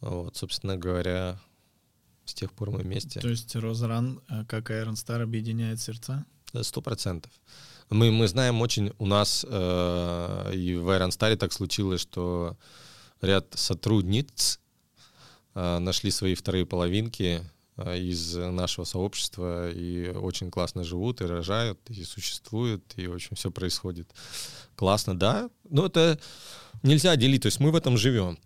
[0.00, 1.38] Вот, собственно говоря,
[2.24, 3.20] с тех пор мы вместе.
[3.20, 6.24] То есть Розран, э, как Iron Star, объединяет сердца?
[6.62, 7.30] Сто процентов.
[7.90, 12.56] Мы, мы знаем очень, у нас э, и в Iron Star так случилось, что
[13.20, 14.60] ряд сотрудниц
[15.54, 17.42] э, нашли свои вторые половинки
[17.76, 23.36] э, из нашего сообщества и очень классно живут, и рожают, и существуют, и, в общем,
[23.36, 24.08] все происходит
[24.76, 25.50] классно, да.
[25.68, 26.18] Но это
[26.82, 28.38] нельзя делить, то есть мы в этом живем.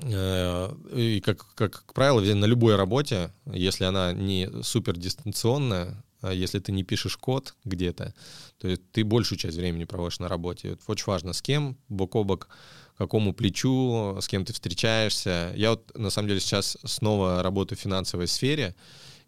[0.00, 6.58] Э, и, как, как правило, на любой работе, если она не супер дистанционная, а если
[6.58, 8.14] ты не пишешь код где-то,
[8.58, 10.70] то есть ты большую часть времени проводишь на работе.
[10.70, 12.48] Это очень важно, с кем бок о бок,
[12.96, 15.52] какому плечу, с кем ты встречаешься.
[15.56, 18.74] Я вот на самом деле сейчас снова работаю в финансовой сфере,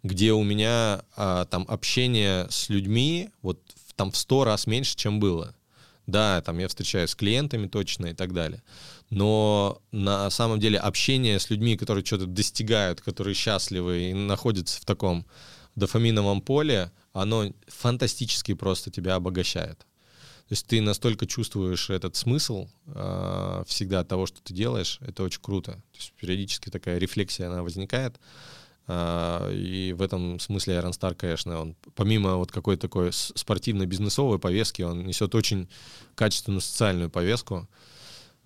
[0.03, 3.61] где у меня а, там общение с людьми вот
[3.97, 5.55] там в сто раз меньше, чем было.
[6.07, 8.63] Да, там я встречаюсь с клиентами точно и так далее.
[9.11, 14.85] Но на самом деле общение с людьми, которые что-то достигают, которые счастливы и находятся в
[14.85, 15.27] таком
[15.75, 19.85] дофаминовом поле, оно фантастически просто тебя обогащает.
[20.49, 25.41] То есть ты настолько чувствуешь этот смысл э, всегда того, что ты делаешь, это очень
[25.43, 25.73] круто.
[25.73, 28.21] То есть периодически такая рефлексия, она возникает.
[28.87, 34.83] Э, и в этом смысле Iron Star, конечно, он помимо вот какой-то такой спортивно-бизнесовой повестки,
[34.83, 35.69] он несет очень
[36.15, 37.69] качественную социальную повестку.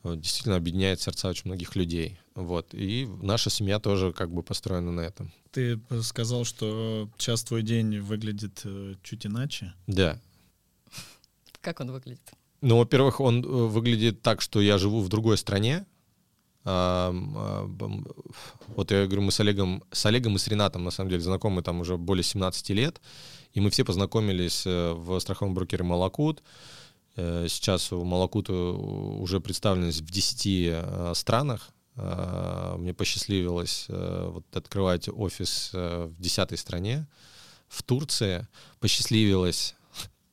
[0.03, 2.19] Действительно объединяет сердца очень многих людей.
[2.35, 2.73] Вот.
[2.73, 5.31] И наша семья тоже как бы построена на этом.
[5.51, 9.75] Ты сказал, что сейчас твой день выглядит э, чуть иначе.
[9.87, 10.19] Да.
[11.61, 12.33] Как он выглядит?
[12.61, 15.87] Ну, во-первых, он э, выглядит так, что я живу в другой стране.
[16.63, 16.75] Вот
[18.91, 21.81] я говорю, мы с Олегом, с Олегом и с Ренатом, на самом деле, знакомы там
[21.81, 23.01] уже более 17 лет.
[23.55, 26.43] И мы все познакомились э, в страховом брокере «Малакут».
[27.17, 31.71] Сейчас у Малакута уже представленность в 10 странах.
[31.97, 37.07] Мне посчастливилось э, вот открывать офис э, в десятой стране,
[37.69, 38.47] в Турции.
[38.79, 39.75] Посчастливилось,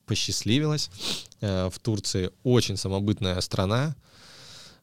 [0.08, 0.90] посчастливилось.
[1.40, 3.94] Э, в Турции очень самобытная страна.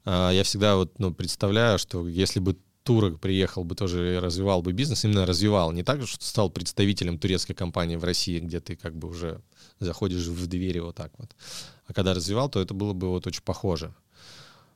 [0.05, 4.71] А, я всегда вот, ну, представляю, что если бы турок приехал бы тоже развивал бы
[4.71, 5.71] бизнес, именно развивал.
[5.71, 9.41] Не так, что стал представителем турецкой компании в России, где ты как бы уже
[9.79, 11.31] заходишь в двери вот так вот.
[11.87, 13.93] А когда развивал, то это было бы вот очень похоже.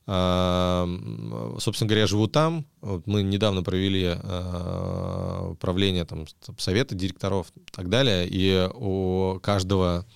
[0.07, 2.65] Собственно говоря, я живу там.
[2.81, 6.25] Вот мы недавно провели а, там,
[6.57, 8.27] совета директоров и так далее.
[8.27, 10.07] И у каждого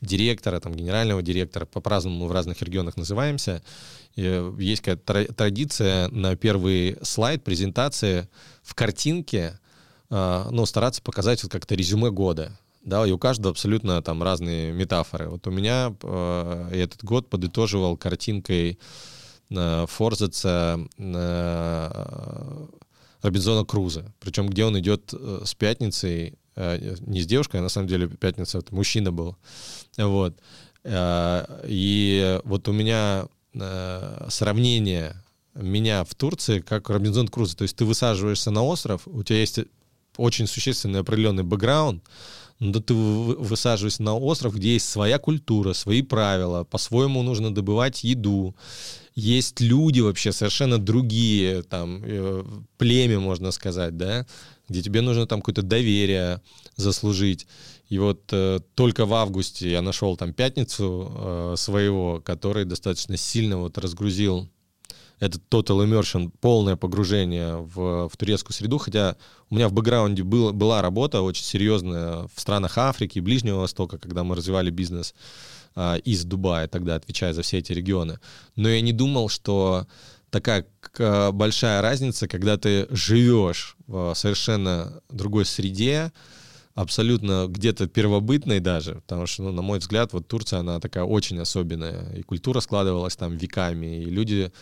[0.00, 3.62] директора, там, генерального директора, по-разному мы в разных регионах называемся,
[4.16, 8.28] и есть какая-то традиция на первый слайд презентации
[8.62, 9.58] в картинке
[10.10, 12.58] а, ну, стараться показать вот как-то резюме года.
[12.82, 15.28] Да, и у каждого абсолютно там разные метафоры.
[15.28, 18.78] Вот у меня э, этот год подытоживал картинкой
[19.50, 20.78] Форзаца
[23.22, 24.14] Робинзона Круза.
[24.20, 28.08] Причем где он идет э, с пятницей, э, не с девушкой, а на самом деле
[28.08, 29.36] пятница это мужчина был.
[29.98, 30.34] Вот.
[30.84, 33.26] Э, и вот у меня
[34.28, 35.16] сравнение
[35.54, 37.56] меня в Турции как Робинзон Круза.
[37.56, 39.58] То есть ты высаживаешься на остров, у тебя есть
[40.16, 42.02] очень существенный определенный бэкграунд,
[42.58, 48.56] но ты высаживаешься на остров, где есть своя культура, свои правила, по-своему нужно добывать еду,
[49.14, 52.44] есть люди вообще совершенно другие, там, э,
[52.76, 54.26] племя, можно сказать, да,
[54.68, 56.40] где тебе нужно там какое-то доверие
[56.76, 57.46] заслужить.
[57.88, 63.58] И вот э, только в августе я нашел там пятницу э, своего, который достаточно сильно
[63.58, 64.48] вот разгрузил
[65.20, 69.16] этот total immersion, полное погружение в, в турецкую среду, хотя
[69.50, 74.22] у меня в бэкграунде был, была работа очень серьезная в странах Африки, Ближнего Востока, когда
[74.22, 75.14] мы развивали бизнес.
[75.80, 78.18] А, из Дубая, тогда отвечая за все эти регионы.
[78.56, 79.86] Но я не думал, что
[80.28, 80.66] такая
[81.32, 86.12] большая разница, когда ты живешь в совершенно другой среде,
[86.80, 91.38] абсолютно где-то первобытной даже, потому что, ну, на мой взгляд, вот Турция, она такая очень
[91.38, 94.52] особенная, и культура складывалась там веками, и люди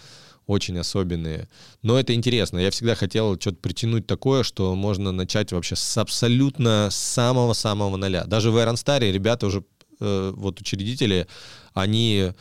[0.47, 1.49] очень особенные.
[1.83, 2.59] Но это интересно.
[2.59, 8.25] Я всегда хотел что-то притянуть такое, что можно начать вообще с абсолютно самого-самого ноля.
[8.27, 9.65] Даже в Iron ребята уже
[10.01, 11.27] Э, вот учредители,
[11.73, 12.33] они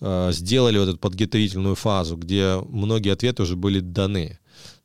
[0.00, 4.38] э, сделали вот эту подготовительную фазу, где многие ответы уже были даны.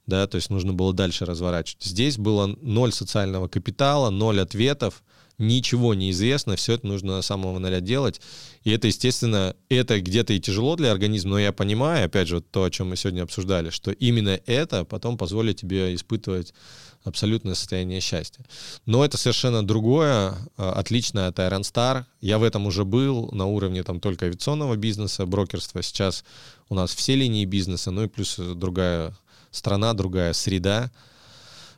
[0.06, 1.84] Да, то есть нужно было дальше разворачивать.
[1.84, 5.04] Здесь было ноль социального капитала, ноль ответов,
[5.42, 8.22] ничего не известно, все это нужно с самого нуля делать.
[8.64, 12.52] И это, естественно, это где-то и тяжело для организма, но я понимаю, опять же, вот
[12.52, 16.54] то, о чем мы сегодня обсуждали, что именно это потом позволит тебе испытывать
[17.04, 18.46] абсолютное состояние счастья.
[18.86, 22.06] Но это совершенно другое, а, отличное от Iron Star.
[22.22, 25.82] Я в этом уже был на уровне там только авиационного бизнеса, брокерства.
[25.82, 26.24] Сейчас
[26.70, 29.18] у нас все линии бизнеса, ну и плюс другая
[29.52, 30.92] страна, другая среда.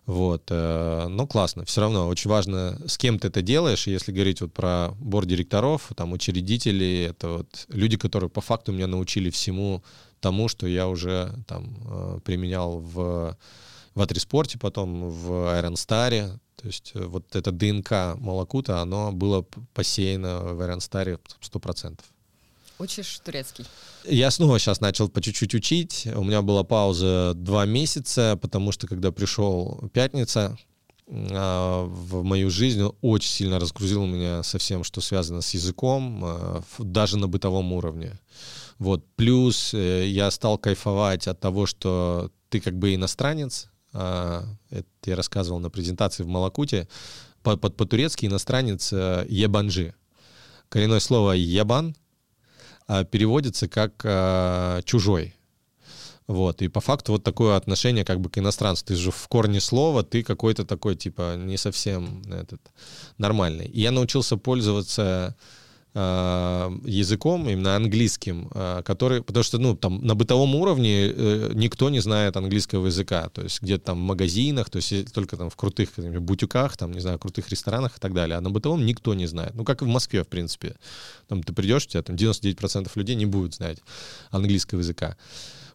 [0.06, 1.66] Вот, э, но классно.
[1.66, 3.88] Все равно очень важно, с кем ты это делаешь.
[3.88, 8.88] Если говорить вот про борт директоров, там учредители, это вот люди, которые по факту меня
[8.88, 9.84] научили всему
[10.20, 13.38] тому, что я уже там э, применял в
[13.96, 15.32] в Атриспорте, потом в
[15.74, 16.40] Star.
[16.56, 22.00] То есть э, вот это ДНК Малакута, оно было посеяно в Star 100%.
[22.80, 23.66] Учишь турецкий?
[24.04, 26.08] Я снова сейчас начал по чуть-чуть учить.
[26.16, 30.58] У меня была пауза два месяца, потому что когда пришел пятница,
[31.08, 36.64] а, в мою жизнь очень сильно разгрузил меня со всем, что связано с языком, а,
[36.80, 38.20] даже на бытовом уровне.
[38.80, 39.06] Вот.
[39.16, 45.16] Плюс э, я стал кайфовать от того, что ты как бы иностранец, а, это я
[45.16, 46.88] рассказывал на презентации в Малакуте,
[47.44, 49.94] по-турецки иностранец э, ебанжи.
[50.70, 51.96] Коренное слово ебан
[52.88, 55.36] переводится как а, чужой.
[56.28, 58.86] Вот, и по факту вот такое отношение как бы к иностранцу.
[58.86, 62.62] Ты же в корне слова, ты какой-то такой, типа, не совсем этот,
[63.18, 63.66] нормальный.
[63.66, 65.36] И я научился пользоваться
[65.96, 72.00] языком, именно английским, э, который, потому что, ну, там, на бытовом уровне э, никто не
[72.00, 75.90] знает английского языка, то есть где-то там в магазинах, то есть только там в крутых
[75.98, 79.54] бутиках, там, не знаю, крутых ресторанах и так далее, а на бытовом никто не знает.
[79.54, 80.76] Ну, как и в Москве, в принципе.
[81.28, 83.78] Там ты придешь, у тебя там 99% людей не будут знать
[84.32, 85.16] английского языка.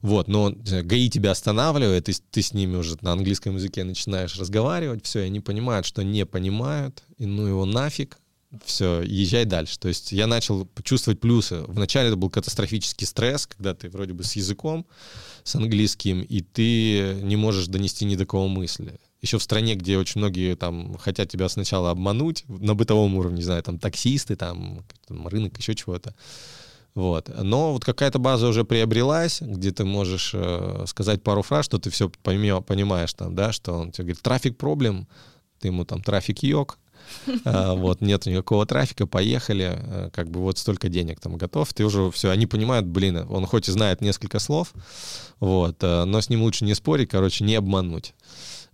[0.00, 5.04] Вот, но ГАИ тебя останавливает, и ты с ними уже на английском языке начинаешь разговаривать,
[5.04, 8.18] все, и они понимают, что не понимают, и ну его нафиг,
[8.64, 9.78] все, езжай дальше.
[9.78, 11.62] То есть я начал чувствовать плюсы.
[11.68, 14.86] Вначале это был катастрофический стресс, когда ты вроде бы с языком,
[15.44, 18.98] с английским, и ты не можешь донести ни до кого мысли.
[19.20, 23.42] Еще в стране, где очень многие там хотят тебя сначала обмануть на бытовом уровне, не
[23.42, 26.14] знаю, там таксисты, там, там рынок, еще чего-то.
[26.94, 27.30] Вот.
[27.36, 31.90] Но вот какая-то база уже приобрелась, где ты можешь э, сказать пару фраз, что ты
[31.90, 35.06] все понимаешь там, да, что он тебе говорит, трафик проблем,
[35.60, 36.78] ты ему там трафик йог,
[37.44, 42.10] вот, нет никакого трафика, поехали, э, как бы вот столько денег там готов, ты уже
[42.10, 44.72] все, они понимают, блин, он хоть и знает несколько слов,
[45.40, 48.14] вот, э, но с ним лучше не спорить, короче, не обмануть.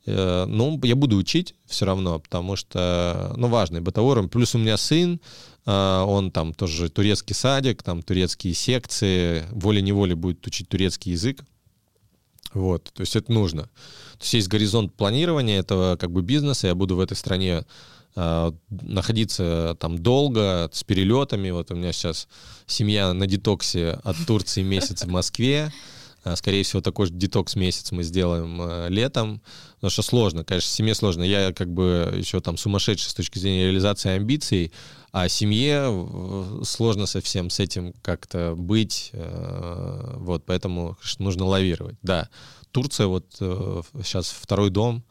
[0.06, 4.76] Э, ну, я буду учить все равно, потому что, ну, важный бытовой Плюс у меня
[4.76, 5.20] сын,
[5.66, 11.42] он там тоже турецкий садик, там турецкие секции, волей-неволей будет учить турецкий язык.
[12.54, 13.62] Вот, то есть это нужно.
[13.62, 17.64] То есть есть горизонт планирования этого как бы бизнеса, я буду в этой стране а,
[18.16, 21.50] находиться там долго, с перелетами.
[21.50, 22.28] Вот у меня сейчас
[22.66, 25.72] семья на детоксе от Турции месяц в Москве.
[26.24, 29.42] А, скорее всего, такой же детокс месяц мы сделаем э, летом,
[29.74, 31.22] потому что сложно, конечно, семье сложно.
[31.22, 34.72] Я как бы еще там сумасшедший с точки зрения реализации амбиций,
[35.12, 41.96] а семье сложно совсем с этим как-то быть, э, вот, поэтому нужно лавировать.
[42.02, 42.30] Да,
[42.72, 45.04] Турция вот сейчас э, второй дом,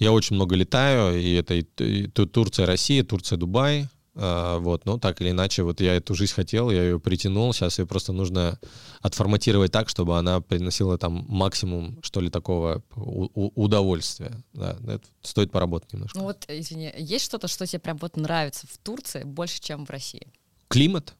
[0.00, 3.88] я очень много летаю, и это и, и, Турция, Россия, Турция, Дубай.
[4.16, 7.78] А, вот, но так или иначе, вот я эту жизнь хотел, я ее притянул, сейчас
[7.78, 8.58] ее просто нужно
[9.02, 14.32] отформатировать так, чтобы она приносила там максимум, что ли, такого удовольствия.
[14.52, 16.18] Да, это стоит поработать немножко.
[16.18, 19.90] Ну вот, извини, есть что-то, что тебе прям вот нравится в Турции больше, чем в
[19.90, 20.26] России?
[20.68, 21.14] Климат.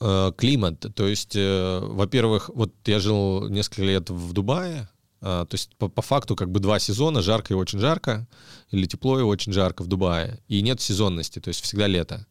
[0.00, 4.88] Э, климат, то есть, э, во-первых, вот я жил несколько лет в Дубае,
[5.22, 8.26] то есть по, по факту как бы два сезона, жарко и очень жарко,
[8.72, 10.40] или тепло и очень жарко в Дубае.
[10.48, 12.26] И нет сезонности, то есть всегда лето.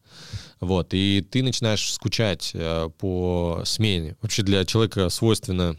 [0.60, 4.16] Вот, и ты начинаешь скучать э, по смене.
[4.20, 5.78] Вообще для человека свойственно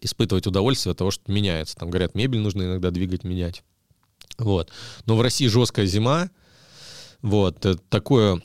[0.00, 1.76] испытывать удовольствие от того, что меняется.
[1.76, 3.64] Там говорят, мебель нужно иногда двигать, менять.
[4.38, 4.70] Вот.
[5.04, 6.30] Но в России жесткая зима.
[7.22, 7.66] Вот.
[7.66, 8.40] Э, такое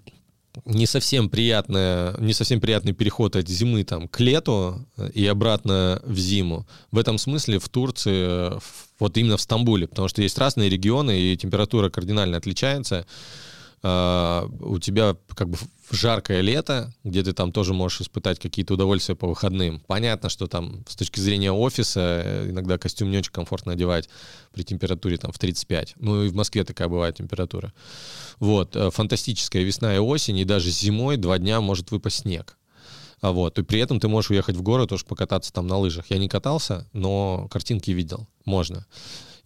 [0.66, 6.18] не совсем приятная, не совсем приятный переход от зимы там к лету и обратно в
[6.18, 6.68] зиму.
[6.92, 8.52] В этом смысле в Турции,
[9.00, 13.06] вот именно в Стамбуле, потому что есть разные регионы и температура кардинально отличается.
[13.84, 15.58] Uh, у тебя как бы
[15.92, 19.82] жаркое лето, где ты там тоже можешь испытать какие-то удовольствия по выходным.
[19.88, 24.10] Понятно, что там с точки зрения офиса э, иногда костюм не очень комфортно одевать
[24.52, 25.96] при температуре там в 35.
[25.98, 27.74] Ну и в Москве такая бывает температура.
[28.40, 32.58] Вот, э, фантастическая весна и осень, и даже зимой два дня может выпасть снег.
[33.22, 36.06] А вот, и при этом ты можешь уехать в горы тоже покататься там на лыжах.
[36.10, 38.86] Я не катался, но картинки видел, можно.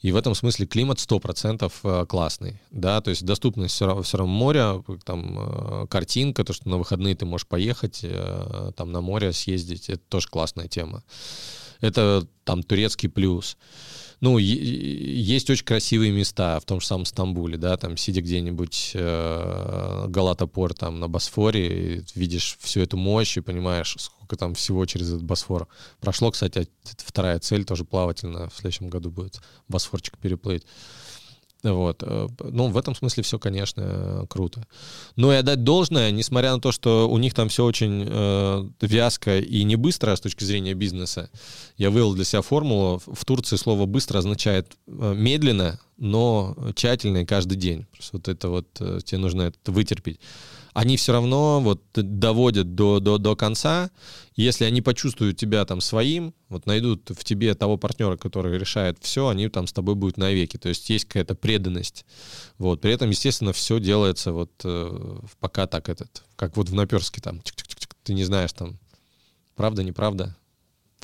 [0.02, 4.18] И в этом смысле климат 100% э, классный, да, то есть доступность все равно, все
[4.18, 9.02] равно моря, там э, картинка, то, что на выходные ты можешь поехать, э, там на
[9.02, 11.04] море съездить, это тоже классная тема.
[11.82, 13.58] Это там турецкий плюс.
[14.22, 20.06] Ну, есть очень красивые места в том же самом Стамбуле, да, там, сидя где-нибудь э,
[20.10, 25.24] Галатопор там на Босфоре, видишь всю эту мощь и понимаешь, сколько там всего через этот
[25.24, 25.68] Босфор
[26.00, 26.30] прошло.
[26.30, 26.68] Кстати,
[27.00, 30.68] вторая цель тоже плавательная в следующем году будет Босфорчик переплыть.
[31.64, 32.04] Вот.
[32.06, 34.66] Э, ну, в этом смысле все, конечно, круто.
[35.16, 39.40] Но и отдать должное, несмотря на то, что у них там все очень э, вязко
[39.40, 41.30] и не быстро с точки зрения бизнеса,
[41.78, 43.02] я вывел для себя формулу.
[43.06, 47.86] В Турции слово «быстро» означает э, медленно, но тщательно и каждый день.
[47.92, 50.20] Просто вот это вот э, тебе нужно это вытерпеть
[50.74, 53.92] они все равно вот доводят до, до, до конца.
[54.36, 59.28] Если они почувствуют тебя там своим, вот найдут в тебе того партнера, который решает все,
[59.28, 60.58] они там с тобой будут навеки.
[60.58, 62.06] То есть есть какая-то преданность.
[62.58, 62.82] Вот.
[62.82, 67.42] При этом, естественно, все делается вот э, пока так этот, как вот в наперске там,
[68.04, 68.80] ты не знаешь там,
[69.56, 70.36] правда, неправда,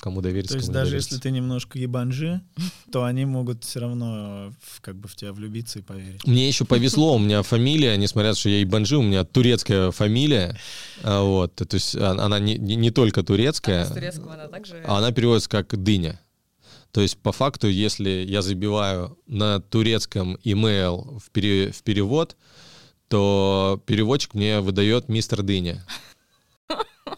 [0.00, 0.54] кому довериться.
[0.54, 1.14] То есть даже довериться.
[1.14, 2.40] если ты немножко ебанжи,
[2.92, 6.26] то они могут все равно как бы в тебя влюбиться и поверить.
[6.26, 9.90] Мне еще повезло, у меня фамилия, несмотря на то, что я ебанжи, у меня турецкая
[9.90, 10.58] фамилия,
[11.02, 14.82] а, вот, то есть а, она не, не только турецкая, а турецкого она также...
[14.86, 16.20] она переводится как дыня.
[16.92, 22.36] То есть по факту, если я забиваю на турецком email в, пере, в перевод,
[23.08, 25.84] то переводчик мне выдает мистер Дыня.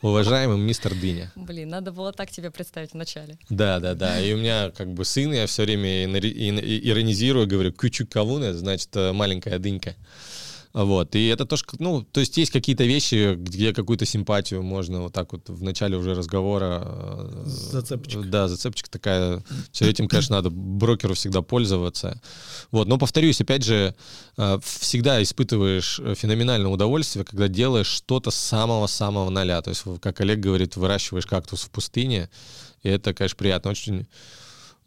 [0.02, 1.30] Уважаемый мистер Дыня.
[1.36, 3.38] Блин, надо было так тебе представить вначале.
[3.50, 4.20] Да, да, да.
[4.20, 9.12] И у меня как бы сын, я все время иронизирую, говорю, кучу кавуна, значит, э,
[9.12, 9.94] маленькая дынька.
[10.72, 15.12] Вот, и это тоже, ну, то есть есть какие-то вещи, где какую-то симпатию можно вот
[15.12, 16.82] так вот в начале уже разговора...
[16.84, 18.20] Э, зацепочка.
[18.20, 19.42] Да, зацепочка такая.
[19.72, 22.20] Все этим, конечно, надо брокеру всегда пользоваться.
[22.70, 23.96] Вот, но повторюсь, опять же,
[24.36, 29.62] э, всегда испытываешь феноменальное удовольствие, когда делаешь что-то с самого-самого ноля.
[29.62, 32.30] То есть, как Олег говорит, выращиваешь кактус в пустыне,
[32.84, 33.72] и это, конечно, приятно.
[33.72, 34.06] Очень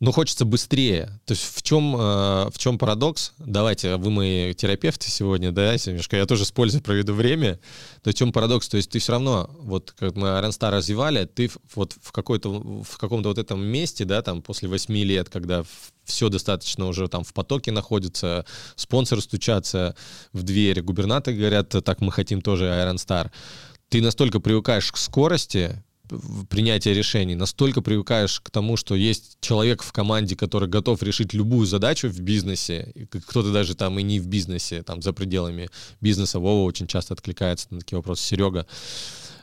[0.04, 1.22] но хочется быстрее.
[1.24, 3.32] То есть в чем, э, в чем парадокс?
[3.38, 7.58] Давайте, вы мои терапевты сегодня, да, Семешка, я тоже с пользой проведу время.
[8.02, 8.68] То в чем парадокс?
[8.68, 12.50] То есть ты все равно, вот как мы Ранстар развивали, ты вот в, какой-то,
[12.84, 15.64] в каком-то вот этом месте, да, там после восьми лет, когда
[16.04, 19.96] все достаточно уже там в потоке находится, спонсоры стучатся
[20.34, 23.32] в дверь, губернаторы говорят, так мы хотим тоже Iron Star.
[23.88, 25.82] Ты настолько привыкаешь к скорости,
[26.50, 31.66] принятия решений, настолько привыкаешь к тому, что есть человек в команде, который готов решить любую
[31.66, 35.70] задачу в бизнесе, кто-то даже там и не в бизнесе, там за пределами
[36.02, 38.68] бизнеса, Вова очень часто откликается на такие вопросы, Серега,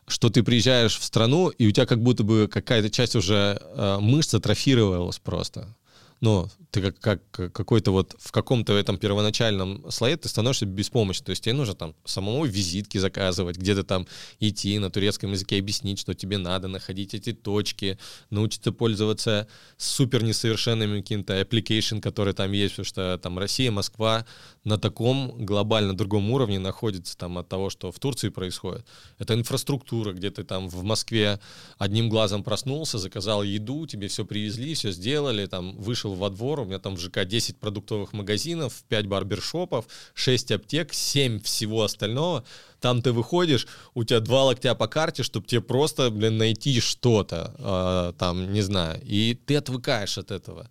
[0.06, 3.98] что ты приезжаешь в страну, и у тебя как будто бы какая-то часть уже э,
[4.00, 5.74] мышц атрофировалась просто.
[6.20, 11.26] Но ты как, как какой-то вот в каком-то этом первоначальном слое ты становишься беспомощным.
[11.26, 14.06] То есть тебе нужно там самому визитки заказывать, где-то там
[14.38, 17.98] идти на турецком языке объяснить, что тебе надо, находить эти точки,
[18.30, 24.24] научиться пользоваться супер несовершенными каким-то application, которые там есть, потому что там Россия, Москва
[24.64, 28.86] на таком глобально другом уровне находится там от того, что в Турции происходит.
[29.18, 31.40] Это инфраструктура, где ты там в Москве
[31.78, 36.64] одним глазом проснулся, заказал еду, тебе все привезли, все сделали, там вышел во двор, у
[36.66, 42.44] меня там в ЖК 10 продуктовых магазинов, 5 барбершопов, 6 аптек, 7 всего остального.
[42.80, 47.54] Там ты выходишь, у тебя два локтя по карте, чтобы тебе просто, блин, найти что-то,
[47.58, 50.70] э, там, не знаю, и ты отвыкаешь от этого.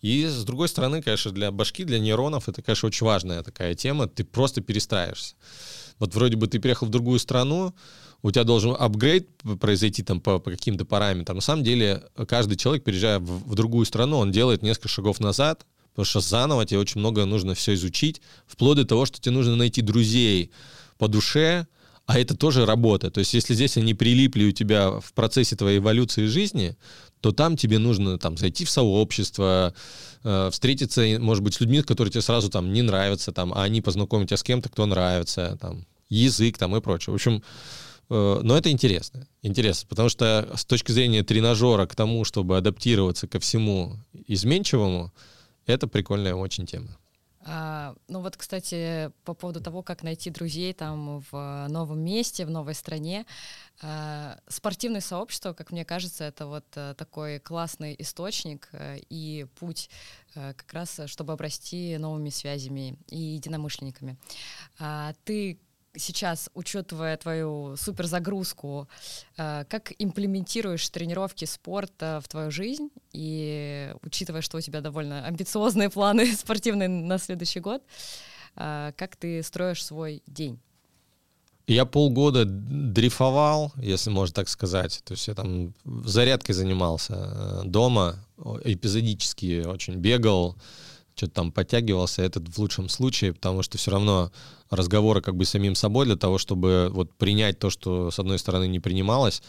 [0.00, 4.08] И с другой стороны, конечно, для башки, для нейронов это, конечно, очень важная такая тема,
[4.08, 5.36] ты просто перестраиваешься.
[5.98, 7.72] Вот вроде бы ты переехал в другую страну,
[8.22, 9.28] у тебя должен апгрейд
[9.60, 11.36] произойти там по, по каким-то параметрам.
[11.36, 15.66] На самом деле каждый человек, переезжая в, в другую страну, он делает несколько шагов назад,
[15.90, 19.56] потому что заново тебе очень много нужно все изучить, вплоть до того, что тебе нужно
[19.56, 20.52] найти друзей
[20.98, 21.66] по душе,
[22.06, 23.10] а это тоже работа.
[23.10, 26.76] То есть если здесь они прилипли у тебя в процессе твоей эволюции жизни,
[27.20, 29.74] то там тебе нужно там зайти в сообщество,
[30.24, 33.80] э, встретиться, может быть, с людьми, которые тебе сразу там не нравятся, там, а они
[33.80, 37.12] познакомят тебя с кем-то, кто нравится, там, язык там и прочее.
[37.12, 37.42] В общем,
[38.12, 39.26] но это интересно.
[39.42, 45.12] Интересно, потому что с точки зрения тренажера к тому, чтобы адаптироваться ко всему изменчивому,
[45.66, 46.96] это прикольная очень тема.
[47.44, 52.50] А, ну вот, кстати, по поводу того, как найти друзей там в новом месте, в
[52.50, 53.26] новой стране,
[53.80, 58.70] а, спортивное сообщество, как мне кажется, это вот а, такой классный источник
[59.08, 59.90] и путь
[60.34, 64.16] как раз, чтобы обрасти новыми связями и единомышленниками.
[64.78, 65.58] А, ты
[65.96, 68.88] сейчас, учитывая твою суперзагрузку,
[69.36, 72.90] э, как имплементируешь тренировки спорта в твою жизнь?
[73.12, 77.82] И учитывая, что у тебя довольно амбициозные планы спортивные на следующий год,
[78.56, 80.58] э, как ты строишь свой день?
[81.68, 85.00] Я полгода дрейфовал, если можно так сказать.
[85.04, 88.16] То есть я там зарядкой занимался э, дома,
[88.64, 90.56] эпизодически очень бегал,
[91.14, 94.32] что-то там подтягивался, этот в лучшем случае, потому что все равно
[94.70, 98.66] разговоры как бы самим собой для того, чтобы вот принять то, что с одной стороны
[98.66, 99.42] не принималось,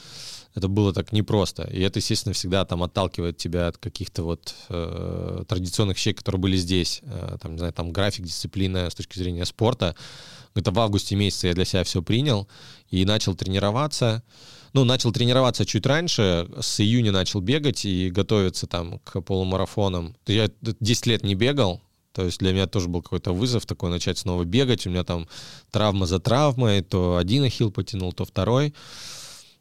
[0.56, 1.64] это было так непросто.
[1.64, 6.58] И это, естественно, всегда там отталкивает тебя от каких-то вот э, традиционных вещей, которые были
[6.58, 7.02] здесь.
[7.04, 9.96] Э, там, не знаю, там график, дисциплина с точки зрения спорта.
[10.54, 12.48] Это в августе месяце я для себя все принял
[12.92, 14.24] и начал тренироваться.
[14.74, 20.16] Ну, начал тренироваться чуть раньше, с июня начал бегать и готовиться там к полумарафонам.
[20.26, 21.80] Я 10 лет не бегал,
[22.12, 24.88] то есть для меня тоже был какой-то вызов такой начать снова бегать.
[24.88, 25.28] У меня там
[25.72, 28.74] травма за травмой, то один ахилл потянул, то второй.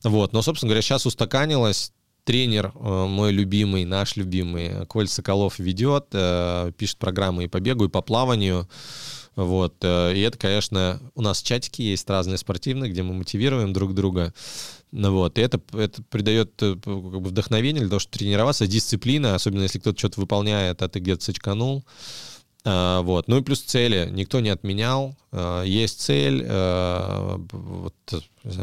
[0.03, 1.93] Вот, но, собственно говоря, сейчас устаканилось.
[2.25, 7.87] Тренер э, мой любимый, наш любимый, Коль Соколов ведет, э, пишет программы и по бегу,
[7.87, 8.69] и по плаванию.
[9.35, 9.75] Вот.
[9.83, 14.33] Э, и это, конечно, у нас чатики есть разные спортивные, где мы мотивируем друг друга.
[14.93, 19.35] Ну вот, и это, это придает э, как бы вдохновение для того, чтобы тренироваться, дисциплина,
[19.35, 21.85] особенно если кто-то что-то выполняет, а ты где-то сочканул.
[22.65, 23.27] А, вот.
[23.29, 24.09] Ну и плюс цели.
[24.13, 25.17] Никто не отменял.
[25.33, 26.45] А, есть цель.
[26.47, 27.95] А, вот,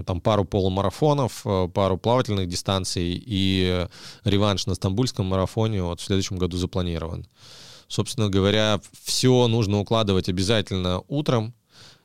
[0.05, 3.87] там пару полумарафонов, а, пару плавательных дистанций и
[4.23, 7.27] реванш на стамбульском марафоне вот в следующем году запланирован.
[7.87, 11.53] Собственно говоря, все нужно укладывать обязательно утром.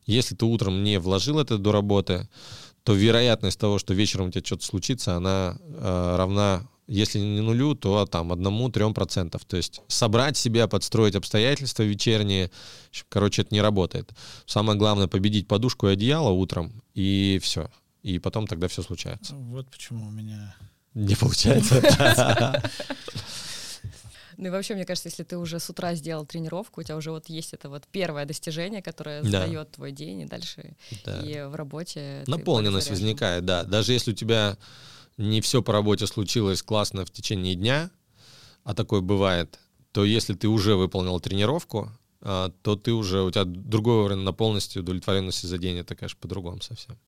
[0.07, 2.29] Если ты утром не вложил это до работы,
[2.85, 7.75] то вероятность того, что вечером у тебя что-то случится, она э, равна, если не нулю,
[7.75, 9.45] то там одному-трем процентов.
[9.47, 12.51] То есть собрать себя, подстроить обстоятельства вечерние,
[13.09, 14.11] короче, это не работает.
[14.45, 17.71] Самое главное победить подушку и одеяло утром, и все.
[18.03, 19.35] И потом тогда все случается.
[19.35, 20.55] Вот почему у меня
[20.93, 21.81] не получается.
[24.37, 27.11] Ну и вообще, мне кажется, если ты уже с утра сделал тренировку, у тебя уже
[27.11, 29.29] вот есть это вот первое достижение, которое да.
[29.29, 31.21] сдает твой день, и дальше да.
[31.21, 32.25] и в работе...
[32.27, 33.65] Наполненность возникает, да.
[33.65, 34.57] Даже если у тебя
[35.17, 37.91] не все по работе случилось классно в течение дня,
[38.65, 39.59] а такое бывает,
[39.93, 44.33] то если ты уже выполнил тренировку, а, то ты уже, у тебя другой уровень на
[44.33, 46.99] полностью удовлетворенности за день, это, конечно, по-другому совсем.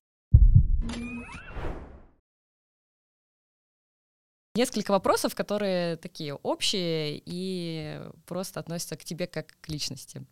[4.57, 10.25] Несколько вопросов, которые такие общие и просто относятся к тебе как к личности.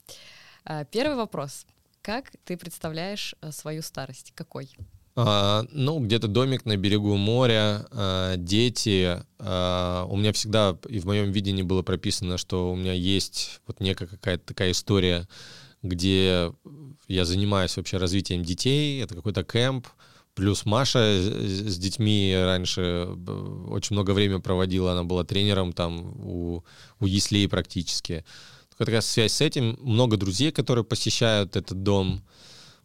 [0.63, 1.67] А, первый вопрос.
[2.01, 4.31] Как ты представляешь э, свою старость?
[4.33, 4.67] Какой?
[5.15, 9.23] А, ну, где-то домик на берегу моря, а, дети.
[9.37, 13.79] А, у меня всегда и в моем видении было прописано, что у меня есть вот
[13.79, 15.27] некая какая-то такая история,
[15.83, 16.51] где
[17.07, 19.03] я занимаюсь вообще развитием детей.
[19.03, 19.85] Это какой-то кемп,
[20.35, 23.07] Плюс Маша с детьми раньше
[23.69, 26.63] очень много времени проводила, она была тренером там у,
[26.99, 28.25] у Еслей практически.
[28.77, 32.21] Как раз связь с этим, много друзей, которые посещают этот дом.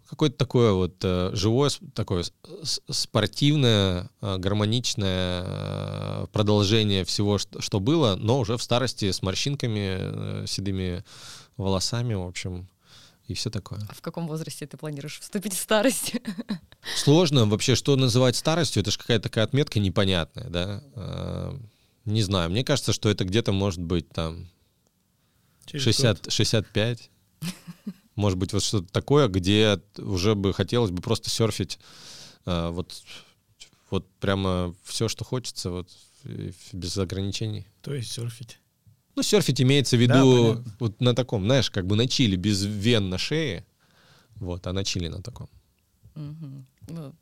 [0.09, 2.25] Какое-то такое вот э, живое, такое
[2.89, 11.05] спортивное, э, гармоничное э, продолжение всего, что было, но уже в старости с морщинками, седыми
[11.57, 12.69] волосами, в общем,
[13.31, 13.81] и все такое.
[13.89, 16.15] А в каком возрасте ты планируешь вступить в старость?
[16.97, 20.83] Сложно вообще, что называть старостью, это же какая-то такая отметка непонятная, да.
[20.95, 21.61] А,
[22.05, 24.49] не знаю, мне кажется, что это где-то может быть там
[25.67, 27.11] 60, 65.
[28.17, 31.79] Может быть, вот что-то такое, где уже бы хотелось бы просто серфить
[32.45, 33.03] а, вот,
[33.91, 35.89] вот прямо все, что хочется, вот
[36.73, 37.67] без ограничений.
[37.83, 38.59] То есть серфить?
[39.21, 42.65] Ну, серфить имеется в виду да, вот на таком, знаешь, как бы на чили, без
[42.65, 43.67] вен на шее,
[44.37, 45.47] вот, а на чили на таком.
[46.17, 46.65] Угу.
[46.89, 47.15] Ну,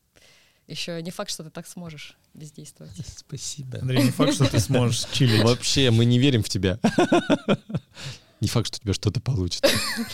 [0.68, 2.92] еще не факт, что ты так сможешь бездействовать.
[3.16, 3.80] Спасибо.
[3.80, 5.42] Андрей, не факт, что ты сможешь чилить.
[5.42, 6.78] Вообще, мы не верим в тебя.
[8.40, 9.68] Не факт, что у тебя что-то получится.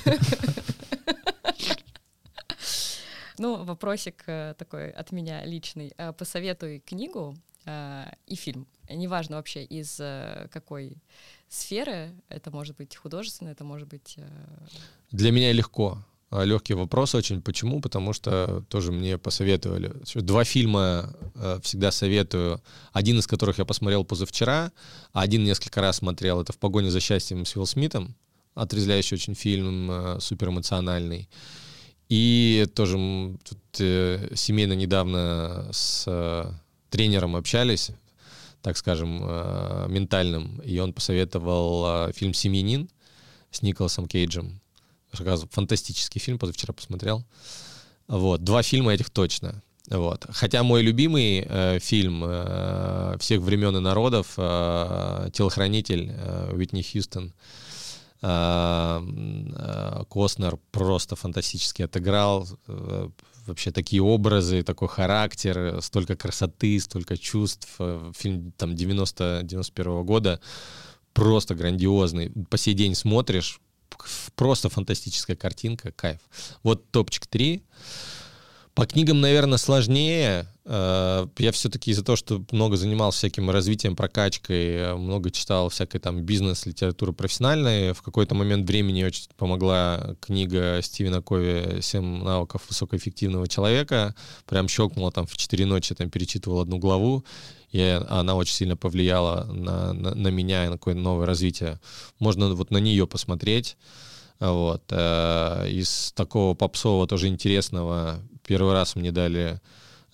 [3.36, 5.93] Ну, вопросик э, такой от меня личный.
[5.98, 7.36] Э, посоветуй книгу
[7.66, 8.69] э, и фильм.
[8.89, 9.97] Неважно вообще из
[10.51, 11.02] какой
[11.48, 12.12] сферы.
[12.28, 14.16] Это может быть художественно, это может быть...
[15.10, 16.04] Для меня легко.
[16.34, 17.40] А, легкий вопрос очень.
[17.40, 17.80] Почему?
[17.80, 19.92] Потому что тоже мне посоветовали.
[20.16, 22.60] Два фильма э, всегда советую.
[22.92, 24.72] Один из которых я посмотрел позавчера,
[25.12, 26.40] а один несколько раз смотрел.
[26.40, 28.16] Это «В погоне за счастьем» с Уилл Смитом.
[28.54, 31.28] Отрезвляющий очень фильм, э, супер эмоциональный.
[32.08, 32.96] И тоже
[33.44, 36.50] тут, э, семейно недавно с э,
[36.90, 37.90] тренером общались,
[38.64, 42.88] так скажем, э, ментальным, и он посоветовал э, фильм «Семьянин»
[43.52, 44.60] с Николасом Кейджем
[45.50, 47.24] фантастический фильм, позавчера посмотрел.
[48.08, 49.62] Вот, два фильма этих точно.
[49.90, 50.26] Вот.
[50.30, 57.34] Хотя мой любимый э, фильм э, всех времен и народов э, «Телохранитель» э, Уитни Хьюстон.
[58.22, 62.48] Э, э, Костнер просто фантастически отыграл.
[62.66, 63.10] Э,
[63.46, 67.68] вообще такие образы, такой характер, столько красоты, столько чувств.
[67.78, 70.40] Э, фильм там 90-91 года
[71.12, 72.32] просто грандиозный.
[72.50, 73.60] По сей день смотришь,
[74.34, 76.20] просто фантастическая картинка, кайф.
[76.62, 77.62] Вот топчик 3.
[78.74, 80.48] По книгам, наверное, сложнее.
[80.64, 86.01] Э, я все-таки из-за того, что много занимался всяким развитием, прокачкой, э, много читал всякой
[86.01, 87.92] там бизнес-литературы профессиональной.
[87.92, 94.16] В какой-то момент времени очень помогла книга Стивена Кови «Семь навыков высокоэффективного человека».
[94.44, 97.24] Прям щелкнула там в 4 ночи, там перечитывал одну главу,
[97.70, 101.78] и она очень сильно повлияла на, на, на меня и на какое-то новое развитие.
[102.18, 103.76] Можно вот на нее посмотреть.
[104.40, 104.82] Вот.
[104.90, 109.60] Э, из такого попсового тоже интересного первый раз мне дали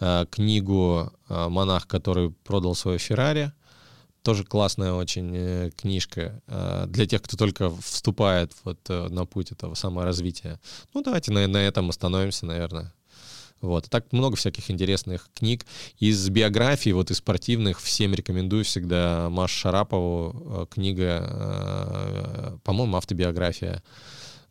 [0.01, 3.53] э, книгу э, «Монах, который продал свое Феррари».
[4.23, 9.53] Тоже классная очень э, книжка э, для тех, кто только вступает вот, э, на путь
[9.53, 10.61] этого саморазвития.
[10.93, 12.93] Ну, давайте на, на этом остановимся, наверное.
[13.61, 13.91] Вот.
[13.91, 15.67] так много всяких интересных книг.
[15.99, 23.83] Из биографий, вот из спортивных, всем рекомендую всегда Машу Шарапову э, книга, э, по-моему, автобиография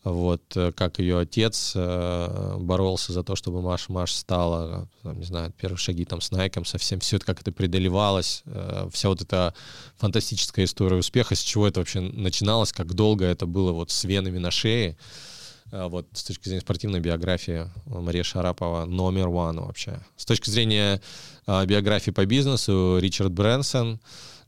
[0.04, 5.26] вот, э, как ее отец э, боролся за то, чтобы Маш Маш стала, там, не
[5.26, 9.22] знаю, первые шаги там с Найком, совсем все это, как это преодолевалось, э, вся вот
[9.22, 9.54] эта
[9.98, 14.38] фантастическая история успеха, с чего это вообще начиналось, как долго это было вот с венами
[14.38, 14.98] на шее,
[15.72, 20.00] э, вот с точки зрения спортивной биографии Мария Шарапова номер one вообще.
[20.16, 21.02] С точки зрения
[21.46, 24.00] э, биографии по бизнесу Ричард Брэнсон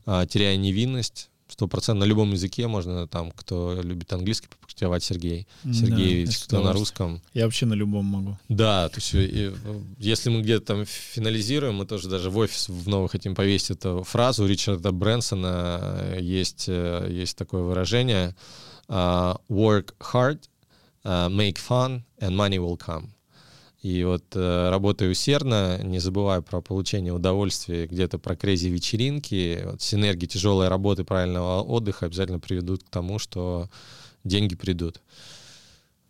[0.06, 5.46] э, «Теряя невинность», сто процентов на любом языке можно там, кто любит английский, попрактиковать Сергей.
[5.64, 7.20] Сергей, да, кто на русском.
[7.34, 8.38] Я вообще на любом могу.
[8.48, 9.52] Да, то есть и,
[9.98, 14.02] если мы где-то там финализируем, мы тоже даже в офис в новый хотим повесить эту
[14.02, 14.44] фразу.
[14.44, 18.34] У Ричарда Брэнсона есть, э, есть такое выражение
[18.88, 20.38] uh, «work hard,
[21.04, 23.10] uh, make fun, and money will come».
[23.82, 29.82] И вот э, работая усердно, не забывая про получение удовольствия, где-то про крейзи вечеринки, вот,
[29.82, 33.68] синергии тяжелой работы, правильного отдыха обязательно приведут к тому, что
[34.22, 35.02] деньги придут.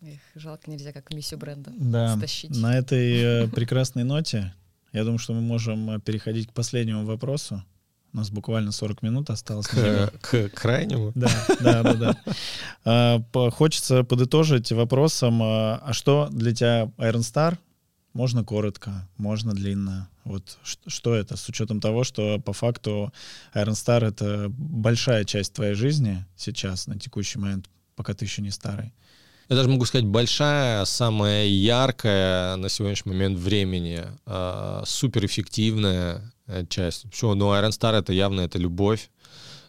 [0.03, 2.15] Эх, жалко, нельзя как миссию бренда да.
[2.15, 2.55] стащить.
[2.55, 4.53] На этой э, прекрасной ноте
[4.91, 7.63] я думаю, что мы можем э, переходить к последнему вопросу.
[8.13, 9.65] У нас буквально 40 минут осталось.
[9.65, 11.11] К, к крайнему?
[11.15, 11.29] Да,
[11.59, 11.93] да, да.
[11.93, 12.17] да.
[12.85, 17.57] А, хочется подытожить вопросом, а, а что для тебя Iron Star?
[18.13, 20.09] Можно коротко, можно длинно.
[20.25, 23.11] Вот что это, с учетом того, что по факту
[23.55, 27.65] Iron Star— это большая часть твоей жизни сейчас, на текущий момент,
[27.95, 28.93] пока ты еще не старый.
[29.49, 36.32] Я даже могу сказать, большая, самая яркая на сегодняшний момент времени, э, суперэффективная
[36.69, 37.03] часть.
[37.09, 37.35] Почему?
[37.35, 39.09] Ну, Iron Star— это явно это любовь.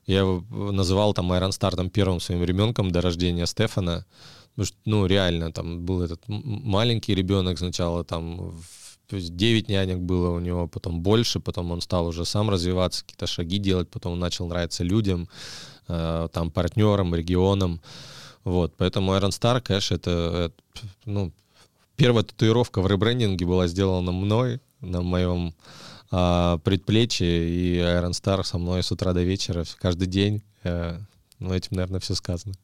[0.07, 4.07] Я его называл там Iron Star там, первым своим ребенком до рождения Стефана.
[4.55, 8.55] Потому что, ну, реально, там был этот маленький ребенок сначала, там,
[9.09, 13.03] то есть 9 нянек было у него, потом больше, потом он стал уже сам развиваться,
[13.03, 15.29] какие-то шаги делать, потом он начал нравиться людям,
[15.89, 17.81] э, там, партнерам, регионам.
[18.45, 21.33] Вот, поэтому Iron Star, конечно, это, это ну,
[21.97, 25.55] первая татуировка в ребрендинге была сделана мной на моем
[26.17, 30.45] а, предплечье, и Iron Star со мной с утра до вечера каждый день.
[30.63, 31.01] А,
[31.41, 32.55] ну, этим, наверное, все сказано.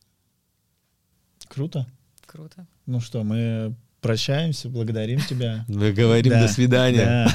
[1.49, 1.85] Круто.
[2.27, 2.69] Круто.
[2.87, 5.65] Ну что, мы прощаемся, благодарим тебя.
[5.69, 7.29] Мы говорим до свидания.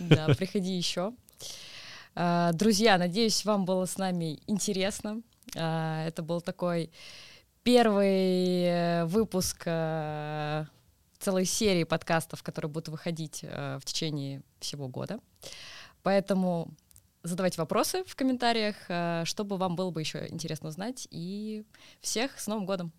[0.00, 1.12] Да, приходи еще.
[2.16, 5.22] А, друзья, надеюсь, вам было с нами интересно.
[5.56, 6.90] А, это был такой
[7.62, 10.64] первый э, выпуск э,
[11.20, 15.20] целой серии подкастов, которые будут выходить э, в течение всего года.
[16.02, 16.72] Поэтому
[17.22, 18.76] задавайте вопросы в комментариях,
[19.28, 21.06] чтобы вам было бы еще интересно узнать.
[21.10, 21.64] И
[22.00, 22.92] всех с Новым годом!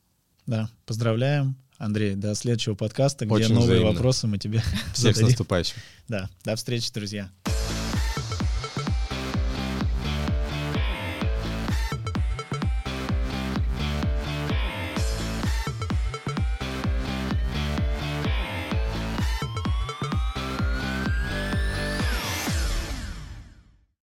[0.45, 1.55] Да, поздравляем.
[1.79, 3.91] Андрей, до следующего подкаста, где Очень новые взаимно.
[3.93, 4.59] вопросы мы тебе
[4.93, 5.25] Всех зададим.
[5.25, 5.77] с наступающим.
[6.07, 7.31] Да, до встречи, друзья.